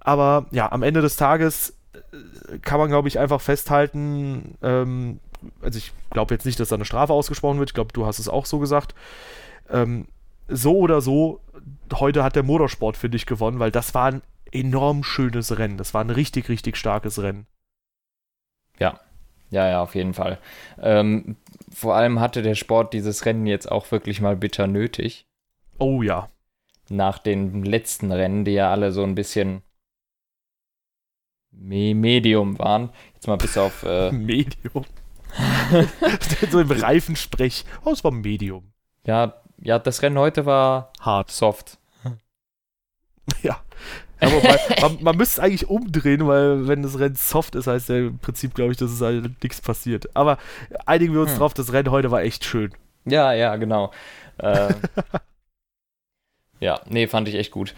Aber 0.00 0.46
ja, 0.50 0.70
am 0.70 0.82
Ende 0.82 1.00
des 1.00 1.16
Tages 1.16 1.74
äh, 1.94 2.58
kann 2.58 2.78
man, 2.78 2.90
glaube 2.90 3.08
ich, 3.08 3.18
einfach 3.18 3.40
festhalten, 3.40 4.58
ähm, 4.62 5.20
also 5.62 5.78
ich 5.78 5.92
glaube 6.10 6.34
jetzt 6.34 6.44
nicht, 6.46 6.58
dass 6.60 6.68
da 6.68 6.76
eine 6.76 6.84
Strafe 6.84 7.12
ausgesprochen 7.12 7.58
wird. 7.58 7.70
Ich 7.70 7.74
glaube, 7.74 7.92
du 7.92 8.06
hast 8.06 8.18
es 8.18 8.28
auch 8.28 8.46
so 8.46 8.58
gesagt. 8.58 8.94
Ähm, 9.70 10.06
so 10.48 10.76
oder 10.78 11.00
so, 11.00 11.40
heute 11.94 12.22
hat 12.22 12.36
der 12.36 12.42
Motorsport 12.42 12.96
für 12.96 13.08
dich 13.08 13.26
gewonnen, 13.26 13.58
weil 13.58 13.70
das 13.70 13.94
war 13.94 14.12
ein 14.12 14.22
enorm 14.52 15.02
schönes 15.02 15.58
Rennen. 15.58 15.78
Das 15.78 15.94
war 15.94 16.02
ein 16.04 16.10
richtig, 16.10 16.48
richtig 16.48 16.76
starkes 16.76 17.20
Rennen. 17.22 17.46
Ja, 18.78 19.00
ja, 19.50 19.68
ja, 19.68 19.82
auf 19.82 19.94
jeden 19.94 20.14
Fall. 20.14 20.38
Ähm, 20.80 21.36
vor 21.72 21.94
allem 21.94 22.20
hatte 22.20 22.42
der 22.42 22.54
Sport 22.54 22.92
dieses 22.92 23.24
Rennen 23.24 23.46
jetzt 23.46 23.70
auch 23.70 23.90
wirklich 23.90 24.20
mal 24.20 24.36
bitter 24.36 24.66
nötig. 24.66 25.26
Oh 25.78 26.02
ja. 26.02 26.28
nach 26.88 27.18
den 27.18 27.64
letzten 27.64 28.12
Rennen, 28.12 28.44
die 28.44 28.52
ja 28.52 28.70
alle 28.70 28.92
so 28.92 29.02
ein 29.02 29.14
bisschen 29.14 29.62
Medium 31.52 32.58
waren. 32.58 32.90
Jetzt 33.14 33.26
mal 33.26 33.36
bis 33.36 33.56
auf. 33.56 33.82
Äh, 33.84 34.12
Medium. 34.12 34.84
so 36.50 36.60
im 36.60 36.70
Reifensprech. 36.70 37.64
Oh, 37.84 37.92
es 37.92 38.04
war 38.04 38.10
Medium. 38.10 38.72
Ja, 39.06 39.34
ja, 39.60 39.78
das 39.78 40.02
Rennen 40.02 40.18
heute 40.18 40.46
war 40.46 40.92
hart. 41.00 41.30
Soft. 41.30 41.78
Ja. 43.42 43.60
Aber 44.20 44.42
man, 44.42 44.58
man, 44.80 45.02
man 45.02 45.16
müsste 45.16 45.40
es 45.40 45.44
eigentlich 45.44 45.68
umdrehen, 45.68 46.26
weil 46.26 46.68
wenn 46.68 46.82
das 46.82 46.98
Rennen 46.98 47.14
soft 47.14 47.54
ist, 47.54 47.66
heißt 47.66 47.88
ja 47.88 47.96
im 47.96 48.18
Prinzip, 48.18 48.54
glaube 48.54 48.72
ich, 48.72 48.78
dass 48.78 48.90
es 48.90 49.00
halt 49.00 49.42
nichts 49.42 49.60
passiert. 49.60 50.14
Aber 50.14 50.38
einigen 50.86 51.14
wir 51.14 51.22
uns 51.22 51.32
hm. 51.32 51.38
drauf, 51.38 51.54
das 51.54 51.72
Rennen 51.72 51.90
heute 51.90 52.10
war 52.10 52.22
echt 52.22 52.44
schön. 52.44 52.72
Ja, 53.06 53.32
ja, 53.32 53.56
genau. 53.56 53.92
Äh, 54.38 54.74
ja, 56.60 56.80
nee, 56.86 57.06
fand 57.06 57.28
ich 57.28 57.34
echt 57.34 57.50
gut. 57.50 57.74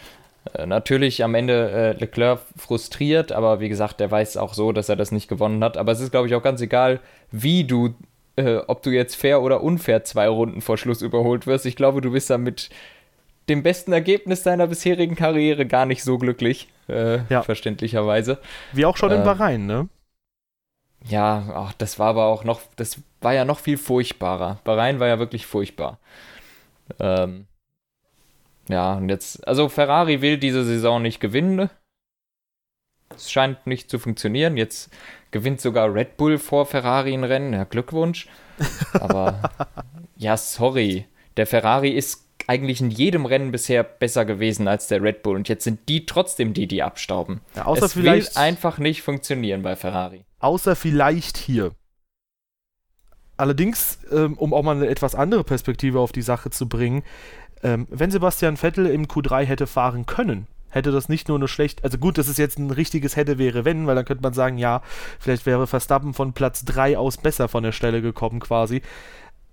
Äh, 0.55 0.67
natürlich 0.67 1.25
am 1.25 1.35
Ende 1.35 1.71
äh, 1.71 1.99
Leclerc 1.99 2.41
frustriert, 2.57 3.33
aber 3.33 3.61
wie 3.61 3.69
gesagt, 3.69 4.01
der 4.01 4.11
weiß 4.11 4.37
auch 4.37 4.55
so, 4.55 4.73
dass 4.73 4.89
er 4.89 4.97
das 4.97 5.13
nicht 5.13 5.29
gewonnen 5.29 5.63
hat. 5.63 5.77
Aber 5.77 5.93
es 5.93 6.01
ist, 6.01 6.11
glaube 6.11 6.29
ich, 6.29 6.35
auch 6.35 6.43
ganz 6.43 6.61
egal, 6.61 7.01
wie 7.31 7.65
du, 7.65 7.95
äh, 8.37 8.57
ob 8.67 8.83
du 8.83 8.91
jetzt 8.91 9.17
fair 9.17 9.43
oder 9.43 9.63
unfair 9.63 10.05
zwei 10.05 10.29
Runden 10.29 10.61
vor 10.61 10.79
Schluss 10.79 11.03
überholt 11.03 11.47
wirst. 11.47 11.67
Ich 11.67 11.77
glaube, 11.77 12.01
du 12.01 12.13
bist 12.13 12.31
da 12.31 12.39
mit 12.39 12.71
dem 13.49 13.63
besten 13.63 13.93
Ergebnis 13.93 14.43
deiner 14.43 14.67
bisherigen 14.67 15.15
Karriere 15.15 15.67
gar 15.67 15.87
nicht 15.87 16.03
so 16.03 16.19
glücklich, 16.19 16.69
äh, 16.89 17.21
ja. 17.29 17.43
verständlicherweise. 17.43 18.39
Wie 18.73 18.85
auch 18.85 18.97
schon 18.97 19.13
in 19.13 19.21
äh, 19.21 19.25
Bahrain, 19.25 19.67
ne? 19.67 19.89
Ja, 21.09 21.45
ach, 21.55 21.73
das 21.75 21.99
war 22.01 22.09
aber 22.09 22.27
auch 22.27 22.43
noch, 22.43 22.61
das 22.75 23.01
war 23.21 23.33
ja 23.33 23.45
noch 23.45 23.61
viel 23.61 23.79
furchtbarer. 23.79 24.59
Bahrain 24.65 24.99
war 24.99 25.07
ja 25.07 25.21
wirklich 25.21 25.47
furchtbar. 25.47 25.99
Ähm, 26.99 27.47
ja, 28.69 28.95
und 28.95 29.09
jetzt, 29.09 29.47
also 29.47 29.69
Ferrari 29.69 30.23
will 30.23 30.39
diese 30.39 30.65
Saison 30.65 31.03
nicht 31.03 31.21
gewinnen. 31.21 31.71
Es 33.15 33.31
scheint 33.31 33.67
nicht 33.67 33.91
zu 33.91 33.99
funktionieren. 33.99 34.57
Jetzt 34.57 34.91
gewinnt 35.31 35.61
sogar 35.61 35.93
Red 35.93 36.17
Bull 36.17 36.39
vor 36.39 36.67
Ferrari 36.67 37.15
ein 37.15 37.25
Rennen. 37.25 37.53
Ja, 37.53 37.65
Glückwunsch. 37.65 38.29
Aber 38.95 39.51
ja, 40.17 40.37
sorry. 40.37 41.07
Der 41.37 41.47
Ferrari 41.47 41.91
ist 41.91 42.27
eigentlich 42.49 42.81
in 42.81 42.91
jedem 42.91 43.27
Rennen 43.27 43.53
bisher 43.53 43.83
besser 43.83 44.25
gewesen 44.25 44.69
als 44.69 44.89
der 44.89 45.03
Red 45.03 45.23
Bull. 45.23 45.37
Und 45.37 45.49
jetzt 45.49 45.65
sind 45.65 45.89
die 45.89 46.07
trotzdem 46.07 46.55
die, 46.55 46.67
die 46.67 46.83
abstauben. 46.83 47.41
Ja, 47.55 47.67
außer 47.67 47.87
es 47.87 47.93
vielleicht, 47.93 48.37
will 48.37 48.43
einfach 48.43 48.79
nicht 48.79 49.03
funktionieren 49.03 49.63
bei 49.63 49.77
Ferrari. 49.77 50.25
Außer 50.39 50.77
vielleicht 50.77 51.37
hier. 51.37 51.73
Allerdings, 53.37 53.99
ähm, 54.11 54.35
um 54.39 54.55
auch 54.55 54.63
mal 54.63 54.77
eine 54.77 54.89
etwas 54.89 55.15
andere 55.15 55.45
Perspektive 55.45 56.01
auf 56.01 56.13
die 56.13 56.23
Sache 56.23 56.51
zu 56.51 56.69
bringen, 56.69 57.03
ähm, 57.63 57.87
wenn 57.91 58.11
Sebastian 58.11 58.57
Vettel 58.57 58.87
im 58.87 59.07
Q3 59.07 59.45
hätte 59.45 59.67
fahren 59.67 60.07
können, 60.07 60.47
hätte 60.69 60.93
das 60.93 61.09
nicht 61.09 61.29
nur 61.29 61.39
eine 61.39 61.49
schlecht, 61.49 61.85
also 61.85 61.99
gut, 61.99 62.19
das 62.19 62.29
ist 62.29 62.39
jetzt 62.39 62.59
ein 62.59 62.71
richtiges 62.71 63.17
hätte 63.17 63.39
wäre 63.39 63.65
wenn, 63.65 63.87
weil 63.87 63.95
dann 63.95 64.05
könnte 64.05 64.23
man 64.23 64.35
sagen, 64.35 64.59
ja, 64.59 64.83
vielleicht 65.19 65.47
wäre 65.47 65.67
Verstappen 65.67 66.15
von 66.15 66.33
Platz 66.33 66.65
3 66.65 66.99
aus 66.99 67.17
besser 67.17 67.49
von 67.49 67.63
der 67.63 67.73
Stelle 67.73 68.03
gekommen 68.03 68.41
quasi. 68.41 68.83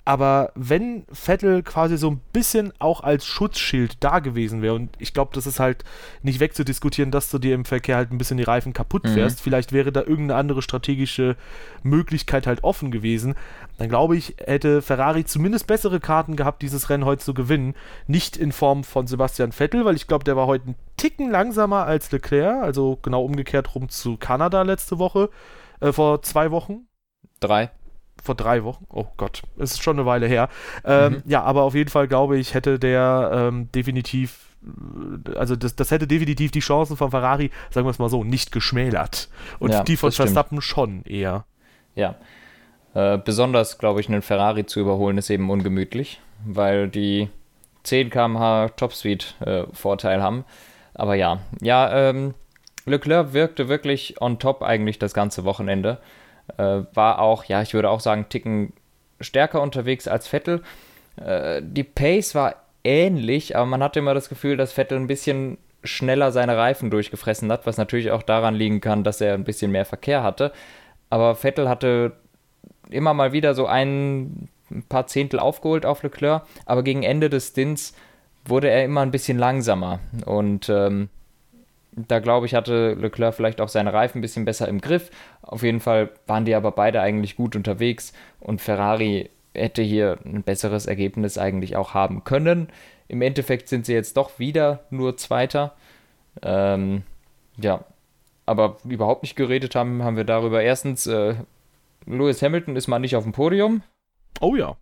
Aber 0.05 0.51
wenn 0.55 1.05
Vettel 1.13 1.63
quasi 1.63 1.97
so 1.97 2.11
ein 2.11 2.19
bisschen 2.33 2.73
auch 2.77 3.01
als 3.01 3.25
Schutzschild 3.25 4.03
da 4.03 4.19
gewesen 4.19 4.61
wäre, 4.61 4.73
und 4.73 4.89
ich 4.99 5.13
glaube, 5.13 5.31
das 5.33 5.47
ist 5.47 5.61
halt 5.61 5.85
nicht 6.21 6.41
wegzudiskutieren, 6.41 7.09
dass 7.09 7.29
du 7.29 7.39
dir 7.39 7.55
im 7.55 7.63
Verkehr 7.63 7.95
halt 7.95 8.11
ein 8.11 8.17
bisschen 8.17 8.35
die 8.35 8.43
Reifen 8.43 8.73
kaputt 8.73 9.05
mhm. 9.05 9.13
fährst, 9.13 9.39
mhm. 9.39 9.43
vielleicht 9.43 9.71
wäre 9.71 9.93
da 9.93 10.01
irgendeine 10.01 10.35
andere 10.35 10.61
strategische 10.61 11.37
Möglichkeit 11.83 12.47
halt 12.47 12.65
offen 12.65 12.91
gewesen, 12.91 13.35
dann 13.77 13.89
glaube 13.89 14.15
ich, 14.15 14.35
hätte 14.37 14.81
Ferrari 14.81 15.25
zumindest 15.25 15.67
bessere 15.67 15.99
Karten 15.99 16.35
gehabt, 16.35 16.61
dieses 16.61 16.89
Rennen 16.89 17.05
heute 17.05 17.23
zu 17.23 17.33
gewinnen. 17.33 17.75
Nicht 18.07 18.37
in 18.37 18.51
Form 18.51 18.83
von 18.83 19.07
Sebastian 19.07 19.51
Vettel, 19.51 19.85
weil 19.85 19.95
ich 19.95 20.07
glaube, 20.07 20.23
der 20.23 20.35
war 20.35 20.47
heute 20.47 20.71
ein 20.71 20.75
Ticken 20.97 21.31
langsamer 21.31 21.85
als 21.85 22.11
Leclerc, 22.11 22.63
also 22.63 22.99
genau 23.01 23.23
umgekehrt 23.23 23.73
rum 23.75 23.89
zu 23.89 24.17
Kanada 24.17 24.61
letzte 24.61 24.99
Woche, 24.99 25.29
äh, 25.79 25.91
vor 25.91 26.21
zwei 26.21 26.51
Wochen. 26.51 26.87
Drei 27.39 27.71
vor 28.23 28.35
drei 28.35 28.63
Wochen. 28.63 28.85
Oh 28.89 29.05
Gott, 29.17 29.41
es 29.57 29.71
ist 29.71 29.83
schon 29.83 29.97
eine 29.97 30.05
Weile 30.05 30.27
her. 30.27 30.49
Ähm, 30.85 31.13
mhm. 31.13 31.23
Ja, 31.25 31.43
aber 31.43 31.63
auf 31.63 31.75
jeden 31.75 31.89
Fall 31.89 32.07
glaube 32.07 32.37
ich, 32.37 32.53
hätte 32.53 32.79
der 32.79 33.31
ähm, 33.33 33.71
definitiv, 33.73 34.55
äh, 34.63 35.35
also 35.35 35.55
das, 35.55 35.75
das 35.75 35.91
hätte 35.91 36.07
definitiv 36.07 36.51
die 36.51 36.61
Chancen 36.61 36.95
von 36.95 37.11
Ferrari, 37.11 37.51
sagen 37.69 37.85
wir 37.85 37.91
es 37.91 37.99
mal 37.99 38.09
so, 38.09 38.23
nicht 38.23 38.51
geschmälert. 38.51 39.29
Und 39.59 39.71
ja, 39.71 39.83
die 39.83 39.97
von 39.97 40.11
Verstappen 40.11 40.61
schon 40.61 41.03
eher. 41.03 41.45
Ja. 41.95 42.15
Äh, 42.93 43.17
besonders, 43.17 43.77
glaube 43.77 43.99
ich, 43.99 44.07
einen 44.07 44.21
Ferrari 44.21 44.65
zu 44.65 44.79
überholen, 44.79 45.17
ist 45.17 45.29
eben 45.29 45.49
ungemütlich, 45.49 46.21
weil 46.45 46.87
die 46.87 47.29
10 47.83 48.09
km/h 48.09 48.69
Topspeed-Vorteil 48.69 50.19
äh, 50.19 50.21
haben. 50.21 50.45
Aber 50.93 51.15
ja, 51.15 51.39
ja, 51.61 52.09
ähm, 52.09 52.33
Leclerc 52.85 53.33
wirkte 53.33 53.67
wirklich 53.67 54.21
on 54.21 54.39
top 54.39 54.61
eigentlich 54.61 54.99
das 54.99 55.13
ganze 55.13 55.43
Wochenende. 55.43 55.99
Äh, 56.57 56.81
war 56.93 57.19
auch, 57.19 57.45
ja, 57.45 57.61
ich 57.61 57.73
würde 57.73 57.89
auch 57.89 57.99
sagen, 57.99 58.27
Ticken 58.29 58.73
stärker 59.19 59.61
unterwegs 59.61 60.07
als 60.07 60.27
Vettel. 60.27 60.61
Äh, 61.15 61.61
die 61.63 61.83
Pace 61.83 62.35
war 62.35 62.55
ähnlich, 62.83 63.55
aber 63.55 63.65
man 63.65 63.81
hatte 63.81 63.99
immer 63.99 64.13
das 64.13 64.29
Gefühl, 64.29 64.57
dass 64.57 64.73
Vettel 64.73 64.99
ein 64.99 65.07
bisschen 65.07 65.57
schneller 65.83 66.31
seine 66.31 66.57
Reifen 66.57 66.89
durchgefressen 66.89 67.51
hat, 67.51 67.65
was 67.65 67.77
natürlich 67.77 68.11
auch 68.11 68.23
daran 68.23 68.55
liegen 68.55 68.81
kann, 68.81 69.03
dass 69.03 69.19
er 69.19 69.33
ein 69.33 69.43
bisschen 69.43 69.71
mehr 69.71 69.85
Verkehr 69.85 70.23
hatte. 70.23 70.51
Aber 71.09 71.35
Vettel 71.35 71.69
hatte 71.69 72.13
immer 72.89 73.13
mal 73.13 73.33
wieder 73.33 73.53
so 73.55 73.65
ein 73.65 74.49
paar 74.89 75.07
Zehntel 75.07 75.39
aufgeholt 75.39 75.85
auf 75.85 76.03
Leclerc, 76.03 76.43
aber 76.65 76.83
gegen 76.83 77.03
Ende 77.03 77.29
des 77.29 77.49
Stints 77.49 77.93
wurde 78.45 78.69
er 78.69 78.83
immer 78.83 79.01
ein 79.01 79.11
bisschen 79.11 79.37
langsamer. 79.37 79.99
Und 80.25 80.69
ähm, 80.69 81.09
da 81.95 82.19
glaube 82.19 82.45
ich, 82.45 82.55
hatte 82.55 82.93
Leclerc 82.93 83.35
vielleicht 83.35 83.61
auch 83.61 83.69
seine 83.69 83.93
Reifen 83.93 84.19
ein 84.19 84.21
bisschen 84.21 84.45
besser 84.45 84.67
im 84.67 84.81
Griff. 84.81 85.11
Auf 85.41 85.63
jeden 85.63 85.79
Fall 85.79 86.09
waren 86.27 86.45
die 86.45 86.55
aber 86.55 86.71
beide 86.71 87.01
eigentlich 87.01 87.35
gut 87.35 87.55
unterwegs 87.55 88.13
und 88.39 88.61
Ferrari 88.61 89.29
hätte 89.53 89.81
hier 89.81 90.17
ein 90.25 90.43
besseres 90.43 90.87
Ergebnis 90.87 91.37
eigentlich 91.37 91.75
auch 91.75 91.93
haben 91.93 92.23
können. 92.23 92.69
Im 93.07 93.21
Endeffekt 93.21 93.69
sind 93.69 93.85
sie 93.85 93.93
jetzt 93.93 94.17
doch 94.17 94.39
wieder 94.39 94.79
nur 94.89 95.17
Zweiter. 95.17 95.73
Ähm, 96.41 97.03
ja, 97.57 97.85
aber 98.45 98.77
überhaupt 98.85 99.21
nicht 99.21 99.35
geredet 99.35 99.75
haben, 99.75 100.03
haben 100.03 100.17
wir 100.17 100.23
darüber. 100.23 100.63
Erstens, 100.63 101.05
äh, 101.05 101.35
Lewis 102.05 102.41
Hamilton 102.41 102.75
ist 102.75 102.87
mal 102.87 102.99
nicht 102.99 103.15
auf 103.15 103.23
dem 103.23 103.33
Podium. 103.33 103.83
Oh 104.39 104.55
ja. 104.55 104.77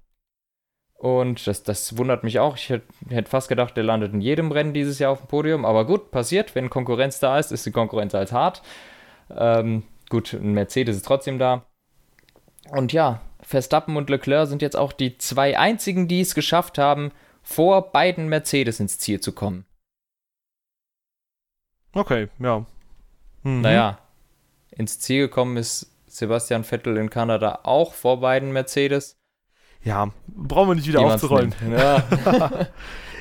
Und 0.94 1.48
das, 1.48 1.64
das 1.64 1.98
wundert 1.98 2.24
mich 2.24 2.40
auch. 2.40 2.58
Ich 2.58 2.70
hätte 2.70 2.86
hätt 3.10 3.28
fast 3.28 3.50
gedacht, 3.50 3.76
der 3.76 3.84
landet 3.84 4.14
in 4.14 4.22
jedem 4.22 4.52
Rennen 4.52 4.74
dieses 4.74 5.00
Jahr 5.00 5.12
auf 5.12 5.22
dem 5.22 5.28
Podium. 5.28 5.66
Aber 5.66 5.86
gut, 5.86 6.12
passiert. 6.12 6.54
Wenn 6.54 6.70
Konkurrenz 6.70 7.20
da 7.20 7.40
ist, 7.40 7.52
ist 7.52 7.66
die 7.66 7.72
Konkurrenz 7.72 8.14
als 8.14 8.32
hart. 8.32 8.62
Ähm, 9.36 9.84
gut, 10.10 10.34
ein 10.34 10.54
Mercedes 10.54 10.98
ist 10.98 11.06
trotzdem 11.06 11.40
da. 11.40 11.66
Und 12.70 12.94
ja, 12.94 13.22
Verstappen 13.42 13.98
und 13.98 14.10
Leclerc 14.12 14.48
sind 14.48 14.62
jetzt 14.62 14.78
auch 14.78 14.94
die 14.94 15.18
zwei 15.18 15.58
einzigen, 15.58 16.08
die 16.08 16.22
es 16.22 16.36
geschafft 16.36 16.78
haben, 16.78 17.12
vor 17.42 17.92
beiden 17.92 18.30
Mercedes 18.30 18.80
ins 18.80 19.00
Ziel 19.00 19.20
zu 19.20 19.32
kommen. 19.32 19.66
Okay, 21.94 22.30
ja. 22.40 22.66
Mhm. 23.42 23.62
Naja, 23.62 23.98
ins 24.70 25.00
Ziel 25.00 25.28
gekommen 25.28 25.58
ist 25.58 25.91
Sebastian 26.12 26.64
Vettel 26.64 26.98
in 26.98 27.10
Kanada 27.10 27.60
auch 27.64 27.94
vor 27.94 28.20
beiden 28.20 28.52
Mercedes 28.52 29.22
ja, 29.84 30.12
brauchen 30.28 30.70
wir 30.70 30.76
nicht 30.76 30.88
wieder 30.88 31.00
Niemals 31.00 31.24
aufzurollen. 31.24 31.56
Ja. 31.72 32.04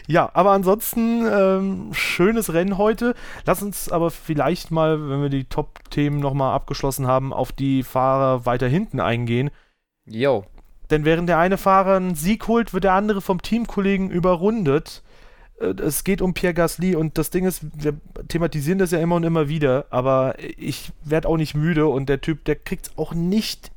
ja, 0.07 0.31
aber 0.35 0.51
ansonsten 0.51 1.27
ähm, 1.27 1.89
schönes 1.93 2.53
Rennen 2.53 2.77
heute. 2.77 3.15
Lass 3.47 3.63
uns 3.63 3.91
aber 3.91 4.11
vielleicht 4.11 4.71
mal, 4.71 5.09
wenn 5.09 5.23
wir 5.23 5.31
die 5.31 5.45
Top-Themen 5.45 6.21
nochmal 6.21 6.55
abgeschlossen 6.55 7.07
haben, 7.07 7.33
auf 7.33 7.53
die 7.53 7.83
Fahrer 7.83 8.45
weiter 8.45 8.69
hinten 8.69 9.01
eingehen. 9.01 9.51
Jo. 10.05 10.45
Denn 10.91 11.05
während 11.05 11.29
der 11.29 11.39
eine 11.39 11.57
Fahrer 11.57 11.97
einen 11.97 12.15
Sieg 12.15 12.47
holt, 12.49 12.75
wird 12.75 12.85
der 12.85 12.95
andere 12.95 13.21
vom 13.21 13.41
Teamkollegen 13.41 14.11
überrundet. 14.11 15.03
Äh, 15.61 15.75
es 15.83 16.05
geht 16.05 16.23
um 16.23 16.35
Pierre 16.35 16.55
Gasly 16.55 16.97
und 16.97 17.19
das 17.19 17.31
Ding 17.31 17.45
ist, 17.45 17.63
wir 17.75 17.95
thematisieren 18.29 18.79
das 18.79 18.91
ja 18.91 18.99
immer 18.99 19.17
und 19.17 19.25
immer 19.25 19.49
wieder, 19.49 19.87
aber 19.91 20.37
ich 20.39 20.93
werde 21.05 21.29
auch 21.29 21.37
nicht 21.37 21.55
müde 21.55 21.87
und 21.87 22.09
der 22.09 22.21
Typ, 22.21 22.45
der 22.45 22.57
kriegt 22.57 22.87
es 22.87 22.99
auch 22.99 23.15
nicht 23.15 23.71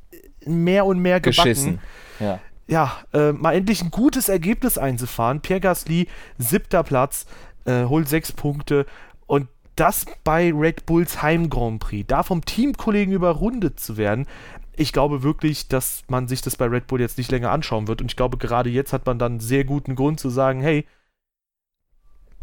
mehr 0.46 0.86
und 0.86 1.00
mehr 1.00 1.20
gebacken. 1.20 1.50
Geschissen. 1.50 1.80
Ja 2.20 2.40
ja, 2.68 2.98
äh, 3.14 3.32
mal 3.32 3.54
endlich 3.54 3.82
ein 3.82 3.92
gutes 3.92 4.30
Ergebnis 4.30 4.78
einzufahren. 4.78 5.42
Pierre 5.42 5.60
Gasly, 5.60 6.08
siebter 6.38 6.84
Platz, 6.84 7.26
äh, 7.66 7.86
holt 7.86 8.08
sechs 8.08 8.32
Punkte 8.32 8.86
und 9.28 9.48
das 9.76 10.06
bei 10.24 10.52
Red 10.54 10.86
Bulls 10.86 11.22
Heim 11.22 11.50
Grand 11.50 11.80
Prix. 11.82 12.06
Da 12.08 12.24
vom 12.24 12.46
Teamkollegen 12.46 13.14
überrundet 13.14 13.80
zu 13.80 13.98
werden, 13.98 14.28
ich 14.76 14.94
glaube 14.94 15.24
wirklich, 15.24 15.68
dass 15.68 16.04
man 16.08 16.28
sich 16.28 16.42
das 16.42 16.56
bei 16.56 16.66
Red 16.66 16.88
Bull 16.88 17.02
jetzt 17.02 17.18
nicht 17.18 17.32
länger 17.32 17.52
anschauen 17.52 17.88
wird. 17.88 18.02
Und 18.02 18.12
ich 18.12 18.16
glaube, 18.16 18.38
gerade 18.38 18.70
jetzt 18.70 18.94
hat 18.94 19.06
man 19.06 19.20
dann 19.20 19.40
sehr 19.40 19.66
guten 19.66 19.96
Grund 19.96 20.20
zu 20.20 20.30
sagen, 20.30 20.62
hey, 20.62 20.86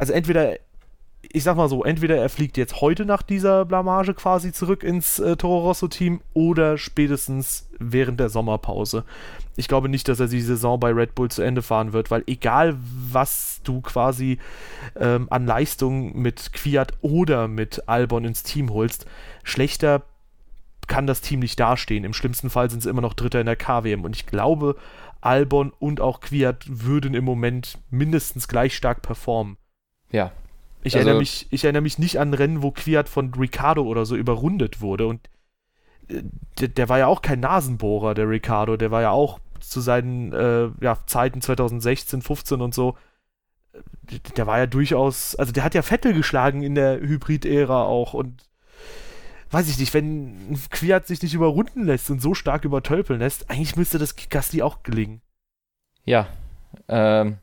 also 0.00 0.12
entweder 0.12 0.56
ich 1.32 1.44
sag 1.44 1.56
mal 1.56 1.68
so, 1.68 1.84
entweder 1.84 2.16
er 2.16 2.28
fliegt 2.28 2.56
jetzt 2.56 2.80
heute 2.80 3.04
nach 3.04 3.22
dieser 3.22 3.64
Blamage 3.64 4.14
quasi 4.14 4.52
zurück 4.52 4.82
ins 4.82 5.18
äh, 5.18 5.36
Toro 5.36 5.60
Rosso-Team 5.60 6.22
oder 6.32 6.78
spätestens 6.78 7.68
während 7.78 8.18
der 8.18 8.30
Sommerpause. 8.30 9.04
Ich 9.56 9.68
glaube 9.68 9.88
nicht, 9.88 10.08
dass 10.08 10.18
er 10.18 10.28
die 10.28 10.40
Saison 10.40 10.80
bei 10.80 10.90
Red 10.90 11.14
Bull 11.14 11.30
zu 11.30 11.42
Ende 11.42 11.62
fahren 11.62 11.92
wird, 11.92 12.10
weil 12.10 12.24
egal 12.26 12.76
was 12.78 13.60
du 13.64 13.82
quasi 13.82 14.38
ähm, 14.98 15.28
an 15.30 15.46
Leistung 15.46 16.18
mit 16.18 16.52
Kwiat 16.52 16.94
oder 17.02 17.48
mit 17.48 17.86
Albon 17.86 18.24
ins 18.24 18.42
Team 18.42 18.70
holst, 18.70 19.06
schlechter 19.44 20.02
kann 20.86 21.06
das 21.06 21.20
Team 21.20 21.40
nicht 21.40 21.60
dastehen. 21.60 22.04
Im 22.04 22.14
schlimmsten 22.14 22.50
Fall 22.50 22.70
sind 22.70 22.82
sie 22.82 22.90
immer 22.90 23.02
noch 23.02 23.14
Dritter 23.14 23.40
in 23.40 23.46
der 23.46 23.56
KWM. 23.56 24.04
Und 24.04 24.16
ich 24.16 24.26
glaube, 24.26 24.74
Albon 25.20 25.72
und 25.78 26.00
auch 26.00 26.20
Kwiat 26.20 26.64
würden 26.66 27.14
im 27.14 27.24
Moment 27.24 27.78
mindestens 27.90 28.48
gleich 28.48 28.74
stark 28.74 29.02
performen. 29.02 29.56
Ja. 30.10 30.32
Ich, 30.82 30.94
also, 30.94 31.06
erinnere 31.06 31.20
mich, 31.20 31.46
ich 31.50 31.64
erinnere 31.64 31.82
mich 31.82 31.98
nicht 31.98 32.18
an 32.18 32.32
Rennen, 32.32 32.62
wo 32.62 32.70
Kwiat 32.70 33.08
von 33.08 33.34
Ricardo 33.34 33.82
oder 33.82 34.06
so 34.06 34.16
überrundet 34.16 34.80
wurde. 34.80 35.06
Und 35.06 35.28
äh, 36.08 36.22
der, 36.58 36.68
der 36.68 36.88
war 36.88 36.98
ja 36.98 37.06
auch 37.06 37.22
kein 37.22 37.40
Nasenbohrer, 37.40 38.14
der 38.14 38.28
Ricardo. 38.28 38.76
Der 38.76 38.90
war 38.90 39.02
ja 39.02 39.10
auch 39.10 39.40
zu 39.60 39.80
seinen 39.80 40.32
äh, 40.32 40.70
ja, 40.80 40.98
Zeiten 41.06 41.42
2016, 41.42 42.22
15 42.22 42.60
und 42.60 42.74
so. 42.74 42.96
Der 44.36 44.46
war 44.46 44.58
ja 44.58 44.66
durchaus, 44.66 45.36
also 45.36 45.52
der 45.52 45.62
hat 45.62 45.74
ja 45.74 45.82
Vettel 45.82 46.12
geschlagen 46.12 46.62
in 46.62 46.74
der 46.74 46.98
Hybrid-Ära 47.00 47.84
auch 47.84 48.14
und 48.14 48.42
weiß 49.50 49.68
ich 49.68 49.78
nicht, 49.78 49.94
wenn 49.94 50.58
Kwiat 50.70 51.06
sich 51.06 51.22
nicht 51.22 51.34
überrunden 51.34 51.84
lässt 51.84 52.10
und 52.10 52.20
so 52.20 52.34
stark 52.34 52.64
übertölpeln 52.64 53.20
lässt, 53.20 53.50
eigentlich 53.50 53.76
müsste 53.76 53.98
das 53.98 54.16
Gasly 54.16 54.62
auch 54.62 54.82
gelingen. 54.82 55.20
Ja, 56.04 56.28
ähm, 56.88 57.38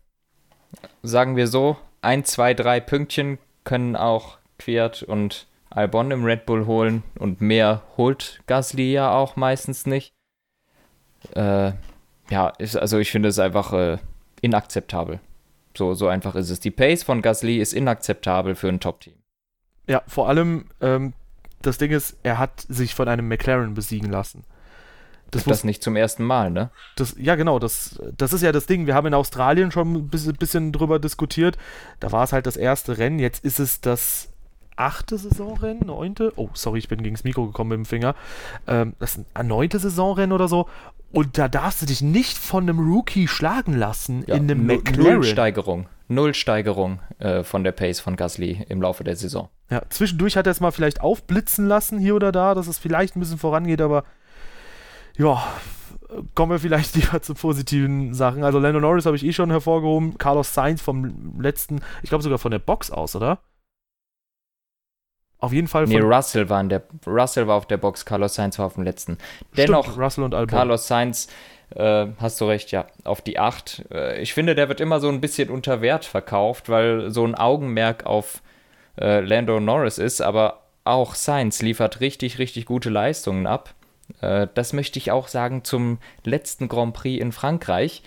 sagen 1.03 1.35
wir 1.35 1.47
so, 1.47 1.77
ein, 2.01 2.23
zwei, 2.25 2.53
drei 2.53 2.79
Pünktchen 2.79 3.39
können 3.63 3.95
auch 3.95 4.37
Kwiat 4.59 5.03
und 5.03 5.47
Albon 5.69 6.11
im 6.11 6.23
Red 6.23 6.45
Bull 6.45 6.65
holen 6.65 7.03
und 7.19 7.41
mehr 7.41 7.83
holt 7.97 8.41
Gasly 8.47 8.91
ja 8.93 9.11
auch 9.11 9.35
meistens 9.35 9.85
nicht. 9.85 10.13
Äh, 11.35 11.73
ja, 12.29 12.49
ist, 12.57 12.75
also 12.75 12.97
ich 12.97 13.11
finde 13.11 13.29
es 13.29 13.39
einfach 13.39 13.73
äh, 13.73 13.97
inakzeptabel. 14.41 15.19
So, 15.75 15.93
so 15.93 16.07
einfach 16.07 16.35
ist 16.35 16.49
es. 16.49 16.59
Die 16.59 16.71
Pace 16.71 17.03
von 17.03 17.21
Gasly 17.21 17.57
ist 17.57 17.73
inakzeptabel 17.73 18.55
für 18.55 18.69
ein 18.69 18.79
Top-Team. 18.79 19.13
Ja, 19.87 20.01
vor 20.07 20.27
allem 20.27 20.65
ähm, 20.81 21.13
das 21.61 21.77
Ding 21.77 21.91
ist, 21.91 22.17
er 22.23 22.39
hat 22.39 22.65
sich 22.67 22.95
von 22.95 23.07
einem 23.07 23.27
McLaren 23.27 23.73
besiegen 23.73 24.09
lassen. 24.09 24.43
Das, 25.31 25.43
das 25.43 25.63
nicht 25.63 25.83
zum 25.83 25.95
ersten 25.95 26.23
Mal, 26.23 26.51
ne? 26.51 26.69
Das, 26.95 27.15
ja, 27.17 27.35
genau, 27.35 27.59
das, 27.59 27.99
das 28.17 28.33
ist 28.33 28.41
ja 28.41 28.51
das 28.51 28.65
Ding. 28.65 28.87
Wir 28.87 28.95
haben 28.95 29.07
in 29.07 29.13
Australien 29.13 29.71
schon 29.71 29.93
ein 29.93 30.07
bisschen, 30.07 30.33
bisschen 30.35 30.71
drüber 30.71 30.99
diskutiert. 30.99 31.57
Da 31.99 32.11
war 32.11 32.23
es 32.23 32.31
halt 32.33 32.45
das 32.45 32.55
erste 32.55 32.97
Rennen. 32.97 33.19
Jetzt 33.19 33.43
ist 33.43 33.59
es 33.59 33.81
das 33.81 34.29
achte 34.77 35.17
Saisonrennen, 35.17 35.87
neunte. 35.87 36.31
Oh, 36.37 36.49
sorry, 36.53 36.79
ich 36.79 36.87
bin 36.87 37.03
gegen 37.03 37.15
das 37.15 37.23
Mikro 37.23 37.47
gekommen 37.47 37.71
mit 37.71 37.77
dem 37.77 37.85
Finger. 37.85 38.15
Ähm, 38.67 38.93
das 38.99 39.17
ist 39.17 39.25
ein 39.33 39.47
neunte 39.47 39.79
Saisonrennen 39.79 40.31
oder 40.31 40.47
so. 40.47 40.67
Und 41.11 41.37
da 41.37 41.47
darfst 41.47 41.81
du 41.81 41.85
dich 41.85 42.01
nicht 42.01 42.37
von 42.37 42.63
einem 42.63 42.79
Rookie 42.79 43.27
schlagen 43.27 43.73
lassen 43.73 44.23
ja, 44.27 44.35
in 44.35 44.43
einem 44.43 44.65
McLaren. 44.65 45.15
Null 45.15 45.23
Steigerung. 45.23 45.89
Null 46.09 46.33
Steigerung 46.33 46.99
äh, 47.19 47.43
von 47.43 47.63
der 47.63 47.71
Pace 47.71 47.99
von 47.99 48.15
Gasly 48.15 48.65
im 48.69 48.81
Laufe 48.81 49.03
der 49.03 49.15
Saison. 49.15 49.49
Ja, 49.69 49.81
zwischendurch 49.89 50.37
hat 50.37 50.47
er 50.47 50.51
es 50.51 50.61
mal 50.61 50.71
vielleicht 50.71 51.01
aufblitzen 51.01 51.67
lassen, 51.67 51.99
hier 51.99 52.15
oder 52.15 52.31
da, 52.31 52.55
dass 52.55 52.67
es 52.67 52.77
vielleicht 52.77 53.15
ein 53.15 53.19
bisschen 53.19 53.37
vorangeht, 53.37 53.81
aber 53.81 54.03
ja, 55.17 55.43
kommen 56.35 56.51
wir 56.51 56.59
vielleicht 56.59 56.95
lieber 56.95 57.21
zu 57.21 57.33
positiven 57.33 58.13
Sachen. 58.13 58.43
Also 58.43 58.59
Lando 58.59 58.79
Norris 58.79 59.05
habe 59.05 59.15
ich 59.15 59.25
eh 59.25 59.33
schon 59.33 59.51
hervorgehoben, 59.51 60.17
Carlos 60.17 60.53
Sainz 60.53 60.81
vom 60.81 61.39
letzten, 61.39 61.81
ich 62.03 62.09
glaube 62.09 62.23
sogar 62.23 62.39
von 62.39 62.51
der 62.51 62.59
Box 62.59 62.91
aus, 62.91 63.15
oder? 63.15 63.39
Auf 65.39 65.53
jeden 65.53 65.67
Fall. 65.67 65.85
Nee, 65.85 65.99
Russell 65.99 66.49
war, 66.49 66.59
in 66.61 66.69
der, 66.69 66.81
Russell 67.05 67.47
war 67.47 67.55
auf 67.55 67.67
der 67.67 67.77
Box, 67.77 68.05
Carlos 68.05 68.33
Sainz 68.33 68.57
war 68.57 68.65
auf 68.65 68.73
dem 68.73 68.83
letzten. 68.83 69.19
Dennoch, 69.55 69.83
Stimmt, 69.83 69.99
Russell 69.99 70.23
und 70.23 70.33
Albon. 70.33 70.57
Carlos 70.57 70.87
Sainz, 70.87 71.27
äh, 71.75 72.07
hast 72.19 72.41
du 72.41 72.45
recht, 72.45 72.71
ja, 72.71 72.87
auf 73.03 73.21
die 73.21 73.37
8. 73.37 73.85
Äh, 73.91 74.21
ich 74.21 74.33
finde, 74.33 74.55
der 74.55 74.67
wird 74.67 74.81
immer 74.81 74.99
so 74.99 75.09
ein 75.09 75.21
bisschen 75.21 75.49
unter 75.49 75.81
Wert 75.81 76.05
verkauft, 76.05 76.69
weil 76.69 77.11
so 77.11 77.23
ein 77.23 77.35
Augenmerk 77.35 78.07
auf 78.07 78.41
äh, 78.99 79.19
Lando 79.19 79.59
Norris 79.59 79.99
ist, 79.99 80.21
aber 80.21 80.63
auch 80.85 81.13
Sainz 81.13 81.61
liefert 81.61 81.99
richtig, 81.99 82.39
richtig 82.39 82.65
gute 82.65 82.89
Leistungen 82.89 83.45
ab. 83.45 83.75
Äh, 84.21 84.47
das 84.53 84.73
möchte 84.73 84.99
ich 84.99 85.11
auch 85.11 85.27
sagen 85.27 85.63
zum 85.63 85.99
letzten 86.23 86.67
Grand 86.67 86.93
Prix 86.93 87.21
in 87.21 87.31
Frankreich. 87.31 88.03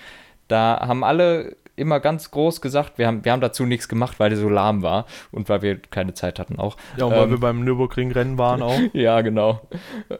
Da 0.49 0.81
haben 0.87 1.05
alle 1.05 1.57
immer 1.77 2.01
ganz 2.01 2.31
groß 2.31 2.61
gesagt, 2.61 2.99
wir 2.99 3.07
haben, 3.07 3.25
wir 3.25 3.33
haben 3.33 3.41
dazu 3.41 3.65
nichts 3.65 3.89
gemacht, 3.89 4.21
weil 4.21 4.31
der 4.31 4.39
so 4.39 4.49
lahm 4.49 4.83
war 4.83 5.07
und 5.33 5.49
weil 5.49 5.63
wir 5.63 5.79
keine 5.79 6.15
Zeit 6.15 6.39
hatten 6.39 6.59
auch. 6.59 6.77
Ja, 6.97 7.07
und 7.07 7.13
ähm, 7.13 7.19
weil 7.19 7.31
wir 7.31 7.41
beim 7.41 7.65
Nürburgring-Rennen 7.65 8.39
waren 8.39 8.63
auch. 8.63 8.79
ja, 8.93 9.21
genau. 9.23 9.61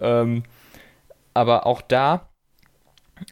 Ähm, 0.01 0.45
aber 1.35 1.67
auch 1.67 1.83
da, 1.83 2.29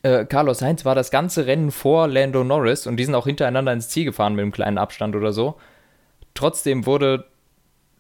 äh, 0.03 0.27
Carlos 0.27 0.59
Sainz 0.59 0.85
war 0.85 0.95
das 0.95 1.11
ganze 1.11 1.47
Rennen 1.47 1.71
vor 1.71 2.07
Lando 2.07 2.45
Norris 2.45 2.87
und 2.87 2.97
die 2.99 3.05
sind 3.05 3.15
auch 3.15 3.27
hintereinander 3.27 3.73
ins 3.73 3.89
Ziel 3.89 4.05
gefahren 4.05 4.35
mit 4.35 4.43
einem 4.43 4.53
kleinen 4.53 4.79
Abstand 4.79 5.17
oder 5.17 5.33
so. 5.33 5.57
Trotzdem 6.35 6.87
wurde 6.87 7.25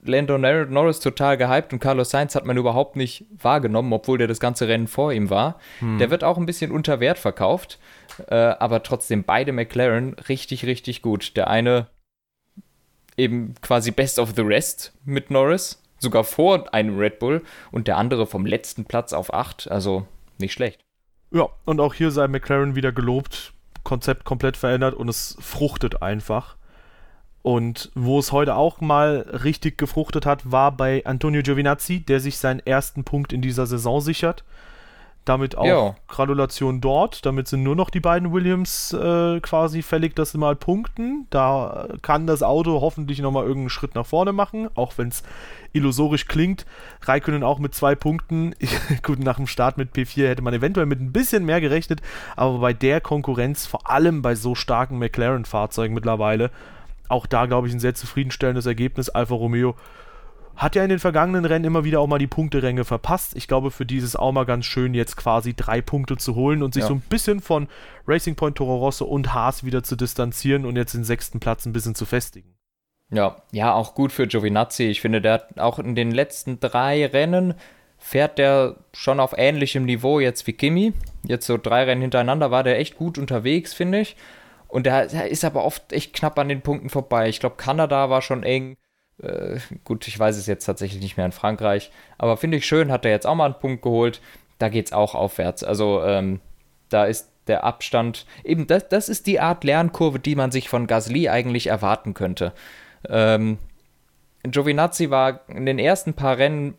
Lando 0.04 0.38
Norris 0.38 1.00
total 1.00 1.36
gehypt 1.36 1.72
und 1.72 1.80
Carlos 1.80 2.10
Sainz 2.10 2.34
hat 2.34 2.44
man 2.44 2.56
überhaupt 2.56 2.96
nicht 2.96 3.26
wahrgenommen, 3.36 3.92
obwohl 3.92 4.18
der 4.18 4.26
das 4.26 4.40
ganze 4.40 4.68
Rennen 4.68 4.86
vor 4.86 5.12
ihm 5.12 5.30
war. 5.30 5.58
Hm. 5.80 5.98
Der 5.98 6.10
wird 6.10 6.24
auch 6.24 6.38
ein 6.38 6.46
bisschen 6.46 6.70
unter 6.70 7.00
Wert 7.00 7.18
verkauft, 7.18 7.78
äh, 8.28 8.34
aber 8.34 8.82
trotzdem 8.82 9.24
beide 9.24 9.52
McLaren 9.52 10.14
richtig, 10.28 10.64
richtig 10.66 11.02
gut. 11.02 11.36
Der 11.36 11.48
eine 11.48 11.88
eben 13.16 13.54
quasi 13.60 13.90
Best 13.90 14.18
of 14.18 14.32
the 14.36 14.42
Rest 14.42 14.92
mit 15.04 15.30
Norris, 15.30 15.82
sogar 15.98 16.24
vor 16.24 16.72
einem 16.72 16.98
Red 16.98 17.18
Bull 17.18 17.42
und 17.72 17.88
der 17.88 17.96
andere 17.96 18.26
vom 18.26 18.46
letzten 18.46 18.84
Platz 18.84 19.12
auf 19.12 19.34
8, 19.34 19.70
also 19.70 20.06
nicht 20.38 20.52
schlecht. 20.52 20.80
Ja, 21.30 21.48
und 21.64 21.80
auch 21.80 21.94
hier 21.94 22.10
sei 22.10 22.28
McLaren 22.28 22.76
wieder 22.76 22.92
gelobt, 22.92 23.52
Konzept 23.82 24.24
komplett 24.24 24.56
verändert 24.56 24.94
und 24.94 25.08
es 25.08 25.36
fruchtet 25.40 26.02
einfach. 26.02 26.57
Und 27.48 27.90
wo 27.94 28.18
es 28.18 28.30
heute 28.30 28.56
auch 28.56 28.82
mal 28.82 29.24
richtig 29.42 29.78
gefruchtet 29.78 30.26
hat, 30.26 30.52
war 30.52 30.70
bei 30.70 31.02
Antonio 31.06 31.40
Giovinazzi, 31.40 32.00
der 32.00 32.20
sich 32.20 32.36
seinen 32.36 32.60
ersten 32.60 33.04
Punkt 33.04 33.32
in 33.32 33.40
dieser 33.40 33.66
Saison 33.66 34.02
sichert. 34.02 34.44
Damit 35.24 35.56
auch 35.56 35.64
jo. 35.64 35.96
Gratulation 36.08 36.82
dort. 36.82 37.24
Damit 37.24 37.48
sind 37.48 37.62
nur 37.62 37.74
noch 37.74 37.88
die 37.88 38.00
beiden 38.00 38.34
Williams 38.34 38.92
äh, 38.92 39.40
quasi 39.40 39.80
fällig, 39.80 40.14
dass 40.14 40.32
sie 40.32 40.38
mal 40.38 40.56
punkten. 40.56 41.26
Da 41.30 41.88
kann 42.02 42.26
das 42.26 42.42
Auto 42.42 42.82
hoffentlich 42.82 43.20
nochmal 43.20 43.44
irgendeinen 43.44 43.70
Schritt 43.70 43.94
nach 43.94 44.04
vorne 44.04 44.34
machen, 44.34 44.68
auch 44.74 44.98
wenn 44.98 45.08
es 45.08 45.22
illusorisch 45.72 46.26
klingt. 46.26 46.66
Raikönnen 47.00 47.42
auch 47.42 47.60
mit 47.60 47.74
zwei 47.74 47.94
Punkten. 47.94 48.54
Gut, 49.02 49.20
nach 49.20 49.36
dem 49.36 49.46
Start 49.46 49.78
mit 49.78 49.94
P4 49.94 50.28
hätte 50.28 50.42
man 50.42 50.52
eventuell 50.52 50.84
mit 50.84 51.00
ein 51.00 51.12
bisschen 51.12 51.46
mehr 51.46 51.62
gerechnet, 51.62 52.02
aber 52.36 52.58
bei 52.58 52.74
der 52.74 53.00
Konkurrenz, 53.00 53.64
vor 53.64 53.90
allem 53.90 54.20
bei 54.20 54.34
so 54.34 54.54
starken 54.54 54.98
McLaren-Fahrzeugen 54.98 55.94
mittlerweile, 55.94 56.50
auch 57.08 57.26
da, 57.26 57.46
glaube 57.46 57.68
ich, 57.68 57.74
ein 57.74 57.80
sehr 57.80 57.94
zufriedenstellendes 57.94 58.66
Ergebnis. 58.66 59.08
Alfa 59.08 59.34
Romeo 59.34 59.74
hat 60.58 60.74
ja 60.74 60.82
in 60.82 60.90
den 60.90 60.98
vergangenen 60.98 61.44
Rennen 61.44 61.64
immer 61.64 61.84
wieder 61.84 62.00
auch 62.00 62.08
mal 62.08 62.18
die 62.18 62.26
Punkteränge 62.26 62.84
verpasst. 62.84 63.36
Ich 63.36 63.46
glaube, 63.46 63.70
für 63.70 63.86
dieses 63.86 64.16
auch 64.16 64.32
mal 64.32 64.44
ganz 64.44 64.64
schön, 64.66 64.92
jetzt 64.92 65.16
quasi 65.16 65.54
drei 65.54 65.80
Punkte 65.80 66.16
zu 66.16 66.34
holen 66.34 66.64
und 66.64 66.74
sich 66.74 66.82
ja. 66.82 66.88
so 66.88 66.94
ein 66.94 67.00
bisschen 67.00 67.40
von 67.40 67.68
Racing 68.08 68.34
Point, 68.34 68.56
Toro 68.56 68.76
Rosso 68.76 69.04
und 69.04 69.32
Haas 69.32 69.64
wieder 69.64 69.84
zu 69.84 69.94
distanzieren 69.94 70.66
und 70.66 70.74
jetzt 70.74 70.94
den 70.94 71.04
sechsten 71.04 71.38
Platz 71.38 71.64
ein 71.64 71.72
bisschen 71.72 71.94
zu 71.94 72.06
festigen. 72.06 72.56
Ja, 73.10 73.36
ja, 73.52 73.72
auch 73.72 73.94
gut 73.94 74.10
für 74.10 74.26
Giovinazzi. 74.26 74.84
Ich 74.84 75.00
finde, 75.00 75.20
der 75.20 75.34
hat 75.34 75.58
auch 75.60 75.78
in 75.78 75.94
den 75.94 76.10
letzten 76.10 76.58
drei 76.58 77.06
Rennen 77.06 77.54
fährt 77.96 78.38
der 78.38 78.76
schon 78.92 79.20
auf 79.20 79.34
ähnlichem 79.36 79.84
Niveau 79.84 80.20
jetzt 80.20 80.46
wie 80.46 80.52
Kimi. 80.52 80.92
Jetzt 81.24 81.46
so 81.46 81.56
drei 81.56 81.84
Rennen 81.84 82.02
hintereinander 82.02 82.50
war 82.50 82.62
der 82.62 82.78
echt 82.78 82.96
gut 82.96 83.16
unterwegs, 83.16 83.74
finde 83.74 84.00
ich. 84.00 84.16
Und 84.68 84.86
der, 84.86 85.04
ist 85.28 85.44
aber 85.44 85.64
oft 85.64 85.92
echt 85.92 86.12
knapp 86.12 86.38
an 86.38 86.48
den 86.48 86.60
Punkten 86.60 86.90
vorbei. 86.90 87.28
Ich 87.28 87.40
glaube, 87.40 87.56
Kanada 87.56 88.10
war 88.10 88.22
schon 88.22 88.42
eng. 88.42 88.76
Äh, 89.20 89.58
gut, 89.84 90.06
ich 90.06 90.18
weiß 90.18 90.36
es 90.36 90.46
jetzt 90.46 90.66
tatsächlich 90.66 91.02
nicht 91.02 91.16
mehr 91.16 91.26
in 91.26 91.32
Frankreich. 91.32 91.90
Aber 92.18 92.36
finde 92.36 92.58
ich 92.58 92.66
schön, 92.66 92.92
hat 92.92 93.04
er 93.04 93.10
jetzt 93.10 93.26
auch 93.26 93.34
mal 93.34 93.46
einen 93.46 93.58
Punkt 93.58 93.82
geholt. 93.82 94.20
Da 94.58 94.68
geht 94.68 94.86
es 94.86 94.92
auch 94.92 95.14
aufwärts. 95.14 95.64
Also 95.64 96.02
ähm, 96.04 96.40
da 96.90 97.06
ist 97.06 97.30
der 97.46 97.64
Abstand. 97.64 98.26
Eben, 98.44 98.66
das, 98.66 98.88
das 98.88 99.08
ist 99.08 99.26
die 99.26 99.40
Art 99.40 99.64
Lernkurve, 99.64 100.18
die 100.18 100.36
man 100.36 100.50
sich 100.50 100.68
von 100.68 100.86
Gasly 100.86 101.28
eigentlich 101.28 101.68
erwarten 101.68 102.12
könnte. 102.12 102.52
Ähm, 103.08 103.58
Giovinazzi 104.42 105.10
war 105.10 105.48
in 105.48 105.66
den 105.66 105.78
ersten 105.78 106.14
paar 106.14 106.38
Rennen 106.38 106.74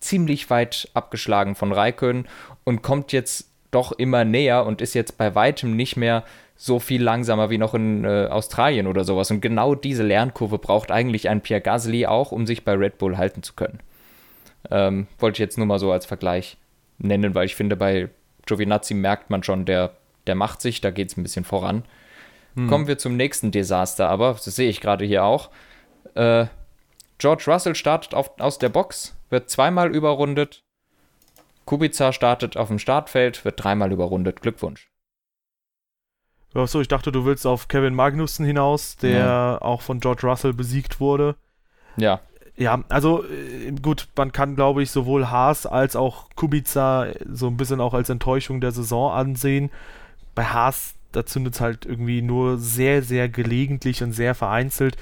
ziemlich 0.00 0.48
weit 0.50 0.88
abgeschlagen 0.94 1.54
von 1.54 1.72
Raikön 1.72 2.28
und 2.64 2.82
kommt 2.82 3.12
jetzt 3.12 3.50
doch 3.70 3.92
immer 3.92 4.24
näher 4.24 4.64
und 4.64 4.80
ist 4.80 4.94
jetzt 4.94 5.18
bei 5.18 5.34
weitem 5.34 5.76
nicht 5.76 5.96
mehr 5.96 6.24
so 6.56 6.78
viel 6.78 7.02
langsamer 7.02 7.50
wie 7.50 7.58
noch 7.58 7.74
in 7.74 8.04
äh, 8.04 8.28
Australien 8.30 8.86
oder 8.86 9.04
sowas. 9.04 9.30
Und 9.30 9.40
genau 9.40 9.74
diese 9.74 10.02
Lernkurve 10.02 10.58
braucht 10.58 10.90
eigentlich 10.90 11.28
ein 11.28 11.42
Pierre 11.42 11.60
Gasly 11.60 12.06
auch, 12.06 12.32
um 12.32 12.46
sich 12.46 12.64
bei 12.64 12.72
Red 12.72 12.98
Bull 12.98 13.18
halten 13.18 13.42
zu 13.42 13.52
können. 13.54 13.80
Ähm, 14.70 15.06
wollte 15.18 15.36
ich 15.36 15.40
jetzt 15.40 15.58
nur 15.58 15.66
mal 15.66 15.78
so 15.78 15.92
als 15.92 16.06
Vergleich 16.06 16.56
nennen, 16.98 17.34
weil 17.34 17.46
ich 17.46 17.54
finde, 17.54 17.76
bei 17.76 18.08
Giovinazzi 18.46 18.94
merkt 18.94 19.30
man 19.30 19.42
schon, 19.42 19.64
der, 19.64 19.92
der 20.26 20.34
macht 20.34 20.62
sich, 20.62 20.80
da 20.80 20.90
geht 20.90 21.10
es 21.10 21.16
ein 21.16 21.22
bisschen 21.22 21.44
voran. 21.44 21.84
Hm. 22.54 22.68
Kommen 22.68 22.86
wir 22.86 22.98
zum 22.98 23.16
nächsten 23.16 23.50
Desaster, 23.50 24.08
aber 24.08 24.32
das 24.32 24.44
sehe 24.44 24.70
ich 24.70 24.80
gerade 24.80 25.04
hier 25.04 25.24
auch. 25.24 25.50
Äh, 26.14 26.46
George 27.18 27.44
Russell 27.46 27.74
startet 27.74 28.14
auf, 28.14 28.38
aus 28.40 28.58
der 28.58 28.70
Box, 28.70 29.14
wird 29.30 29.50
zweimal 29.50 29.94
überrundet. 29.94 30.62
Kubica 31.66 32.12
startet 32.12 32.56
auf 32.56 32.68
dem 32.68 32.78
Startfeld, 32.78 33.44
wird 33.44 33.62
dreimal 33.62 33.92
überrundet. 33.92 34.40
Glückwunsch. 34.40 34.88
Achso, 36.56 36.80
ich 36.80 36.88
dachte, 36.88 37.12
du 37.12 37.24
willst 37.24 37.46
auf 37.46 37.68
Kevin 37.68 37.94
Magnussen 37.94 38.46
hinaus, 38.46 38.96
der 38.96 39.18
ja. 39.18 39.58
auch 39.60 39.82
von 39.82 40.00
George 40.00 40.26
Russell 40.26 40.52
besiegt 40.52 41.00
wurde. 41.00 41.36
Ja. 41.96 42.20
Ja, 42.58 42.82
also 42.88 43.22
äh, 43.24 43.70
gut, 43.82 44.08
man 44.16 44.32
kann, 44.32 44.56
glaube 44.56 44.82
ich, 44.82 44.90
sowohl 44.90 45.28
Haas 45.28 45.66
als 45.66 45.94
auch 45.94 46.30
Kubica 46.36 47.08
so 47.30 47.48
ein 47.48 47.58
bisschen 47.58 47.80
auch 47.80 47.92
als 47.92 48.08
Enttäuschung 48.08 48.62
der 48.62 48.72
Saison 48.72 49.12
ansehen. 49.12 49.70
Bei 50.34 50.44
Haas, 50.44 50.94
da 51.12 51.26
zündet 51.26 51.54
es 51.54 51.60
halt 51.60 51.84
irgendwie 51.84 52.22
nur 52.22 52.56
sehr, 52.58 53.02
sehr 53.02 53.28
gelegentlich 53.28 54.02
und 54.02 54.12
sehr 54.12 54.34
vereinzelt. 54.34 54.96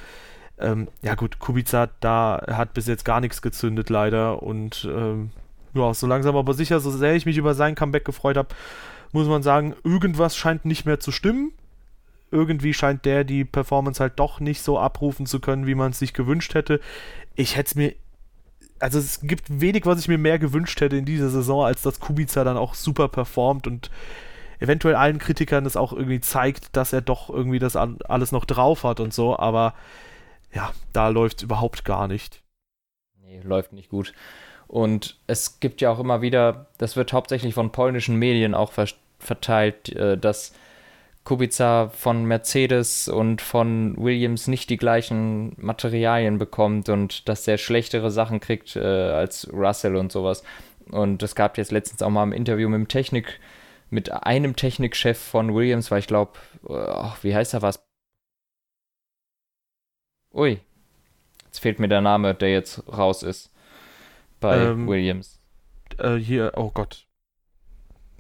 Ähm, 0.59 0.89
ja 1.03 1.15
gut, 1.15 1.39
Kubica, 1.39 1.91
da 2.01 2.43
hat 2.49 2.75
bis 2.75 2.89
jetzt 2.89 3.05
gar 3.05 3.21
nichts 3.21 3.41
gezündet 3.41 3.89
leider 3.89 4.43
und 4.43 4.89
ähm, 4.91 5.31
ja, 5.75 5.93
so 5.95 6.07
langsam 6.07 6.37
aber 6.37 6.55
sicher, 6.55 6.81
so 6.81 6.91
sehr 6.91 7.15
ich 7.15 7.27
mich 7.27 7.37
über 7.37 7.55
sein 7.55 7.75
Comeback 7.75 8.05
gefreut 8.05 8.37
habe, 8.37 8.49
muss 9.15 9.29
man 9.29 9.43
sagen, 9.43 9.75
irgendwas 9.85 10.37
scheint 10.37 10.65
nicht 10.65 10.85
mehr 10.85 11.01
zu 11.01 11.13
stimmen. 11.13 11.53
Irgendwie 12.31 12.75
scheint 12.75 13.05
der 13.05 13.23
die 13.23 13.45
Performance 13.45 14.01
halt 14.01 14.19
doch 14.19 14.41
nicht 14.41 14.61
so 14.61 14.79
abrufen 14.79 15.25
zu 15.25 15.39
können, 15.39 15.67
wie 15.67 15.77
man 15.77 15.93
es 15.93 16.01
sich 16.01 16.13
gewünscht 16.13 16.55
hätte. 16.55 16.81
Ich 17.37 17.57
hätte 17.57 17.69
es 17.69 17.75
mir. 17.77 17.95
Also 18.81 18.99
es 18.99 19.21
gibt 19.21 19.61
wenig, 19.61 19.87
was 19.87 20.01
ich 20.01 20.09
mir 20.09 20.19
mehr 20.19 20.41
gewünscht 20.41 20.81
hätte 20.81 20.97
in 20.97 21.05
dieser 21.05 21.31
Saison, 21.31 21.65
als 21.65 21.83
dass 21.83 22.01
Kubica 22.01 22.43
dann 22.43 22.57
auch 22.57 22.75
super 22.75 23.09
performt 23.09 23.69
und 23.69 23.89
eventuell 24.59 24.97
allen 24.97 25.19
Kritikern 25.19 25.65
es 25.65 25.77
auch 25.77 25.93
irgendwie 25.93 26.21
zeigt, 26.21 26.77
dass 26.77 26.93
er 26.93 27.01
doch 27.01 27.31
irgendwie 27.31 27.61
das 27.61 27.77
alles 27.77 28.33
noch 28.33 28.45
drauf 28.45 28.83
hat 28.83 28.99
und 28.99 29.15
so, 29.15 29.39
aber 29.39 29.75
ja, 30.53 30.73
da 30.93 31.09
läuft 31.09 31.39
es 31.39 31.43
überhaupt 31.45 31.85
gar 31.85 32.09
nicht. 32.09 32.43
Nee, 33.23 33.41
läuft 33.45 33.73
nicht 33.73 33.91
gut. 33.91 34.13
Und 34.67 35.19
es 35.27 35.61
gibt 35.61 35.81
ja 35.81 35.91
auch 35.91 36.01
immer 36.01 36.21
wieder, 36.21 36.67
das 36.79 36.97
wird 36.97 37.13
hauptsächlich 37.13 37.55
von 37.55 37.71
polnischen 37.71 38.17
Medien 38.17 38.55
auch 38.55 38.73
ver 38.73 38.89
verteilt, 39.25 39.91
äh, 39.91 40.17
dass 40.17 40.53
Kubica 41.25 41.89
von 41.89 42.27
Mercedes 42.27 43.09
und 43.09 43.41
von 43.41 43.97
Williams 43.97 44.47
nicht 44.47 44.69
die 44.69 44.77
gleichen 44.77 45.55
Materialien 45.57 46.39
bekommt 46.39 46.91
und 46.91 47.29
dass 47.29 47.45
der 47.45 47.57
schlechtere 47.57 48.11
Sachen 48.11 48.41
kriegt 48.41 48.77
äh, 48.77 48.81
als 48.81 49.51
Russell 49.53 49.97
und 49.97 50.13
sowas. 50.13 50.45
Und 50.91 51.23
es 51.23 51.35
gab 51.35 51.57
jetzt 51.57 51.73
letztens 51.73 52.03
auch 52.03 52.11
mal 52.11 52.25
ein 52.25 52.33
Interview 52.33 52.69
mit 52.69 52.79
dem 52.79 52.89
Technik, 52.89 53.41
mit 53.89 54.13
einem 54.13 54.55
Technikchef 54.55 55.19
von 55.19 55.55
Williams, 55.55 55.91
weil 55.91 56.01
ich 56.01 56.07
glaube, 56.07 56.33
oh, 56.65 57.13
wie 57.23 57.35
heißt 57.35 57.55
er 57.55 57.63
was? 57.63 57.83
Ui, 60.35 60.61
jetzt 61.47 61.61
fehlt 61.61 61.79
mir 61.79 61.89
der 61.89 62.03
Name, 62.03 62.35
der 62.35 62.53
jetzt 62.53 62.83
raus 62.87 63.23
ist 63.23 63.51
bei 64.41 64.59
ähm, 64.59 64.87
Williams. 64.87 65.41
Äh, 65.99 66.17
hier, 66.17 66.53
oh 66.57 66.71
Gott. 66.71 67.07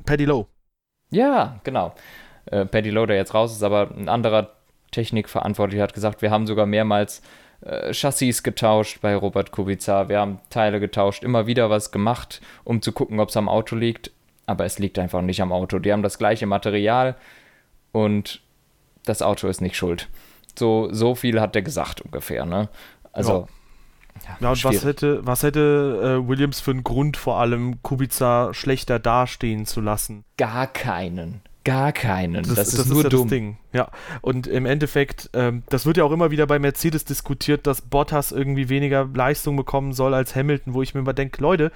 Paddy 0.06 0.24
Lowe. 0.24 0.46
Ja, 1.14 1.60
genau. 1.62 1.94
Äh, 2.46 2.66
Paddy 2.66 2.90
Lowe, 2.90 3.06
der 3.06 3.16
jetzt 3.16 3.34
raus 3.34 3.52
ist, 3.52 3.62
aber 3.62 3.90
ein 3.96 4.08
anderer 4.08 4.50
Technikverantwortlicher 4.90 5.82
hat 5.82 5.94
gesagt, 5.94 6.22
wir 6.22 6.30
haben 6.30 6.46
sogar 6.46 6.66
mehrmals 6.66 7.22
äh, 7.60 7.92
Chassis 7.92 8.42
getauscht 8.42 9.00
bei 9.00 9.14
Robert 9.14 9.52
Kubica, 9.52 10.08
wir 10.08 10.18
haben 10.18 10.40
Teile 10.50 10.80
getauscht, 10.80 11.22
immer 11.22 11.46
wieder 11.46 11.70
was 11.70 11.92
gemacht, 11.92 12.40
um 12.64 12.82
zu 12.82 12.92
gucken, 12.92 13.20
ob 13.20 13.28
es 13.28 13.36
am 13.36 13.48
Auto 13.48 13.76
liegt, 13.76 14.10
aber 14.46 14.64
es 14.64 14.78
liegt 14.80 14.98
einfach 14.98 15.22
nicht 15.22 15.40
am 15.40 15.52
Auto. 15.52 15.78
Die 15.78 15.92
haben 15.92 16.02
das 16.02 16.18
gleiche 16.18 16.46
Material 16.46 17.14
und 17.92 18.40
das 19.04 19.22
Auto 19.22 19.46
ist 19.46 19.60
nicht 19.60 19.76
schuld. 19.76 20.08
So, 20.58 20.88
so 20.92 21.14
viel 21.14 21.40
hat 21.40 21.54
er 21.54 21.62
gesagt 21.62 22.00
ungefähr, 22.00 22.44
ne? 22.44 22.68
Also. 23.12 23.46
Ja, 24.40 24.50
und 24.50 24.64
was 24.64 24.84
hätte, 24.84 25.26
was 25.26 25.42
hätte 25.42 26.20
äh, 26.22 26.28
Williams 26.28 26.60
für 26.60 26.70
einen 26.70 26.84
Grund, 26.84 27.16
vor 27.16 27.38
allem 27.38 27.82
Kubica 27.82 28.54
schlechter 28.54 28.98
dastehen 28.98 29.66
zu 29.66 29.80
lassen? 29.80 30.24
Gar 30.36 30.66
keinen. 30.66 31.42
Gar 31.64 31.92
keinen. 31.92 32.42
Das, 32.42 32.54
das 32.54 32.68
ist 32.68 32.78
das 32.78 32.86
nur 32.88 32.98
ist 32.98 33.04
ja 33.04 33.08
dumm. 33.08 33.22
Das 33.22 33.30
Ding. 33.30 33.56
Ja, 33.72 33.88
und 34.20 34.46
im 34.46 34.66
Endeffekt, 34.66 35.30
ähm, 35.32 35.62
das 35.70 35.86
wird 35.86 35.96
ja 35.96 36.04
auch 36.04 36.12
immer 36.12 36.30
wieder 36.30 36.46
bei 36.46 36.58
Mercedes 36.58 37.06
diskutiert, 37.06 37.66
dass 37.66 37.80
Bottas 37.80 38.32
irgendwie 38.32 38.68
weniger 38.68 39.08
Leistung 39.12 39.56
bekommen 39.56 39.94
soll 39.94 40.12
als 40.12 40.36
Hamilton, 40.36 40.74
wo 40.74 40.82
ich 40.82 40.94
mir 40.94 41.00
immer 41.00 41.14
denke, 41.14 41.40
Leute, 41.40 41.72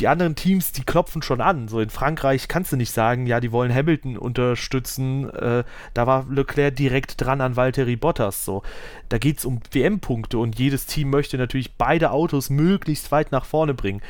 die 0.00 0.08
anderen 0.08 0.34
Teams, 0.34 0.72
die 0.72 0.84
klopfen 0.84 1.22
schon 1.22 1.40
an. 1.40 1.68
So 1.68 1.80
in 1.80 1.90
Frankreich 1.90 2.48
kannst 2.48 2.72
du 2.72 2.76
nicht 2.76 2.92
sagen, 2.92 3.26
ja, 3.26 3.40
die 3.40 3.52
wollen 3.52 3.74
Hamilton 3.74 4.16
unterstützen. 4.16 5.28
Äh, 5.30 5.64
da 5.94 6.06
war 6.06 6.26
Leclerc 6.30 6.76
direkt 6.76 7.20
dran 7.20 7.40
an 7.40 7.56
Valtteri 7.56 7.96
Bottas. 7.96 8.44
So, 8.44 8.62
da 9.08 9.18
geht 9.18 9.38
es 9.38 9.44
um 9.44 9.60
WM-Punkte 9.72 10.38
und 10.38 10.58
jedes 10.58 10.86
Team 10.86 11.10
möchte 11.10 11.38
natürlich 11.38 11.74
beide 11.74 12.10
Autos 12.10 12.50
möglichst 12.50 13.10
weit 13.12 13.32
nach 13.32 13.44
vorne 13.44 13.74
bringen. 13.74 14.00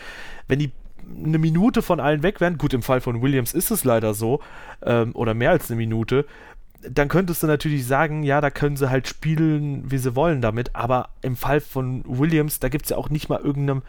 Wenn 0.46 0.58
die 0.58 0.72
eine 1.24 1.38
Minute 1.38 1.80
von 1.82 2.00
allen 2.00 2.22
weg 2.22 2.40
wären, 2.40 2.58
gut, 2.58 2.74
im 2.74 2.82
Fall 2.82 3.00
von 3.00 3.22
Williams 3.22 3.54
ist 3.54 3.70
es 3.70 3.84
leider 3.84 4.12
so, 4.12 4.40
ähm, 4.82 5.12
oder 5.14 5.34
mehr 5.34 5.50
als 5.50 5.70
eine 5.70 5.78
Minute, 5.78 6.26
dann 6.82 7.08
könntest 7.08 7.42
du 7.42 7.46
natürlich 7.46 7.86
sagen, 7.86 8.22
ja, 8.22 8.40
da 8.40 8.50
können 8.50 8.76
sie 8.76 8.90
halt 8.90 9.08
spielen, 9.08 9.90
wie 9.90 9.98
sie 9.98 10.14
wollen 10.14 10.40
damit, 10.40 10.76
aber 10.76 11.08
im 11.22 11.36
Fall 11.36 11.60
von 11.60 12.04
Williams, 12.06 12.60
da 12.60 12.68
gibt 12.68 12.84
es 12.84 12.90
ja 12.90 12.96
auch 12.96 13.10
nicht 13.10 13.28
mal 13.28 13.40
irgendeinem 13.40 13.82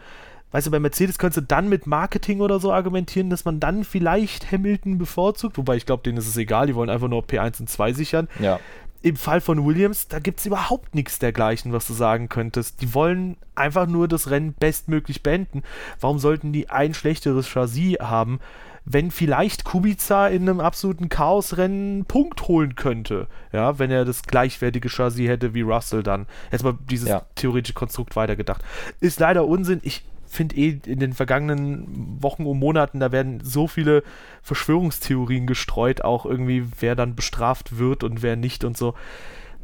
weißt 0.52 0.66
du, 0.66 0.70
bei 0.70 0.80
Mercedes 0.80 1.18
könntest 1.18 1.38
du 1.38 1.42
dann 1.42 1.68
mit 1.68 1.86
Marketing 1.86 2.40
oder 2.40 2.60
so 2.60 2.72
argumentieren, 2.72 3.30
dass 3.30 3.44
man 3.44 3.60
dann 3.60 3.84
vielleicht 3.84 4.50
Hamilton 4.52 4.98
bevorzugt, 4.98 5.58
wobei 5.58 5.76
ich 5.76 5.86
glaube, 5.86 6.02
denen 6.02 6.18
ist 6.18 6.28
es 6.28 6.36
egal, 6.36 6.66
die 6.66 6.74
wollen 6.74 6.90
einfach 6.90 7.08
nur 7.08 7.22
P1 7.22 7.60
und 7.60 7.68
2 7.68 7.92
sichern. 7.92 8.28
Ja. 8.38 8.58
Im 9.02 9.16
Fall 9.16 9.40
von 9.40 9.64
Williams, 9.64 10.08
da 10.08 10.18
gibt 10.18 10.40
es 10.40 10.46
überhaupt 10.46 10.94
nichts 10.94 11.18
dergleichen, 11.18 11.72
was 11.72 11.86
du 11.86 11.94
sagen 11.94 12.28
könntest. 12.28 12.82
Die 12.82 12.92
wollen 12.92 13.38
einfach 13.54 13.86
nur 13.86 14.08
das 14.08 14.28
Rennen 14.28 14.52
bestmöglich 14.52 15.22
beenden. 15.22 15.62
Warum 16.00 16.18
sollten 16.18 16.52
die 16.52 16.68
ein 16.68 16.92
schlechteres 16.92 17.48
Chassis 17.48 17.96
haben, 17.98 18.40
wenn 18.84 19.10
vielleicht 19.10 19.64
Kubica 19.64 20.28
in 20.28 20.42
einem 20.42 20.60
absoluten 20.60 21.08
Chaosrennen 21.08 21.92
einen 21.92 22.04
Punkt 22.04 22.46
holen 22.46 22.74
könnte? 22.74 23.28
Ja, 23.52 23.78
wenn 23.78 23.90
er 23.90 24.04
das 24.04 24.22
gleichwertige 24.24 24.90
Chassis 24.90 25.28
hätte 25.28 25.54
wie 25.54 25.62
Russell 25.62 26.02
dann. 26.02 26.26
Jetzt 26.52 26.64
mal 26.64 26.76
dieses 26.90 27.08
ja. 27.08 27.22
theoretische 27.36 27.74
Konstrukt 27.74 28.16
weitergedacht. 28.16 28.62
Ist 29.00 29.18
leider 29.18 29.46
Unsinn. 29.46 29.80
Ich 29.82 30.04
finde 30.30 30.56
eh 30.56 30.80
in 30.86 31.00
den 31.00 31.12
vergangenen 31.12 32.22
Wochen 32.22 32.46
und 32.46 32.58
Monaten, 32.58 33.00
da 33.00 33.10
werden 33.10 33.42
so 33.42 33.66
viele 33.66 34.04
Verschwörungstheorien 34.42 35.46
gestreut, 35.46 36.02
auch 36.02 36.24
irgendwie, 36.24 36.64
wer 36.78 36.94
dann 36.94 37.16
bestraft 37.16 37.78
wird 37.78 38.04
und 38.04 38.22
wer 38.22 38.36
nicht 38.36 38.64
und 38.64 38.76
so. 38.76 38.94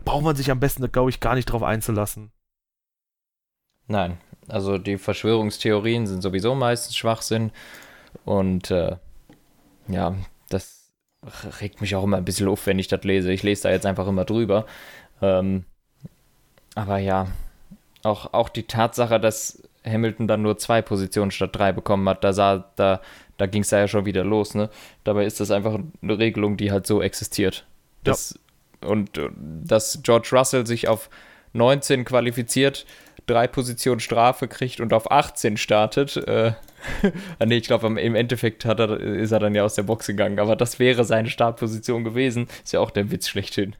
Braucht 0.04 0.24
man 0.24 0.36
sich 0.36 0.50
am 0.50 0.60
besten, 0.60 0.90
glaube 0.90 1.10
ich, 1.10 1.20
gar 1.20 1.36
nicht 1.36 1.46
drauf 1.46 1.62
einzulassen. 1.62 2.32
Nein, 3.86 4.18
also 4.48 4.78
die 4.78 4.98
Verschwörungstheorien 4.98 6.06
sind 6.06 6.22
sowieso 6.22 6.54
meistens 6.56 6.96
Schwachsinn 6.96 7.52
und 8.24 8.72
äh, 8.72 8.96
ja, 9.86 10.16
das 10.48 10.90
regt 11.60 11.80
mich 11.80 11.94
auch 11.94 12.02
immer 12.02 12.16
ein 12.16 12.24
bisschen 12.24 12.48
auf, 12.48 12.66
wenn 12.66 12.80
ich 12.80 12.88
das 12.88 13.04
lese. 13.04 13.32
Ich 13.32 13.44
lese 13.44 13.64
da 13.64 13.70
jetzt 13.70 13.86
einfach 13.86 14.08
immer 14.08 14.24
drüber. 14.24 14.66
Ähm, 15.22 15.64
aber 16.74 16.98
ja, 16.98 17.28
auch, 18.02 18.32
auch 18.32 18.48
die 18.48 18.64
Tatsache, 18.64 19.20
dass 19.20 19.62
Hamilton 19.86 20.26
dann 20.26 20.42
nur 20.42 20.58
zwei 20.58 20.82
Positionen 20.82 21.30
statt 21.30 21.50
drei 21.54 21.72
bekommen 21.72 22.08
hat, 22.08 22.24
da 22.24 22.32
sah, 22.32 22.70
da, 22.76 23.00
da 23.36 23.46
ging 23.46 23.62
es 23.62 23.70
ja 23.70 23.86
schon 23.88 24.06
wieder 24.06 24.24
los, 24.24 24.54
ne? 24.54 24.70
Dabei 25.04 25.24
ist 25.24 25.40
das 25.40 25.50
einfach 25.50 25.78
eine 26.02 26.18
Regelung, 26.18 26.56
die 26.56 26.72
halt 26.72 26.86
so 26.86 27.02
existiert. 27.02 27.66
Das, 28.04 28.38
ja. 28.82 28.88
Und 28.88 29.18
äh, 29.18 29.30
dass 29.64 30.00
George 30.02 30.28
Russell 30.32 30.66
sich 30.66 30.88
auf 30.88 31.08
19 31.52 32.04
qualifiziert, 32.04 32.86
drei 33.26 33.46
Positionen 33.46 34.00
Strafe 34.00 34.48
kriegt 34.48 34.80
und 34.80 34.92
auf 34.92 35.10
18 35.10 35.56
startet. 35.56 36.16
Äh, 36.16 36.52
ah, 37.38 37.46
nee, 37.46 37.56
ich 37.56 37.66
glaube, 37.66 37.86
im 37.86 38.14
Endeffekt 38.14 38.64
hat 38.64 38.80
er, 38.80 39.00
ist 39.00 39.32
er 39.32 39.40
dann 39.40 39.54
ja 39.54 39.64
aus 39.64 39.74
der 39.74 39.82
Box 39.82 40.06
gegangen, 40.06 40.38
aber 40.38 40.56
das 40.56 40.78
wäre 40.78 41.04
seine 41.04 41.30
Startposition 41.30 42.04
gewesen. 42.04 42.48
Ist 42.62 42.72
ja 42.72 42.80
auch 42.80 42.90
der 42.90 43.10
Witz 43.10 43.28
schlechthin. 43.28 43.74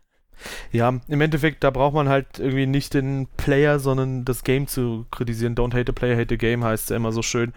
Ja, 0.73 0.99
im 1.09 1.21
Endeffekt, 1.21 1.63
da 1.65 1.71
braucht 1.71 1.95
man 1.95 2.09
halt 2.09 2.39
irgendwie 2.39 2.67
nicht 2.67 2.95
den 2.95 3.29
Player, 3.37 3.79
sondern 3.79 4.25
das 4.25 4.45
Game 4.45 4.67
zu 4.67 5.05
kritisieren. 5.11 5.55
Don't 5.55 5.75
hate 5.75 5.85
the 5.87 5.93
player, 5.93 6.17
hate 6.17 6.31
the 6.31 6.39
game 6.39 6.65
heißt 6.65 6.89
ja 6.91 6.97
immer 6.97 7.13
so 7.13 7.21
schön. 7.23 7.53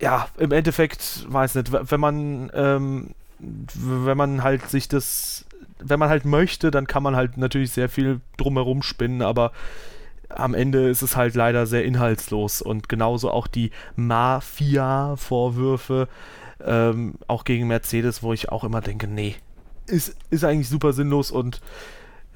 Ja, 0.00 0.28
im 0.38 0.52
Endeffekt, 0.52 1.26
weiß 1.28 1.56
nicht, 1.56 1.72
wenn 1.72 2.00
man, 2.00 2.50
ähm, 2.54 3.10
wenn 3.38 4.16
man 4.16 4.42
halt 4.42 4.70
sich 4.70 4.88
das, 4.88 5.44
wenn 5.78 5.98
man 5.98 6.08
halt 6.08 6.24
möchte, 6.24 6.70
dann 6.70 6.86
kann 6.86 7.02
man 7.02 7.16
halt 7.16 7.36
natürlich 7.36 7.72
sehr 7.72 7.90
viel 7.90 8.20
drumherum 8.38 8.82
spinnen, 8.82 9.20
aber 9.22 9.52
am 10.30 10.54
Ende 10.54 10.88
ist 10.88 11.02
es 11.02 11.16
halt 11.16 11.34
leider 11.34 11.66
sehr 11.66 11.84
inhaltslos 11.84 12.62
und 12.62 12.88
genauso 12.88 13.30
auch 13.30 13.46
die 13.46 13.72
Mafia-Vorwürfe, 13.96 16.08
ähm, 16.64 17.16
auch 17.26 17.44
gegen 17.44 17.66
Mercedes, 17.66 18.22
wo 18.22 18.32
ich 18.32 18.48
auch 18.48 18.64
immer 18.64 18.80
denke, 18.80 19.06
nee, 19.06 19.36
ist, 19.90 20.16
ist 20.30 20.44
eigentlich 20.44 20.68
super 20.68 20.92
sinnlos 20.92 21.30
und 21.30 21.60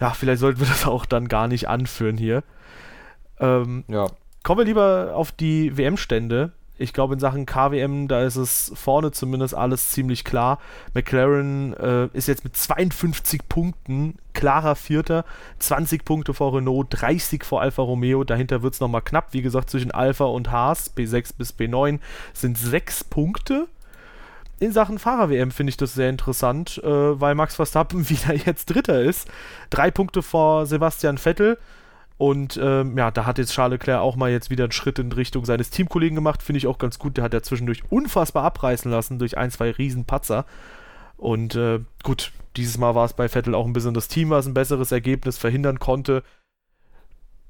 ja, 0.01 0.11
vielleicht 0.11 0.40
sollten 0.40 0.61
wir 0.61 0.67
das 0.69 0.87
auch 0.87 1.07
dann 1.07 1.29
gar 1.29 1.49
nicht 1.49 1.69
anführen 1.69 2.17
hier. 2.17 2.43
Ähm, 3.38 3.85
ja. 3.88 4.07
Kommen 4.43 4.59
wir 4.59 4.64
lieber 4.67 5.12
auf 5.14 5.33
die 5.33 5.77
WM-Stände. 5.77 6.53
Ich 6.77 6.92
glaube, 6.92 7.15
in 7.15 7.21
Sachen 7.21 7.46
KWM, 7.46 8.09
da 8.09 8.25
ist 8.25 8.35
es 8.35 8.73
vorne 8.75 9.13
zumindest 9.13 9.55
alles 9.55 9.90
ziemlich 9.90 10.25
klar. 10.25 10.59
McLaren 10.92 11.73
äh, 11.75 12.09
ist 12.13 12.27
jetzt 12.27 12.42
mit 12.42 12.57
52 12.57 13.48
Punkten 13.48 14.17
klarer 14.33 14.75
Vierter, 14.75 15.25
20 15.61 16.05
Punkte 16.05 16.35
vor 16.35 16.55
Renault, 16.55 16.88
30 16.90 17.44
vor 17.44 17.61
Alfa 17.63 17.81
Romeo. 17.83 18.25
Dahinter 18.25 18.63
wird 18.63 18.75
es 18.75 18.81
nochmal 18.81 19.02
knapp. 19.02 19.29
Wie 19.33 19.42
gesagt, 19.42 19.71
zwischen 19.71 19.92
Alfa 19.92 20.25
und 20.25 20.50
Haas, 20.50 20.94
B6 20.96 21.37
bis 21.38 21.55
B9, 21.55 22.00
sind 22.33 22.59
sechs 22.59 23.05
Punkte. 23.05 23.69
In 24.65 24.73
Sachen 24.73 24.98
Fahrer-WM 24.98 25.50
finde 25.50 25.69
ich 25.69 25.77
das 25.77 25.92
sehr 25.92 26.08
interessant, 26.08 26.81
äh, 26.83 26.88
weil 26.88 27.35
Max 27.35 27.54
Verstappen 27.54 28.08
wieder 28.08 28.35
jetzt 28.35 28.65
Dritter 28.65 29.02
ist. 29.02 29.29
Drei 29.69 29.90
Punkte 29.90 30.23
vor 30.23 30.65
Sebastian 30.65 31.19
Vettel. 31.19 31.58
Und 32.17 32.58
ähm, 32.62 32.96
ja, 32.96 33.10
da 33.10 33.27
hat 33.27 33.37
jetzt 33.37 33.52
Charles 33.52 33.79
Leclerc 33.79 34.00
auch 34.00 34.17
mal 34.17 34.31
jetzt 34.31 34.48
wieder 34.48 34.65
einen 34.65 34.73
Schritt 34.73 34.98
in 34.98 35.12
Richtung 35.12 35.44
seines 35.44 35.69
Teamkollegen 35.69 36.15
gemacht. 36.15 36.42
Finde 36.42 36.56
ich 36.56 36.67
auch 36.67 36.79
ganz 36.79 36.98
gut. 36.98 37.19
Der 37.19 37.25
hat 37.25 37.35
ja 37.35 37.42
zwischendurch 37.42 37.83
unfassbar 37.90 38.44
abreißen 38.44 38.90
lassen 38.90 39.19
durch 39.19 39.37
ein, 39.37 39.50
zwei 39.50 39.71
Riesenpatzer. 39.71 40.46
Und 41.19 41.56
äh, 41.56 41.81
gut, 42.02 42.33
dieses 42.56 42.79
Mal 42.79 42.94
war 42.94 43.04
es 43.04 43.12
bei 43.12 43.29
Vettel 43.29 43.54
auch 43.54 43.67
ein 43.67 43.75
bisschen 43.75 43.92
das 43.92 44.08
Team, 44.08 44.31
was 44.31 44.46
ein 44.46 44.54
besseres 44.54 44.92
Ergebnis 44.92 45.37
verhindern 45.37 45.79
konnte. 45.79 46.23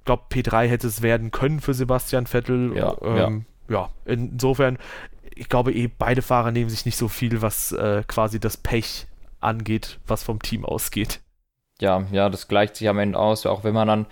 Ich 0.01 0.05
glaube, 0.07 0.25
P3 0.33 0.67
hätte 0.67 0.89
es 0.89 1.01
werden 1.01 1.31
können 1.31 1.61
für 1.61 1.75
Sebastian 1.75 2.27
Vettel. 2.27 2.77
Ja, 2.77 2.97
ähm, 3.03 3.47
ja. 3.69 3.83
ja, 3.83 3.91
insofern, 4.05 4.79
ich 5.37 5.49
glaube 5.49 5.73
eh, 5.73 5.89
beide 5.89 6.23
Fahrer 6.23 6.51
nehmen 6.51 6.71
sich 6.71 6.87
nicht 6.87 6.97
so 6.97 7.09
viel, 7.09 7.43
was 7.43 7.73
äh, 7.73 8.03
quasi 8.07 8.41
das 8.41 8.57
Pech 8.57 9.07
angeht, 9.41 9.99
was 10.07 10.23
vom 10.23 10.41
Team 10.41 10.65
ausgeht. 10.65 11.21
Ja, 11.81 12.05
ja, 12.13 12.31
das 12.31 12.49
gleicht 12.49 12.77
sich 12.77 12.89
am 12.89 12.99
Ende 12.99 13.19
aus, 13.19 13.47
auch 13.47 13.65
wenn 13.65 13.75
man 13.75 13.89
dann 13.89 14.07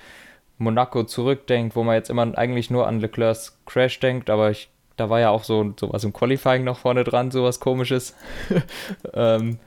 Monaco 0.59 1.05
zurückdenkt, 1.05 1.77
wo 1.77 1.83
man 1.83 1.95
jetzt 1.95 2.11
immer 2.11 2.37
eigentlich 2.37 2.71
nur 2.71 2.87
an 2.87 3.01
Leclercs 3.01 3.59
Crash 3.67 4.01
denkt, 4.01 4.31
aber 4.31 4.51
ich, 4.51 4.69
da 4.97 5.11
war 5.11 5.21
ja 5.21 5.31
auch 5.31 5.45
so 5.45 5.73
sowas 5.79 6.05
im 6.05 6.13
Qualifying 6.13 6.65
noch 6.65 6.79
vorne 6.79 7.05
dran, 7.05 7.31
sowas 7.31 7.61
komisches. 7.61 8.15
ähm, 9.15 9.59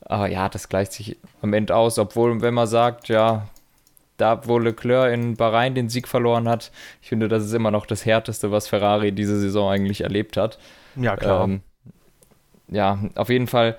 aber 0.00 0.28
ja, 0.28 0.48
das 0.48 0.68
gleicht 0.68 0.92
sich 0.92 1.16
am 1.42 1.52
Ende 1.52 1.74
aus, 1.74 1.98
obwohl, 1.98 2.40
wenn 2.40 2.54
man 2.54 2.66
sagt, 2.66 3.08
ja, 3.08 3.48
da 4.16 4.46
wo 4.46 4.58
Leclerc 4.58 5.12
in 5.12 5.36
Bahrain 5.36 5.74
den 5.74 5.88
Sieg 5.88 6.08
verloren 6.08 6.48
hat, 6.48 6.72
ich 7.00 7.08
finde, 7.08 7.28
das 7.28 7.44
ist 7.44 7.52
immer 7.52 7.70
noch 7.70 7.86
das 7.86 8.04
Härteste, 8.04 8.50
was 8.50 8.68
Ferrari 8.68 9.12
diese 9.12 9.38
Saison 9.38 9.70
eigentlich 9.70 10.02
erlebt 10.02 10.36
hat. 10.36 10.58
Ja, 10.98 11.16
klar. 11.16 11.44
Ähm, 11.44 11.62
ja, 12.68 12.98
auf 13.14 13.28
jeden 13.28 13.46
Fall 13.46 13.76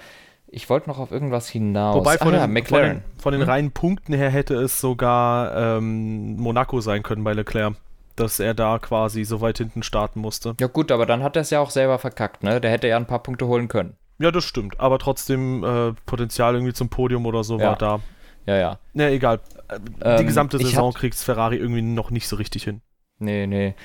ich 0.52 0.70
wollte 0.70 0.90
noch 0.90 1.00
auf 1.00 1.12
irgendwas 1.12 1.48
hinaus. 1.48 1.96
Wobei 1.96 2.18
von, 2.18 2.34
ah, 2.34 2.48
den, 2.48 2.54
McLaren. 2.54 2.88
von 2.88 2.96
den, 2.96 3.20
von 3.20 3.32
den 3.34 3.42
hm? 3.42 3.50
reinen 3.50 3.72
Punkten 3.72 4.14
her 4.14 4.30
hätte 4.30 4.56
es 4.56 4.80
sogar 4.80 5.78
ähm, 5.78 6.38
Monaco 6.38 6.82
sein 6.82 7.04
können 7.04 7.24
bei 7.24 7.34
Leclerc. 7.34 7.76
Dass 8.16 8.40
er 8.42 8.54
da 8.54 8.80
quasi 8.80 9.24
so 9.24 9.40
weit 9.40 9.60
hinten 9.60 9.82
starten 9.82 10.20
musste. 10.20 10.56
Ja, 10.60 10.68
gut, 10.68 10.92
aber 10.92 11.06
dann 11.06 11.24
hat 11.24 11.38
er 11.38 11.44
es 11.44 11.52
ja 11.52 11.62
auch 11.62 11.70
selber 11.70 12.00
verkackt, 12.00 12.44
ne? 12.44 12.60
Der 12.60 12.70
hätte 12.70 12.88
ja 12.90 12.98
ein 12.98 13.06
paar 13.06 13.24
Punkte 13.24 13.48
holen 13.48 13.70
können. 13.70 13.96
Ja, 14.18 14.30
das 14.30 14.44
stimmt. 14.44 14.78
Aber 14.78 15.00
trotzdem, 15.00 15.64
äh, 15.64 15.94
Potenzial 16.06 16.56
irgendwie 16.56 16.74
zum 16.74 16.90
Podium 16.90 17.26
oder 17.26 17.46
so 17.46 17.58
ja. 17.58 17.70
war 17.70 17.76
da. 17.78 18.00
Ja, 18.46 18.58
ja. 18.58 18.80
Ne, 18.92 19.12
egal. 19.12 19.40
Die 19.72 20.04
ähm, 20.04 20.28
gesamte 20.28 20.58
Saison 20.58 20.92
kriegt 20.92 21.16
Ferrari 21.16 21.56
irgendwie 21.56 21.82
noch 21.82 22.12
nicht 22.12 22.28
so 22.28 22.36
richtig 22.36 22.64
hin. 22.64 22.82
Nee, 23.20 23.48
nee. 23.48 23.76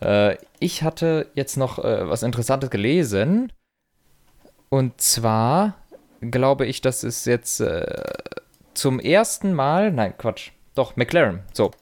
Äh, 0.00 0.36
ich 0.58 0.82
hatte 0.82 1.30
jetzt 1.34 1.56
noch 1.56 1.78
äh, 1.78 2.08
was 2.08 2.22
Interessantes 2.22 2.70
gelesen. 2.70 3.52
Und 4.68 5.00
zwar 5.00 5.76
glaube 6.20 6.66
ich, 6.66 6.80
dass 6.80 7.02
es 7.02 7.24
jetzt 7.24 7.60
äh, 7.60 8.12
zum 8.74 9.00
ersten 9.00 9.52
Mal, 9.52 9.92
nein, 9.92 10.16
Quatsch, 10.16 10.52
doch, 10.74 10.96
McLaren, 10.96 11.42
so. 11.52 11.72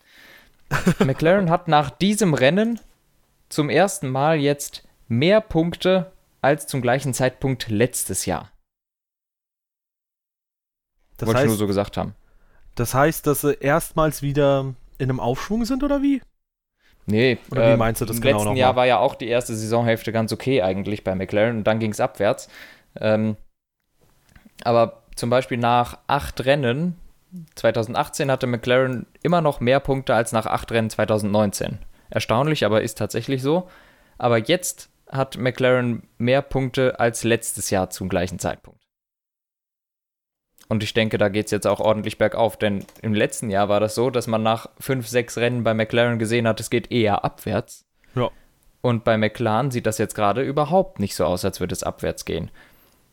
McLaren 0.98 1.50
hat 1.50 1.68
nach 1.68 1.90
diesem 1.90 2.34
Rennen 2.34 2.80
zum 3.48 3.70
ersten 3.70 4.08
Mal 4.08 4.38
jetzt 4.38 4.86
mehr 5.08 5.40
Punkte 5.40 6.12
als 6.40 6.66
zum 6.66 6.82
gleichen 6.82 7.14
Zeitpunkt 7.14 7.68
letztes 7.68 8.26
Jahr. 8.26 8.50
Das 11.16 11.26
Wollte 11.26 11.38
heißt, 11.38 11.46
ich 11.46 11.50
nur 11.50 11.58
so 11.58 11.66
gesagt 11.66 11.96
haben. 11.96 12.14
Das 12.74 12.94
heißt, 12.94 13.26
dass 13.26 13.40
sie 13.40 13.54
erstmals 13.54 14.22
wieder 14.22 14.74
in 14.98 15.10
einem 15.10 15.20
Aufschwung 15.20 15.64
sind, 15.64 15.82
oder 15.82 16.02
wie? 16.02 16.22
Nee, 17.08 17.38
oder 17.50 17.68
wie 17.68 17.72
äh, 17.72 17.76
meinst 17.76 18.02
du 18.02 18.04
das 18.04 18.16
im 18.16 18.22
genau? 18.22 18.38
Letzten 18.38 18.56
Jahr 18.56 18.76
war 18.76 18.86
ja 18.86 18.98
auch 18.98 19.14
die 19.14 19.28
erste 19.28 19.54
Saisonhälfte 19.54 20.12
ganz 20.12 20.30
okay 20.30 20.60
eigentlich 20.62 21.04
bei 21.04 21.14
McLaren 21.14 21.58
und 21.58 21.64
dann 21.64 21.78
ging 21.78 21.90
es 21.90 22.00
abwärts. 22.00 22.48
Ähm, 23.00 23.36
aber 24.62 25.02
zum 25.16 25.30
Beispiel 25.30 25.56
nach 25.56 25.98
acht 26.06 26.44
Rennen 26.44 26.96
2018 27.54 28.30
hatte 28.30 28.46
McLaren 28.46 29.06
immer 29.22 29.40
noch 29.40 29.60
mehr 29.60 29.80
Punkte 29.80 30.14
als 30.14 30.32
nach 30.32 30.46
acht 30.46 30.70
Rennen 30.70 30.90
2019. 30.90 31.78
Erstaunlich, 32.10 32.64
aber 32.66 32.82
ist 32.82 32.98
tatsächlich 32.98 33.42
so. 33.42 33.68
Aber 34.18 34.38
jetzt 34.38 34.90
hat 35.10 35.38
McLaren 35.38 36.02
mehr 36.18 36.42
Punkte 36.42 37.00
als 37.00 37.24
letztes 37.24 37.70
Jahr 37.70 37.88
zum 37.88 38.10
gleichen 38.10 38.38
Zeitpunkt. 38.38 38.77
Und 40.68 40.82
ich 40.82 40.92
denke, 40.92 41.16
da 41.16 41.28
geht 41.28 41.46
es 41.46 41.50
jetzt 41.50 41.66
auch 41.66 41.80
ordentlich 41.80 42.18
bergauf, 42.18 42.56
denn 42.56 42.84
im 43.00 43.14
letzten 43.14 43.48
Jahr 43.48 43.68
war 43.68 43.80
das 43.80 43.94
so, 43.94 44.10
dass 44.10 44.26
man 44.26 44.42
nach 44.42 44.68
fünf, 44.78 45.08
sechs 45.08 45.38
Rennen 45.38 45.64
bei 45.64 45.72
McLaren 45.72 46.18
gesehen 46.18 46.46
hat, 46.46 46.60
es 46.60 46.68
geht 46.68 46.92
eher 46.92 47.24
abwärts. 47.24 47.86
Ja. 48.14 48.30
Und 48.82 49.04
bei 49.04 49.16
McLaren 49.16 49.70
sieht 49.70 49.86
das 49.86 49.98
jetzt 49.98 50.14
gerade 50.14 50.42
überhaupt 50.42 51.00
nicht 51.00 51.16
so 51.16 51.24
aus, 51.24 51.44
als 51.44 51.58
würde 51.60 51.72
es 51.72 51.82
abwärts 51.82 52.24
gehen 52.24 52.50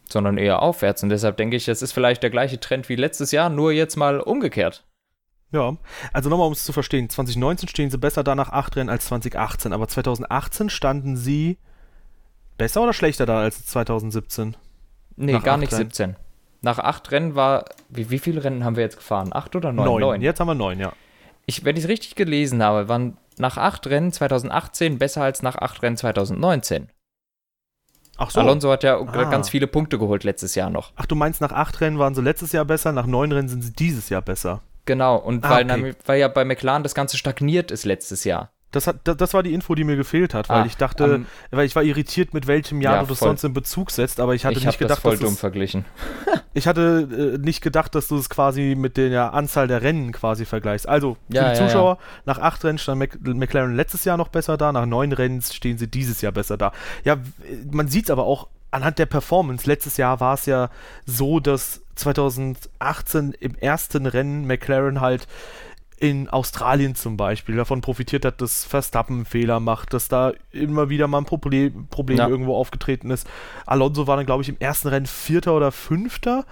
sondern 0.09 0.37
eher 0.37 0.61
aufwärts. 0.61 1.03
Und 1.03 1.09
deshalb 1.09 1.37
denke 1.37 1.55
ich, 1.55 1.67
es 1.67 1.81
ist 1.81 1.91
vielleicht 1.91 2.23
der 2.23 2.29
gleiche 2.29 2.59
Trend 2.59 2.89
wie 2.89 2.95
letztes 2.95 3.31
Jahr, 3.31 3.49
nur 3.49 3.71
jetzt 3.71 3.95
mal 3.95 4.19
umgekehrt. 4.19 4.85
Ja, 5.51 5.77
also 6.11 6.29
nochmal, 6.29 6.47
um 6.47 6.53
es 6.53 6.65
zu 6.65 6.73
verstehen, 6.73 7.09
2019 7.09 7.69
stehen 7.69 7.89
sie 7.89 7.97
besser 7.97 8.23
da 8.23 8.35
nach 8.35 8.49
acht 8.49 8.75
Rennen 8.75 8.89
als 8.89 9.05
2018, 9.05 9.73
aber 9.73 9.87
2018 9.87 10.69
standen 10.69 11.15
sie 11.15 11.57
besser 12.57 12.81
oder 12.81 12.93
schlechter 12.93 13.25
da 13.25 13.39
als 13.39 13.65
2017? 13.65 14.57
Nee, 15.15 15.33
nach 15.33 15.43
gar 15.43 15.57
nicht 15.57 15.71
Rennen. 15.71 15.85
17. 15.85 16.15
Nach 16.65 16.79
acht 16.79 17.11
Rennen 17.11 17.35
war, 17.35 17.65
wie, 17.89 18.09
wie 18.09 18.17
viele 18.17 18.43
Rennen 18.43 18.65
haben 18.65 18.75
wir 18.75 18.81
jetzt 18.81 18.97
gefahren? 18.97 19.29
Acht 19.33 19.55
oder 19.55 19.71
neun? 19.71 19.85
Neun. 19.85 20.01
neun. 20.01 20.21
Jetzt 20.23 20.39
haben 20.39 20.47
wir 20.47 20.55
neun, 20.55 20.79
ja. 20.79 20.93
Ich, 21.45 21.63
wenn 21.63 21.77
ich 21.77 21.83
es 21.83 21.89
richtig 21.89 22.15
gelesen 22.15 22.63
habe, 22.63 22.89
waren 22.89 23.17
nach 23.37 23.57
acht 23.57 23.85
Rennen 23.85 24.11
2018 24.11 24.97
besser 24.97 25.21
als 25.21 25.43
nach 25.43 25.57
acht 25.57 25.83
Rennen 25.83 25.95
2019. 25.95 26.89
Ach 28.17 28.31
so. 28.31 28.39
Alonso 28.39 28.71
hat 28.71 28.81
ja 28.81 28.99
ah. 28.99 29.23
ganz 29.25 29.49
viele 29.49 29.67
Punkte 29.67 29.99
geholt 29.99 30.23
letztes 30.23 30.55
Jahr 30.55 30.71
noch. 30.71 30.91
Ach, 30.95 31.05
du 31.05 31.13
meinst, 31.13 31.39
nach 31.39 31.51
acht 31.51 31.81
Rennen 31.81 31.99
waren 31.99 32.15
sie 32.15 32.23
letztes 32.23 32.51
Jahr 32.51 32.65
besser, 32.65 32.91
nach 32.93 33.05
neun 33.05 33.31
Rennen 33.31 33.47
sind 33.47 33.61
sie 33.61 33.73
dieses 33.73 34.09
Jahr 34.09 34.23
besser. 34.23 34.63
Genau, 34.85 35.17
und 35.17 35.45
ah, 35.45 35.49
weil, 35.51 35.69
okay. 35.69 35.93
weil 36.07 36.19
ja 36.19 36.27
bei 36.29 36.45
McLaren 36.45 36.81
das 36.81 36.95
Ganze 36.95 37.17
stagniert 37.19 37.69
ist 37.69 37.85
letztes 37.85 38.23
Jahr. 38.23 38.49
Das, 38.75 38.87
hat, 38.87 38.97
das, 39.03 39.33
war 39.33 39.41
die 39.41 39.53
Info, 39.53 39.73
die 39.73 39.83
mir 39.83 39.95
gefehlt 39.95 40.33
hat, 40.33 40.49
weil 40.49 40.63
ah, 40.63 40.65
ich 40.65 40.75
dachte, 40.75 41.15
um, 41.15 41.25
weil 41.51 41.65
ich 41.65 41.75
war 41.75 41.83
irritiert, 41.83 42.33
mit 42.33 42.45
welchem 42.45 42.81
Jahr 42.81 42.95
ja, 42.95 43.01
du 43.01 43.07
das 43.07 43.19
voll. 43.19 43.29
sonst 43.29 43.43
in 43.45 43.53
Bezug 43.53 43.89
setzt, 43.89 44.19
aber 44.19 44.35
ich 44.35 44.45
hatte 44.45 44.57
ich 44.57 44.65
nicht 44.65 44.79
gedacht, 44.79 44.97
das 44.97 45.01
voll 45.01 45.13
dass 45.13 45.21
dumm 45.21 45.37
verglichen. 45.37 45.85
ich 46.53 46.67
hatte 46.67 47.35
äh, 47.35 47.37
nicht 47.37 47.61
gedacht, 47.61 47.95
dass 47.95 48.07
du 48.09 48.17
es 48.17 48.29
quasi 48.29 48.75
mit 48.77 48.97
der 48.97 49.33
Anzahl 49.33 49.67
der 49.67 49.81
Rennen 49.81 50.11
quasi 50.11 50.45
vergleichst. 50.45 50.89
Also 50.89 51.15
für 51.29 51.35
ja, 51.35 51.53
die 51.53 51.57
Zuschauer, 51.57 51.95
ja, 51.95 52.07
nach 52.25 52.39
acht 52.39 52.63
Rennen 52.65 52.77
stand 52.77 52.99
Mac 52.99 53.17
McLaren 53.21 53.75
letztes 53.75 54.03
Jahr 54.03 54.17
noch 54.17 54.27
besser 54.27 54.57
da, 54.57 54.71
nach 54.71 54.85
neun 54.85 55.13
Rennen 55.13 55.41
stehen 55.41 55.77
sie 55.77 55.87
dieses 55.87 56.21
Jahr 56.21 56.33
besser 56.33 56.57
da. 56.57 56.73
Ja, 57.03 57.17
man 57.71 57.87
sieht 57.87 58.05
es 58.05 58.11
aber 58.11 58.25
auch 58.25 58.47
anhand 58.71 58.99
der 58.99 59.05
Performance. 59.05 59.67
Letztes 59.67 59.97
Jahr 59.97 60.19
war 60.19 60.33
es 60.33 60.45
ja 60.45 60.69
so, 61.05 61.39
dass 61.39 61.81
2018 61.95 63.33
im 63.39 63.55
ersten 63.55 64.05
Rennen 64.05 64.45
McLaren 64.45 65.01
halt 65.01 65.27
in 65.99 66.29
Australien 66.29 66.95
zum 66.95 67.17
Beispiel 67.17 67.55
davon 67.55 67.81
profitiert 67.81 68.25
hat, 68.25 68.41
dass 68.41 68.65
Verstappen 68.65 69.25
Fehler 69.25 69.59
macht, 69.59 69.93
dass 69.93 70.07
da 70.07 70.33
immer 70.51 70.89
wieder 70.89 71.07
mal 71.07 71.19
ein 71.19 71.25
Problem, 71.25 71.87
Problem 71.89 72.17
ja. 72.17 72.27
irgendwo 72.27 72.55
aufgetreten 72.55 73.11
ist. 73.11 73.27
Alonso 73.65 74.07
war 74.07 74.17
dann, 74.17 74.25
glaube 74.25 74.43
ich, 74.43 74.49
im 74.49 74.57
ersten 74.59 74.89
Rennen 74.89 75.05
Vierter 75.05 75.55
oder 75.55 75.71
Fünfter. 75.71 76.45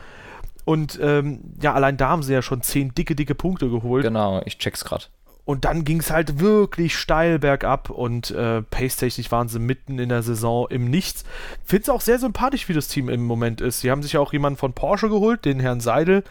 Und 0.65 0.97
ähm, 1.01 1.41
ja, 1.61 1.73
allein 1.73 1.97
da 1.97 2.09
haben 2.09 2.23
sie 2.23 2.33
ja 2.33 2.41
schon 2.41 2.61
zehn 2.61 2.93
dicke, 2.95 3.15
dicke 3.15 3.35
Punkte 3.35 3.69
geholt. 3.69 4.03
Genau, 4.03 4.41
ich 4.45 4.57
check's 4.57 4.85
gerade. 4.85 5.05
Und 5.45 5.65
dann 5.65 5.83
ging 5.83 5.99
es 5.99 6.09
halt 6.09 6.39
wirklich 6.39 6.95
steil 6.95 7.37
bergab 7.37 7.89
und 7.89 8.31
äh, 8.31 8.61
pace-technisch 8.61 9.29
waren 9.29 9.49
sie 9.49 9.59
mitten 9.59 9.99
in 9.99 10.07
der 10.07 10.23
Saison 10.23 10.67
im 10.69 10.89
Nichts. 10.89 11.25
Finde 11.65 11.83
es 11.83 11.89
auch 11.89 11.99
sehr 11.99 12.17
sympathisch, 12.17 12.69
wie 12.69 12.73
das 12.73 12.87
Team 12.87 13.09
im 13.09 13.25
Moment 13.25 13.59
ist. 13.59 13.81
Sie 13.81 13.91
haben 13.91 14.01
sich 14.03 14.13
ja 14.13 14.21
auch 14.21 14.31
jemanden 14.31 14.57
von 14.57 14.71
Porsche 14.71 15.09
geholt, 15.09 15.43
den 15.43 15.59
Herrn 15.59 15.81
Seidel. 15.81 16.23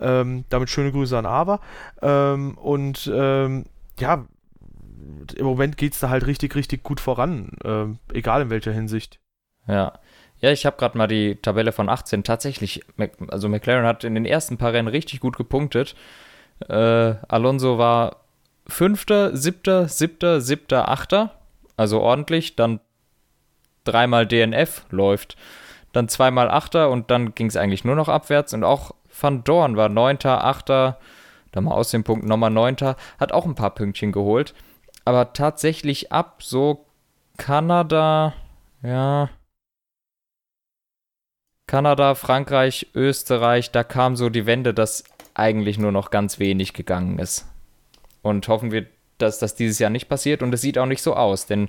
Ähm, 0.00 0.44
damit 0.48 0.70
schöne 0.70 0.92
Grüße 0.92 1.16
an 1.16 1.26
Ava. 1.26 1.60
Ähm, 2.02 2.56
und 2.58 3.10
ähm, 3.12 3.64
ja, 3.98 4.26
im 5.36 5.44
Moment 5.44 5.76
geht 5.76 5.94
es 5.94 6.00
da 6.00 6.10
halt 6.10 6.26
richtig, 6.26 6.54
richtig 6.54 6.82
gut 6.82 7.00
voran. 7.00 7.50
Ähm, 7.64 7.98
egal 8.12 8.42
in 8.42 8.50
welcher 8.50 8.72
Hinsicht. 8.72 9.18
Ja. 9.66 9.94
Ja, 10.40 10.50
ich 10.50 10.66
habe 10.66 10.76
gerade 10.76 10.98
mal 10.98 11.06
die 11.06 11.36
Tabelle 11.36 11.72
von 11.72 11.88
18. 11.88 12.22
Tatsächlich, 12.22 12.82
also 13.28 13.48
McLaren 13.48 13.86
hat 13.86 14.04
in 14.04 14.14
den 14.14 14.26
ersten 14.26 14.58
paar 14.58 14.72
Rennen 14.72 14.88
richtig 14.88 15.20
gut 15.20 15.36
gepunktet. 15.36 15.96
Äh, 16.68 16.74
Alonso 16.74 17.78
war 17.78 18.16
Fünfter, 18.66 19.34
Siebter, 19.36 19.88
Siebter, 19.88 20.40
Siebter, 20.40 20.88
Achter. 20.88 21.38
Also 21.76 22.00
ordentlich. 22.00 22.56
Dann 22.56 22.80
dreimal 23.84 24.26
DNF 24.26 24.84
läuft. 24.90 25.36
Dann 25.92 26.08
zweimal 26.08 26.50
Achter 26.50 26.90
und 26.90 27.10
dann 27.10 27.34
ging 27.34 27.46
es 27.46 27.56
eigentlich 27.56 27.84
nur 27.84 27.96
noch 27.96 28.08
abwärts. 28.08 28.52
Und 28.52 28.64
auch 28.64 28.94
Van 29.18 29.44
Dorn 29.44 29.76
war 29.76 29.88
Neunter, 29.88 30.44
Achter. 30.44 30.98
Dann 31.52 31.64
mal 31.64 31.74
aus 31.74 31.90
dem 31.90 32.04
Punkt 32.04 32.26
nochmal 32.26 32.50
Neunter. 32.50 32.96
Hat 33.18 33.32
auch 33.32 33.46
ein 33.46 33.54
paar 33.54 33.74
Pünktchen 33.74 34.12
geholt. 34.12 34.54
Aber 35.04 35.32
tatsächlich 35.32 36.12
ab 36.12 36.42
so 36.42 36.84
Kanada, 37.36 38.34
Ja. 38.82 39.30
Kanada, 41.66 42.14
Frankreich, 42.14 42.88
Österreich, 42.94 43.72
da 43.72 43.82
kam 43.82 44.14
so 44.14 44.28
die 44.30 44.46
Wende, 44.46 44.72
dass 44.72 45.02
eigentlich 45.34 45.78
nur 45.78 45.90
noch 45.90 46.10
ganz 46.10 46.38
wenig 46.38 46.72
gegangen 46.74 47.18
ist. 47.18 47.46
Und 48.22 48.46
hoffen 48.48 48.70
wir, 48.70 48.86
dass 49.18 49.38
das 49.38 49.54
dieses 49.54 49.78
Jahr 49.78 49.90
nicht 49.90 50.08
passiert. 50.08 50.42
Und 50.42 50.54
es 50.54 50.60
sieht 50.60 50.78
auch 50.78 50.86
nicht 50.86 51.02
so 51.02 51.14
aus, 51.14 51.46
denn 51.46 51.68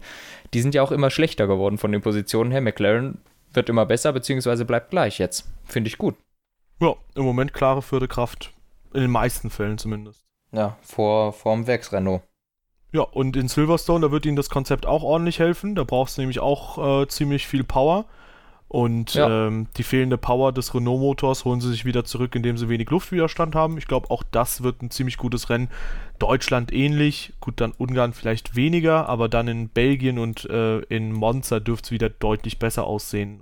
die 0.53 0.61
sind 0.61 0.75
ja 0.75 0.83
auch 0.83 0.91
immer 0.91 1.09
schlechter 1.09 1.47
geworden 1.47 1.77
von 1.77 1.91
den 1.91 2.01
Positionen 2.01 2.51
her. 2.51 2.61
McLaren 2.61 3.19
wird 3.53 3.69
immer 3.69 3.85
besser, 3.85 4.13
beziehungsweise 4.13 4.65
bleibt 4.65 4.91
gleich 4.91 5.17
jetzt. 5.17 5.49
Finde 5.65 5.87
ich 5.87 5.97
gut. 5.97 6.15
Ja, 6.79 6.95
im 7.15 7.23
Moment 7.23 7.53
klare 7.53 7.81
vierte 7.81 8.07
Kraft. 8.07 8.53
In 8.93 9.01
den 9.01 9.11
meisten 9.11 9.49
Fällen 9.49 9.77
zumindest. 9.77 10.25
Ja, 10.51 10.77
vor, 10.81 11.33
vor 11.33 11.55
dem 11.55 11.67
Werks 11.67 11.91
Renault. 11.91 12.21
Ja, 12.93 13.01
und 13.01 13.35
in 13.35 13.47
Silverstone, 13.47 14.07
da 14.07 14.11
wird 14.11 14.25
ihnen 14.25 14.37
das 14.37 14.49
Konzept 14.49 14.85
auch 14.85 15.03
ordentlich 15.03 15.39
helfen. 15.39 15.75
Da 15.75 15.83
brauchst 15.83 16.17
du 16.17 16.21
nämlich 16.21 16.39
auch 16.39 17.01
äh, 17.01 17.07
ziemlich 17.07 17.47
viel 17.47 17.63
Power. 17.63 18.05
Und 18.69 19.13
ja. 19.13 19.47
ähm, 19.47 19.67
die 19.77 19.83
fehlende 19.83 20.17
Power 20.17 20.51
des 20.51 20.73
Renault-Motors 20.73 21.45
holen 21.45 21.61
sie 21.61 21.69
sich 21.69 21.85
wieder 21.85 22.03
zurück, 22.03 22.35
indem 22.35 22.57
sie 22.57 22.67
wenig 22.67 22.89
Luftwiderstand 22.89 23.55
haben. 23.55 23.77
Ich 23.77 23.87
glaube, 23.87 24.09
auch 24.09 24.23
das 24.23 24.61
wird 24.61 24.81
ein 24.81 24.91
ziemlich 24.91 25.17
gutes 25.17 25.49
Rennen. 25.49 25.69
Deutschland 26.19 26.73
ähnlich, 26.73 27.33
gut, 27.39 27.61
dann 27.61 27.71
Ungarn 27.71 28.11
vielleicht 28.11 28.55
weniger, 28.55 29.07
aber 29.07 29.29
dann 29.29 29.47
in 29.47 29.69
Belgien 29.69 30.19
und 30.19 30.49
äh, 30.49 30.79
in 30.79 31.13
Monza 31.13 31.61
dürfte 31.61 31.87
es 31.87 31.91
wieder 31.91 32.09
deutlich 32.09 32.59
besser 32.59 32.85
aussehen. 32.85 33.41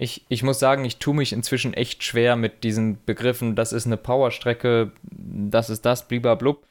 Ich, 0.00 0.24
ich 0.30 0.42
muss 0.42 0.58
sagen, 0.58 0.86
ich 0.86 0.96
tue 0.96 1.14
mich 1.14 1.34
inzwischen 1.34 1.74
echt 1.74 2.02
schwer 2.04 2.34
mit 2.34 2.64
diesen 2.64 3.04
Begriffen, 3.04 3.54
das 3.54 3.74
ist 3.74 3.84
eine 3.84 3.98
Powerstrecke, 3.98 4.92
das 5.02 5.68
ist 5.68 5.84
das, 5.84 6.08
blub. 6.08 6.66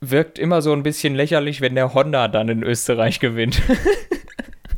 Wirkt 0.00 0.38
immer 0.38 0.62
so 0.62 0.72
ein 0.72 0.84
bisschen 0.84 1.16
lächerlich, 1.16 1.60
wenn 1.60 1.74
der 1.74 1.92
Honda 1.92 2.28
dann 2.28 2.48
in 2.48 2.62
Österreich 2.62 3.18
gewinnt. 3.18 3.60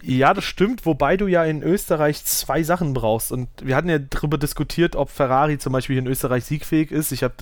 Ja, 0.09 0.35
das 0.35 0.45
stimmt, 0.45 0.87
wobei 0.87 1.17
du 1.17 1.27
ja 1.27 1.45
in 1.45 1.65
Österreich 1.65 2.25
zwei 2.25 2.63
Sachen 2.63 2.95
brauchst. 2.95 3.33
Und 3.33 3.49
wir 3.61 3.75
hatten 3.75 3.89
ja 3.89 3.99
darüber 3.99 4.39
diskutiert, 4.39 4.95
ob 4.95 5.11
Ferrari 5.11 5.59
zum 5.59 5.73
Beispiel 5.73 5.99
in 5.99 6.07
Österreich 6.07 6.45
siegfähig 6.45 6.93
ist. 6.93 7.11
Ich 7.11 7.25
habe 7.25 7.35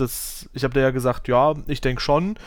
habe 0.63 0.73
da 0.73 0.79
ja 0.79 0.89
gesagt, 0.89 1.27
ja, 1.27 1.53
ich 1.67 1.79
denke 1.79 2.01
schon. 2.01 2.37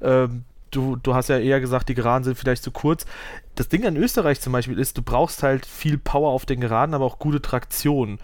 Ähm, 0.00 0.44
du, 0.74 0.96
du 0.96 1.14
hast 1.14 1.28
ja 1.28 1.38
eher 1.38 1.60
gesagt, 1.60 1.88
die 1.88 1.94
Geraden 1.94 2.24
sind 2.24 2.36
vielleicht 2.36 2.62
zu 2.62 2.70
kurz. 2.70 3.06
Das 3.54 3.68
Ding 3.68 3.86
an 3.86 3.96
Österreich 3.96 4.40
zum 4.40 4.52
Beispiel 4.52 4.78
ist, 4.78 4.98
du 4.98 5.02
brauchst 5.02 5.42
halt 5.42 5.66
viel 5.66 5.98
Power 5.98 6.30
auf 6.30 6.46
den 6.46 6.60
Geraden, 6.60 6.94
aber 6.94 7.04
auch 7.04 7.18
gute 7.18 7.40
Traktion. 7.40 8.18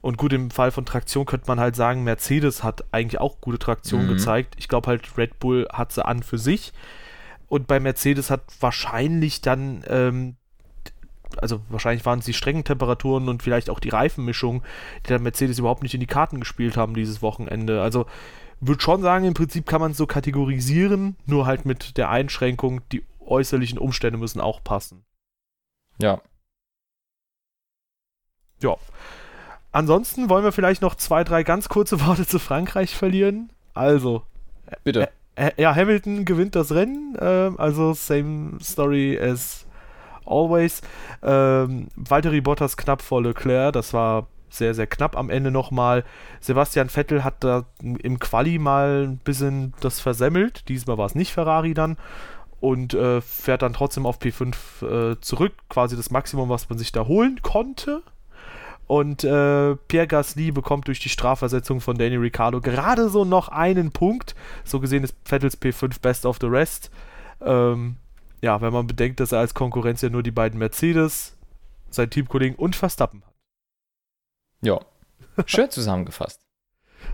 Und 0.00 0.18
gut, 0.18 0.32
im 0.32 0.50
Fall 0.50 0.70
von 0.70 0.86
Traktion 0.86 1.26
könnte 1.26 1.48
man 1.48 1.58
halt 1.58 1.74
sagen, 1.74 2.04
Mercedes 2.04 2.62
hat 2.62 2.84
eigentlich 2.92 3.20
auch 3.20 3.40
gute 3.40 3.58
Traktion 3.58 4.04
mhm. 4.04 4.08
gezeigt. 4.08 4.54
Ich 4.58 4.68
glaube 4.68 4.88
halt, 4.88 5.18
Red 5.18 5.38
Bull 5.40 5.66
hat 5.72 5.92
sie 5.92 6.04
an 6.04 6.22
für 6.22 6.38
sich. 6.38 6.72
Und 7.48 7.66
bei 7.66 7.80
Mercedes 7.80 8.30
hat 8.30 8.42
wahrscheinlich 8.60 9.40
dann 9.40 9.84
ähm, 9.88 10.36
also 11.38 11.60
wahrscheinlich 11.68 12.06
waren 12.06 12.20
es 12.20 12.24
die 12.24 12.32
strengen 12.32 12.64
Temperaturen 12.64 13.28
und 13.28 13.42
vielleicht 13.42 13.70
auch 13.70 13.80
die 13.80 13.88
Reifenmischung, 13.88 14.62
die 15.04 15.08
der 15.08 15.18
Mercedes 15.18 15.58
überhaupt 15.58 15.82
nicht 15.82 15.94
in 15.94 16.00
die 16.00 16.06
Karten 16.06 16.40
gespielt 16.40 16.76
haben 16.76 16.94
dieses 16.94 17.22
Wochenende. 17.22 17.82
Also 17.82 18.06
würde 18.60 18.80
schon 18.80 19.02
sagen, 19.02 19.24
im 19.24 19.34
Prinzip 19.34 19.66
kann 19.66 19.80
man 19.80 19.92
es 19.92 19.96
so 19.96 20.06
kategorisieren, 20.06 21.16
nur 21.26 21.46
halt 21.46 21.64
mit 21.64 21.96
der 21.96 22.10
Einschränkung, 22.10 22.80
die 22.90 23.04
äußerlichen 23.20 23.78
Umstände 23.78 24.18
müssen 24.18 24.40
auch 24.40 24.62
passen. 24.62 25.04
Ja. 26.00 26.20
Ja. 28.62 28.76
Ansonsten 29.72 30.30
wollen 30.30 30.44
wir 30.44 30.52
vielleicht 30.52 30.80
noch 30.80 30.94
zwei, 30.94 31.24
drei 31.24 31.42
ganz 31.42 31.68
kurze 31.68 32.00
Worte 32.06 32.26
zu 32.26 32.38
Frankreich 32.38 32.94
verlieren. 32.94 33.50
Also. 33.74 34.22
Bitte. 34.84 35.10
Äh, 35.34 35.50
ja, 35.58 35.74
Hamilton 35.74 36.24
gewinnt 36.24 36.54
das 36.54 36.72
Rennen. 36.72 37.14
Äh, 37.16 37.52
also 37.58 37.92
same 37.92 38.58
story 38.62 39.18
as 39.18 39.66
Always. 40.24 40.80
Ähm, 41.22 41.88
Valtteri 41.94 42.40
Bottas 42.40 42.76
knapp 42.76 43.02
vor 43.02 43.22
Leclerc, 43.22 43.72
das 43.72 43.92
war 43.92 44.26
sehr, 44.48 44.74
sehr 44.74 44.86
knapp 44.86 45.16
am 45.16 45.30
Ende 45.30 45.50
nochmal. 45.50 46.04
Sebastian 46.40 46.88
Vettel 46.88 47.24
hat 47.24 47.42
da 47.44 47.64
im 47.80 48.18
Quali 48.18 48.58
mal 48.58 49.06
ein 49.06 49.18
bisschen 49.18 49.74
das 49.80 50.00
versemmelt. 50.00 50.68
Diesmal 50.68 50.98
war 50.98 51.06
es 51.06 51.14
nicht 51.14 51.32
Ferrari 51.32 51.74
dann. 51.74 51.96
Und 52.60 52.94
äh, 52.94 53.20
fährt 53.20 53.62
dann 53.62 53.74
trotzdem 53.74 54.06
auf 54.06 54.18
P5 54.18 55.12
äh, 55.12 55.20
zurück. 55.20 55.52
Quasi 55.68 55.96
das 55.96 56.10
Maximum, 56.10 56.48
was 56.48 56.68
man 56.68 56.78
sich 56.78 56.90
da 56.90 57.06
holen 57.06 57.40
konnte. 57.42 58.02
Und 58.86 59.24
äh, 59.24 59.74
Pierre 59.88 60.06
Gasly 60.06 60.52
bekommt 60.52 60.86
durch 60.86 61.00
die 61.00 61.08
Strafversetzung 61.08 61.80
von 61.80 61.98
Danny 61.98 62.16
Ricciardo 62.16 62.60
gerade 62.60 63.08
so 63.08 63.24
noch 63.24 63.48
einen 63.48 63.90
Punkt. 63.90 64.34
So 64.64 64.80
gesehen 64.80 65.04
ist 65.04 65.16
Vettels 65.24 65.60
P5 65.60 66.00
Best 66.00 66.24
of 66.24 66.38
the 66.40 66.46
Rest. 66.46 66.90
Ähm, 67.40 67.96
ja, 68.42 68.60
wenn 68.60 68.72
man 68.72 68.86
bedenkt, 68.86 69.20
dass 69.20 69.32
er 69.32 69.40
als 69.40 69.54
Konkurrenz 69.54 70.02
ja 70.02 70.08
nur 70.08 70.22
die 70.22 70.30
beiden 70.30 70.58
Mercedes, 70.58 71.36
sein 71.90 72.10
Teamkollegen 72.10 72.56
und 72.56 72.76
Verstappen 72.76 73.22
hat. 73.26 73.35
Ja, 74.66 74.80
schön 75.46 75.70
zusammengefasst. 75.70 76.44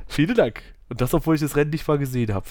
Vielen 0.07 0.35
Dank. 0.35 0.63
Und 0.89 1.03
das, 1.03 1.13
obwohl 1.13 1.35
ich 1.35 1.43
das 1.43 1.55
Rennen 1.55 1.69
nicht 1.69 1.87
mal 1.87 1.99
gesehen 1.99 2.33
habe. 2.33 2.47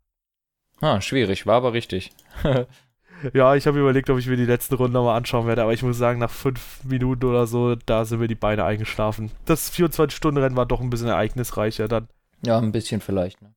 ah, 0.80 1.02
schwierig, 1.02 1.44
war 1.44 1.56
aber 1.56 1.74
richtig. 1.74 2.10
ja, 3.34 3.54
ich 3.56 3.66
habe 3.66 3.78
überlegt, 3.78 4.08
ob 4.08 4.16
ich 4.16 4.26
mir 4.26 4.38
die 4.38 4.46
letzte 4.46 4.76
Runde 4.76 4.94
nochmal 4.94 5.18
anschauen 5.18 5.46
werde, 5.46 5.62
aber 5.62 5.74
ich 5.74 5.82
muss 5.82 5.98
sagen, 5.98 6.18
nach 6.18 6.30
fünf 6.30 6.82
Minuten 6.82 7.26
oder 7.26 7.46
so, 7.46 7.74
da 7.74 8.06
sind 8.06 8.20
mir 8.20 8.28
die 8.28 8.34
Beine 8.34 8.64
eingeschlafen. 8.64 9.32
Das 9.44 9.70
24-Stunden-Rennen 9.70 10.56
war 10.56 10.64
doch 10.64 10.80
ein 10.80 10.88
bisschen 10.88 11.08
ereignisreicher 11.08 11.86
dann. 11.86 12.08
Ja, 12.42 12.56
ein 12.56 12.72
bisschen 12.72 13.02
vielleicht, 13.02 13.42
ne? 13.42 13.54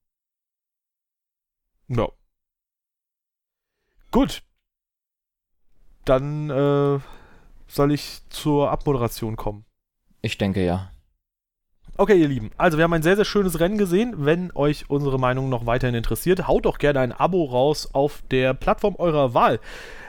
Ja. 1.87 2.09
Gut. 4.11 4.43
Dann 6.03 6.49
äh, 6.49 6.99
soll 7.67 7.93
ich 7.93 8.19
zur 8.29 8.71
Abmoderation 8.71 9.37
kommen. 9.37 9.65
Ich 10.23 10.37
denke 10.37 10.65
ja. 10.65 10.89
Okay, 11.97 12.15
ihr 12.15 12.29
Lieben. 12.29 12.49
Also, 12.57 12.77
wir 12.77 12.85
haben 12.85 12.93
ein 12.93 13.03
sehr, 13.03 13.17
sehr 13.17 13.25
schönes 13.25 13.59
Rennen 13.59 13.77
gesehen. 13.77 14.13
Wenn 14.17 14.51
euch 14.55 14.89
unsere 14.89 15.19
Meinung 15.19 15.49
noch 15.49 15.67
weiterhin 15.67 15.93
interessiert, 15.93 16.47
haut 16.47 16.65
doch 16.65 16.79
gerne 16.79 17.01
ein 17.01 17.11
Abo 17.11 17.43
raus 17.43 17.89
auf 17.93 18.23
der 18.31 18.55
Plattform 18.55 18.95
eurer 18.95 19.35
Wahl. 19.35 19.59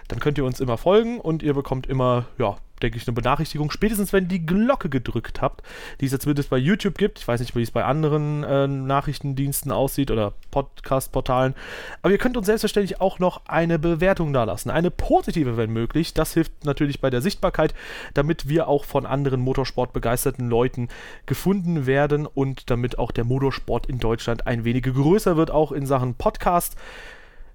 Dann 0.09 0.21
könnt 0.21 0.39
ihr 0.39 0.45
uns 0.45 0.61
immer 0.61 0.77
folgen 0.77 1.21
und 1.21 1.43
ihr 1.43 1.55
bekommt 1.55 1.87
immer, 1.87 2.27
ja, 2.39 2.57
denke 2.83 2.99
ich, 2.99 3.07
eine 3.07 3.15
Benachrichtigung, 3.15 3.71
spätestens 3.71 4.13
wenn 4.13 4.25
ihr 4.25 4.29
die 4.29 4.47
Glocke 4.47 4.89
gedrückt 4.89 5.41
habt, 5.41 5.63
die 6.01 6.07
es 6.07 6.13
ja 6.13 6.19
zumindest 6.19 6.51
bei 6.51 6.59
YouTube 6.59 6.99
gibt. 6.99 7.19
Ich 7.19 7.29
weiß 7.29 7.41
nicht, 7.41 7.55
wie 7.57 7.63
es 7.63 7.71
bei 7.71 7.85
anderen 7.85 8.43
äh, 8.45 8.67
Nachrichtendiensten 8.67 9.73
aussieht 9.73 10.11
oder 10.11 10.35
Podcast-Portalen. 10.51 11.55
Aber 12.03 12.13
ihr 12.13 12.19
könnt 12.19 12.37
uns 12.37 12.47
selbstverständlich 12.47 13.01
auch 13.01 13.19
noch 13.19 13.43
eine 13.47 13.79
Bewertung 13.79 14.33
dalassen. 14.33 14.71
Eine 14.71 14.91
positive, 14.91 15.57
wenn 15.57 15.71
möglich. 15.71 16.15
Das 16.15 16.35
hilft 16.35 16.65
natürlich 16.65 17.01
bei 17.01 17.11
der 17.11 17.23
Sichtbarkeit, 17.23 17.75
damit 18.13 18.49
wir 18.49 18.69
auch 18.69 18.85
von 18.85 19.07
anderen 19.07 19.41
Motorsport-begeisterten 19.41 20.49
Leuten 20.49 20.89
gefunden 21.27 21.87
werden 21.87 22.27
und 22.27 22.71
damit 22.71 22.99
auch 22.99 23.13
der 23.13 23.25
Motorsport 23.25 23.87
in 23.87 23.99
Deutschland 23.99 24.47
ein 24.47 24.65
wenig 24.65 24.83
größer 24.83 25.37
wird, 25.37 25.51
auch 25.51 25.73
in 25.73 25.87
Sachen 25.87 26.15
Podcast. 26.15 26.77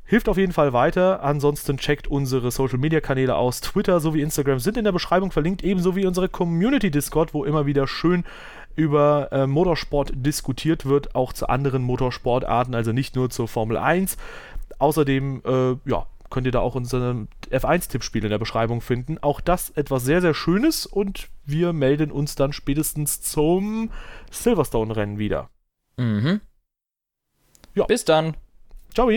Hilft 0.09 0.27
auf 0.27 0.37
jeden 0.37 0.53
Fall 0.53 0.73
weiter. 0.73 1.21
Ansonsten 1.21 1.77
checkt 1.77 2.07
unsere 2.07 2.49
Social 2.49 2.79
Media 2.79 2.99
Kanäle 2.99 3.35
aus. 3.35 3.61
Twitter 3.61 3.99
sowie 3.99 4.23
Instagram 4.23 4.57
sind 4.57 4.75
in 4.75 4.83
der 4.83 4.91
Beschreibung 4.91 5.31
verlinkt, 5.31 5.63
ebenso 5.63 5.95
wie 5.95 6.07
unsere 6.07 6.27
Community 6.27 6.89
Discord, 6.89 7.35
wo 7.35 7.45
immer 7.45 7.67
wieder 7.67 7.85
schön 7.85 8.23
über 8.75 9.31
äh, 9.31 9.45
Motorsport 9.45 10.11
diskutiert 10.15 10.87
wird, 10.87 11.13
auch 11.13 11.31
zu 11.31 11.47
anderen 11.47 11.83
Motorsportarten, 11.83 12.73
also 12.73 12.91
nicht 12.91 13.15
nur 13.15 13.29
zur 13.29 13.47
Formel 13.47 13.77
1. 13.77 14.17
Außerdem, 14.79 15.43
äh, 15.45 15.75
ja, 15.87 16.07
könnt 16.31 16.47
ihr 16.47 16.53
da 16.53 16.61
auch 16.61 16.73
unsere 16.73 17.27
F1-Tippspiele 17.51 18.25
in 18.25 18.31
der 18.31 18.39
Beschreibung 18.39 18.81
finden. 18.81 19.19
Auch 19.19 19.41
das 19.41 19.69
etwas 19.69 20.05
sehr, 20.05 20.21
sehr 20.21 20.33
Schönes 20.33 20.87
und 20.87 21.29
wir 21.45 21.71
melden 21.71 22.09
uns 22.09 22.33
dann 22.33 22.51
spätestens 22.51 23.21
zum 23.21 23.91
Silverstone-Rennen 24.31 25.19
wieder. 25.19 25.51
Mhm. 25.97 26.41
Ja. 27.75 27.85
Bis 27.85 28.05
dann. 28.05 28.33
Ciao. 28.95 29.11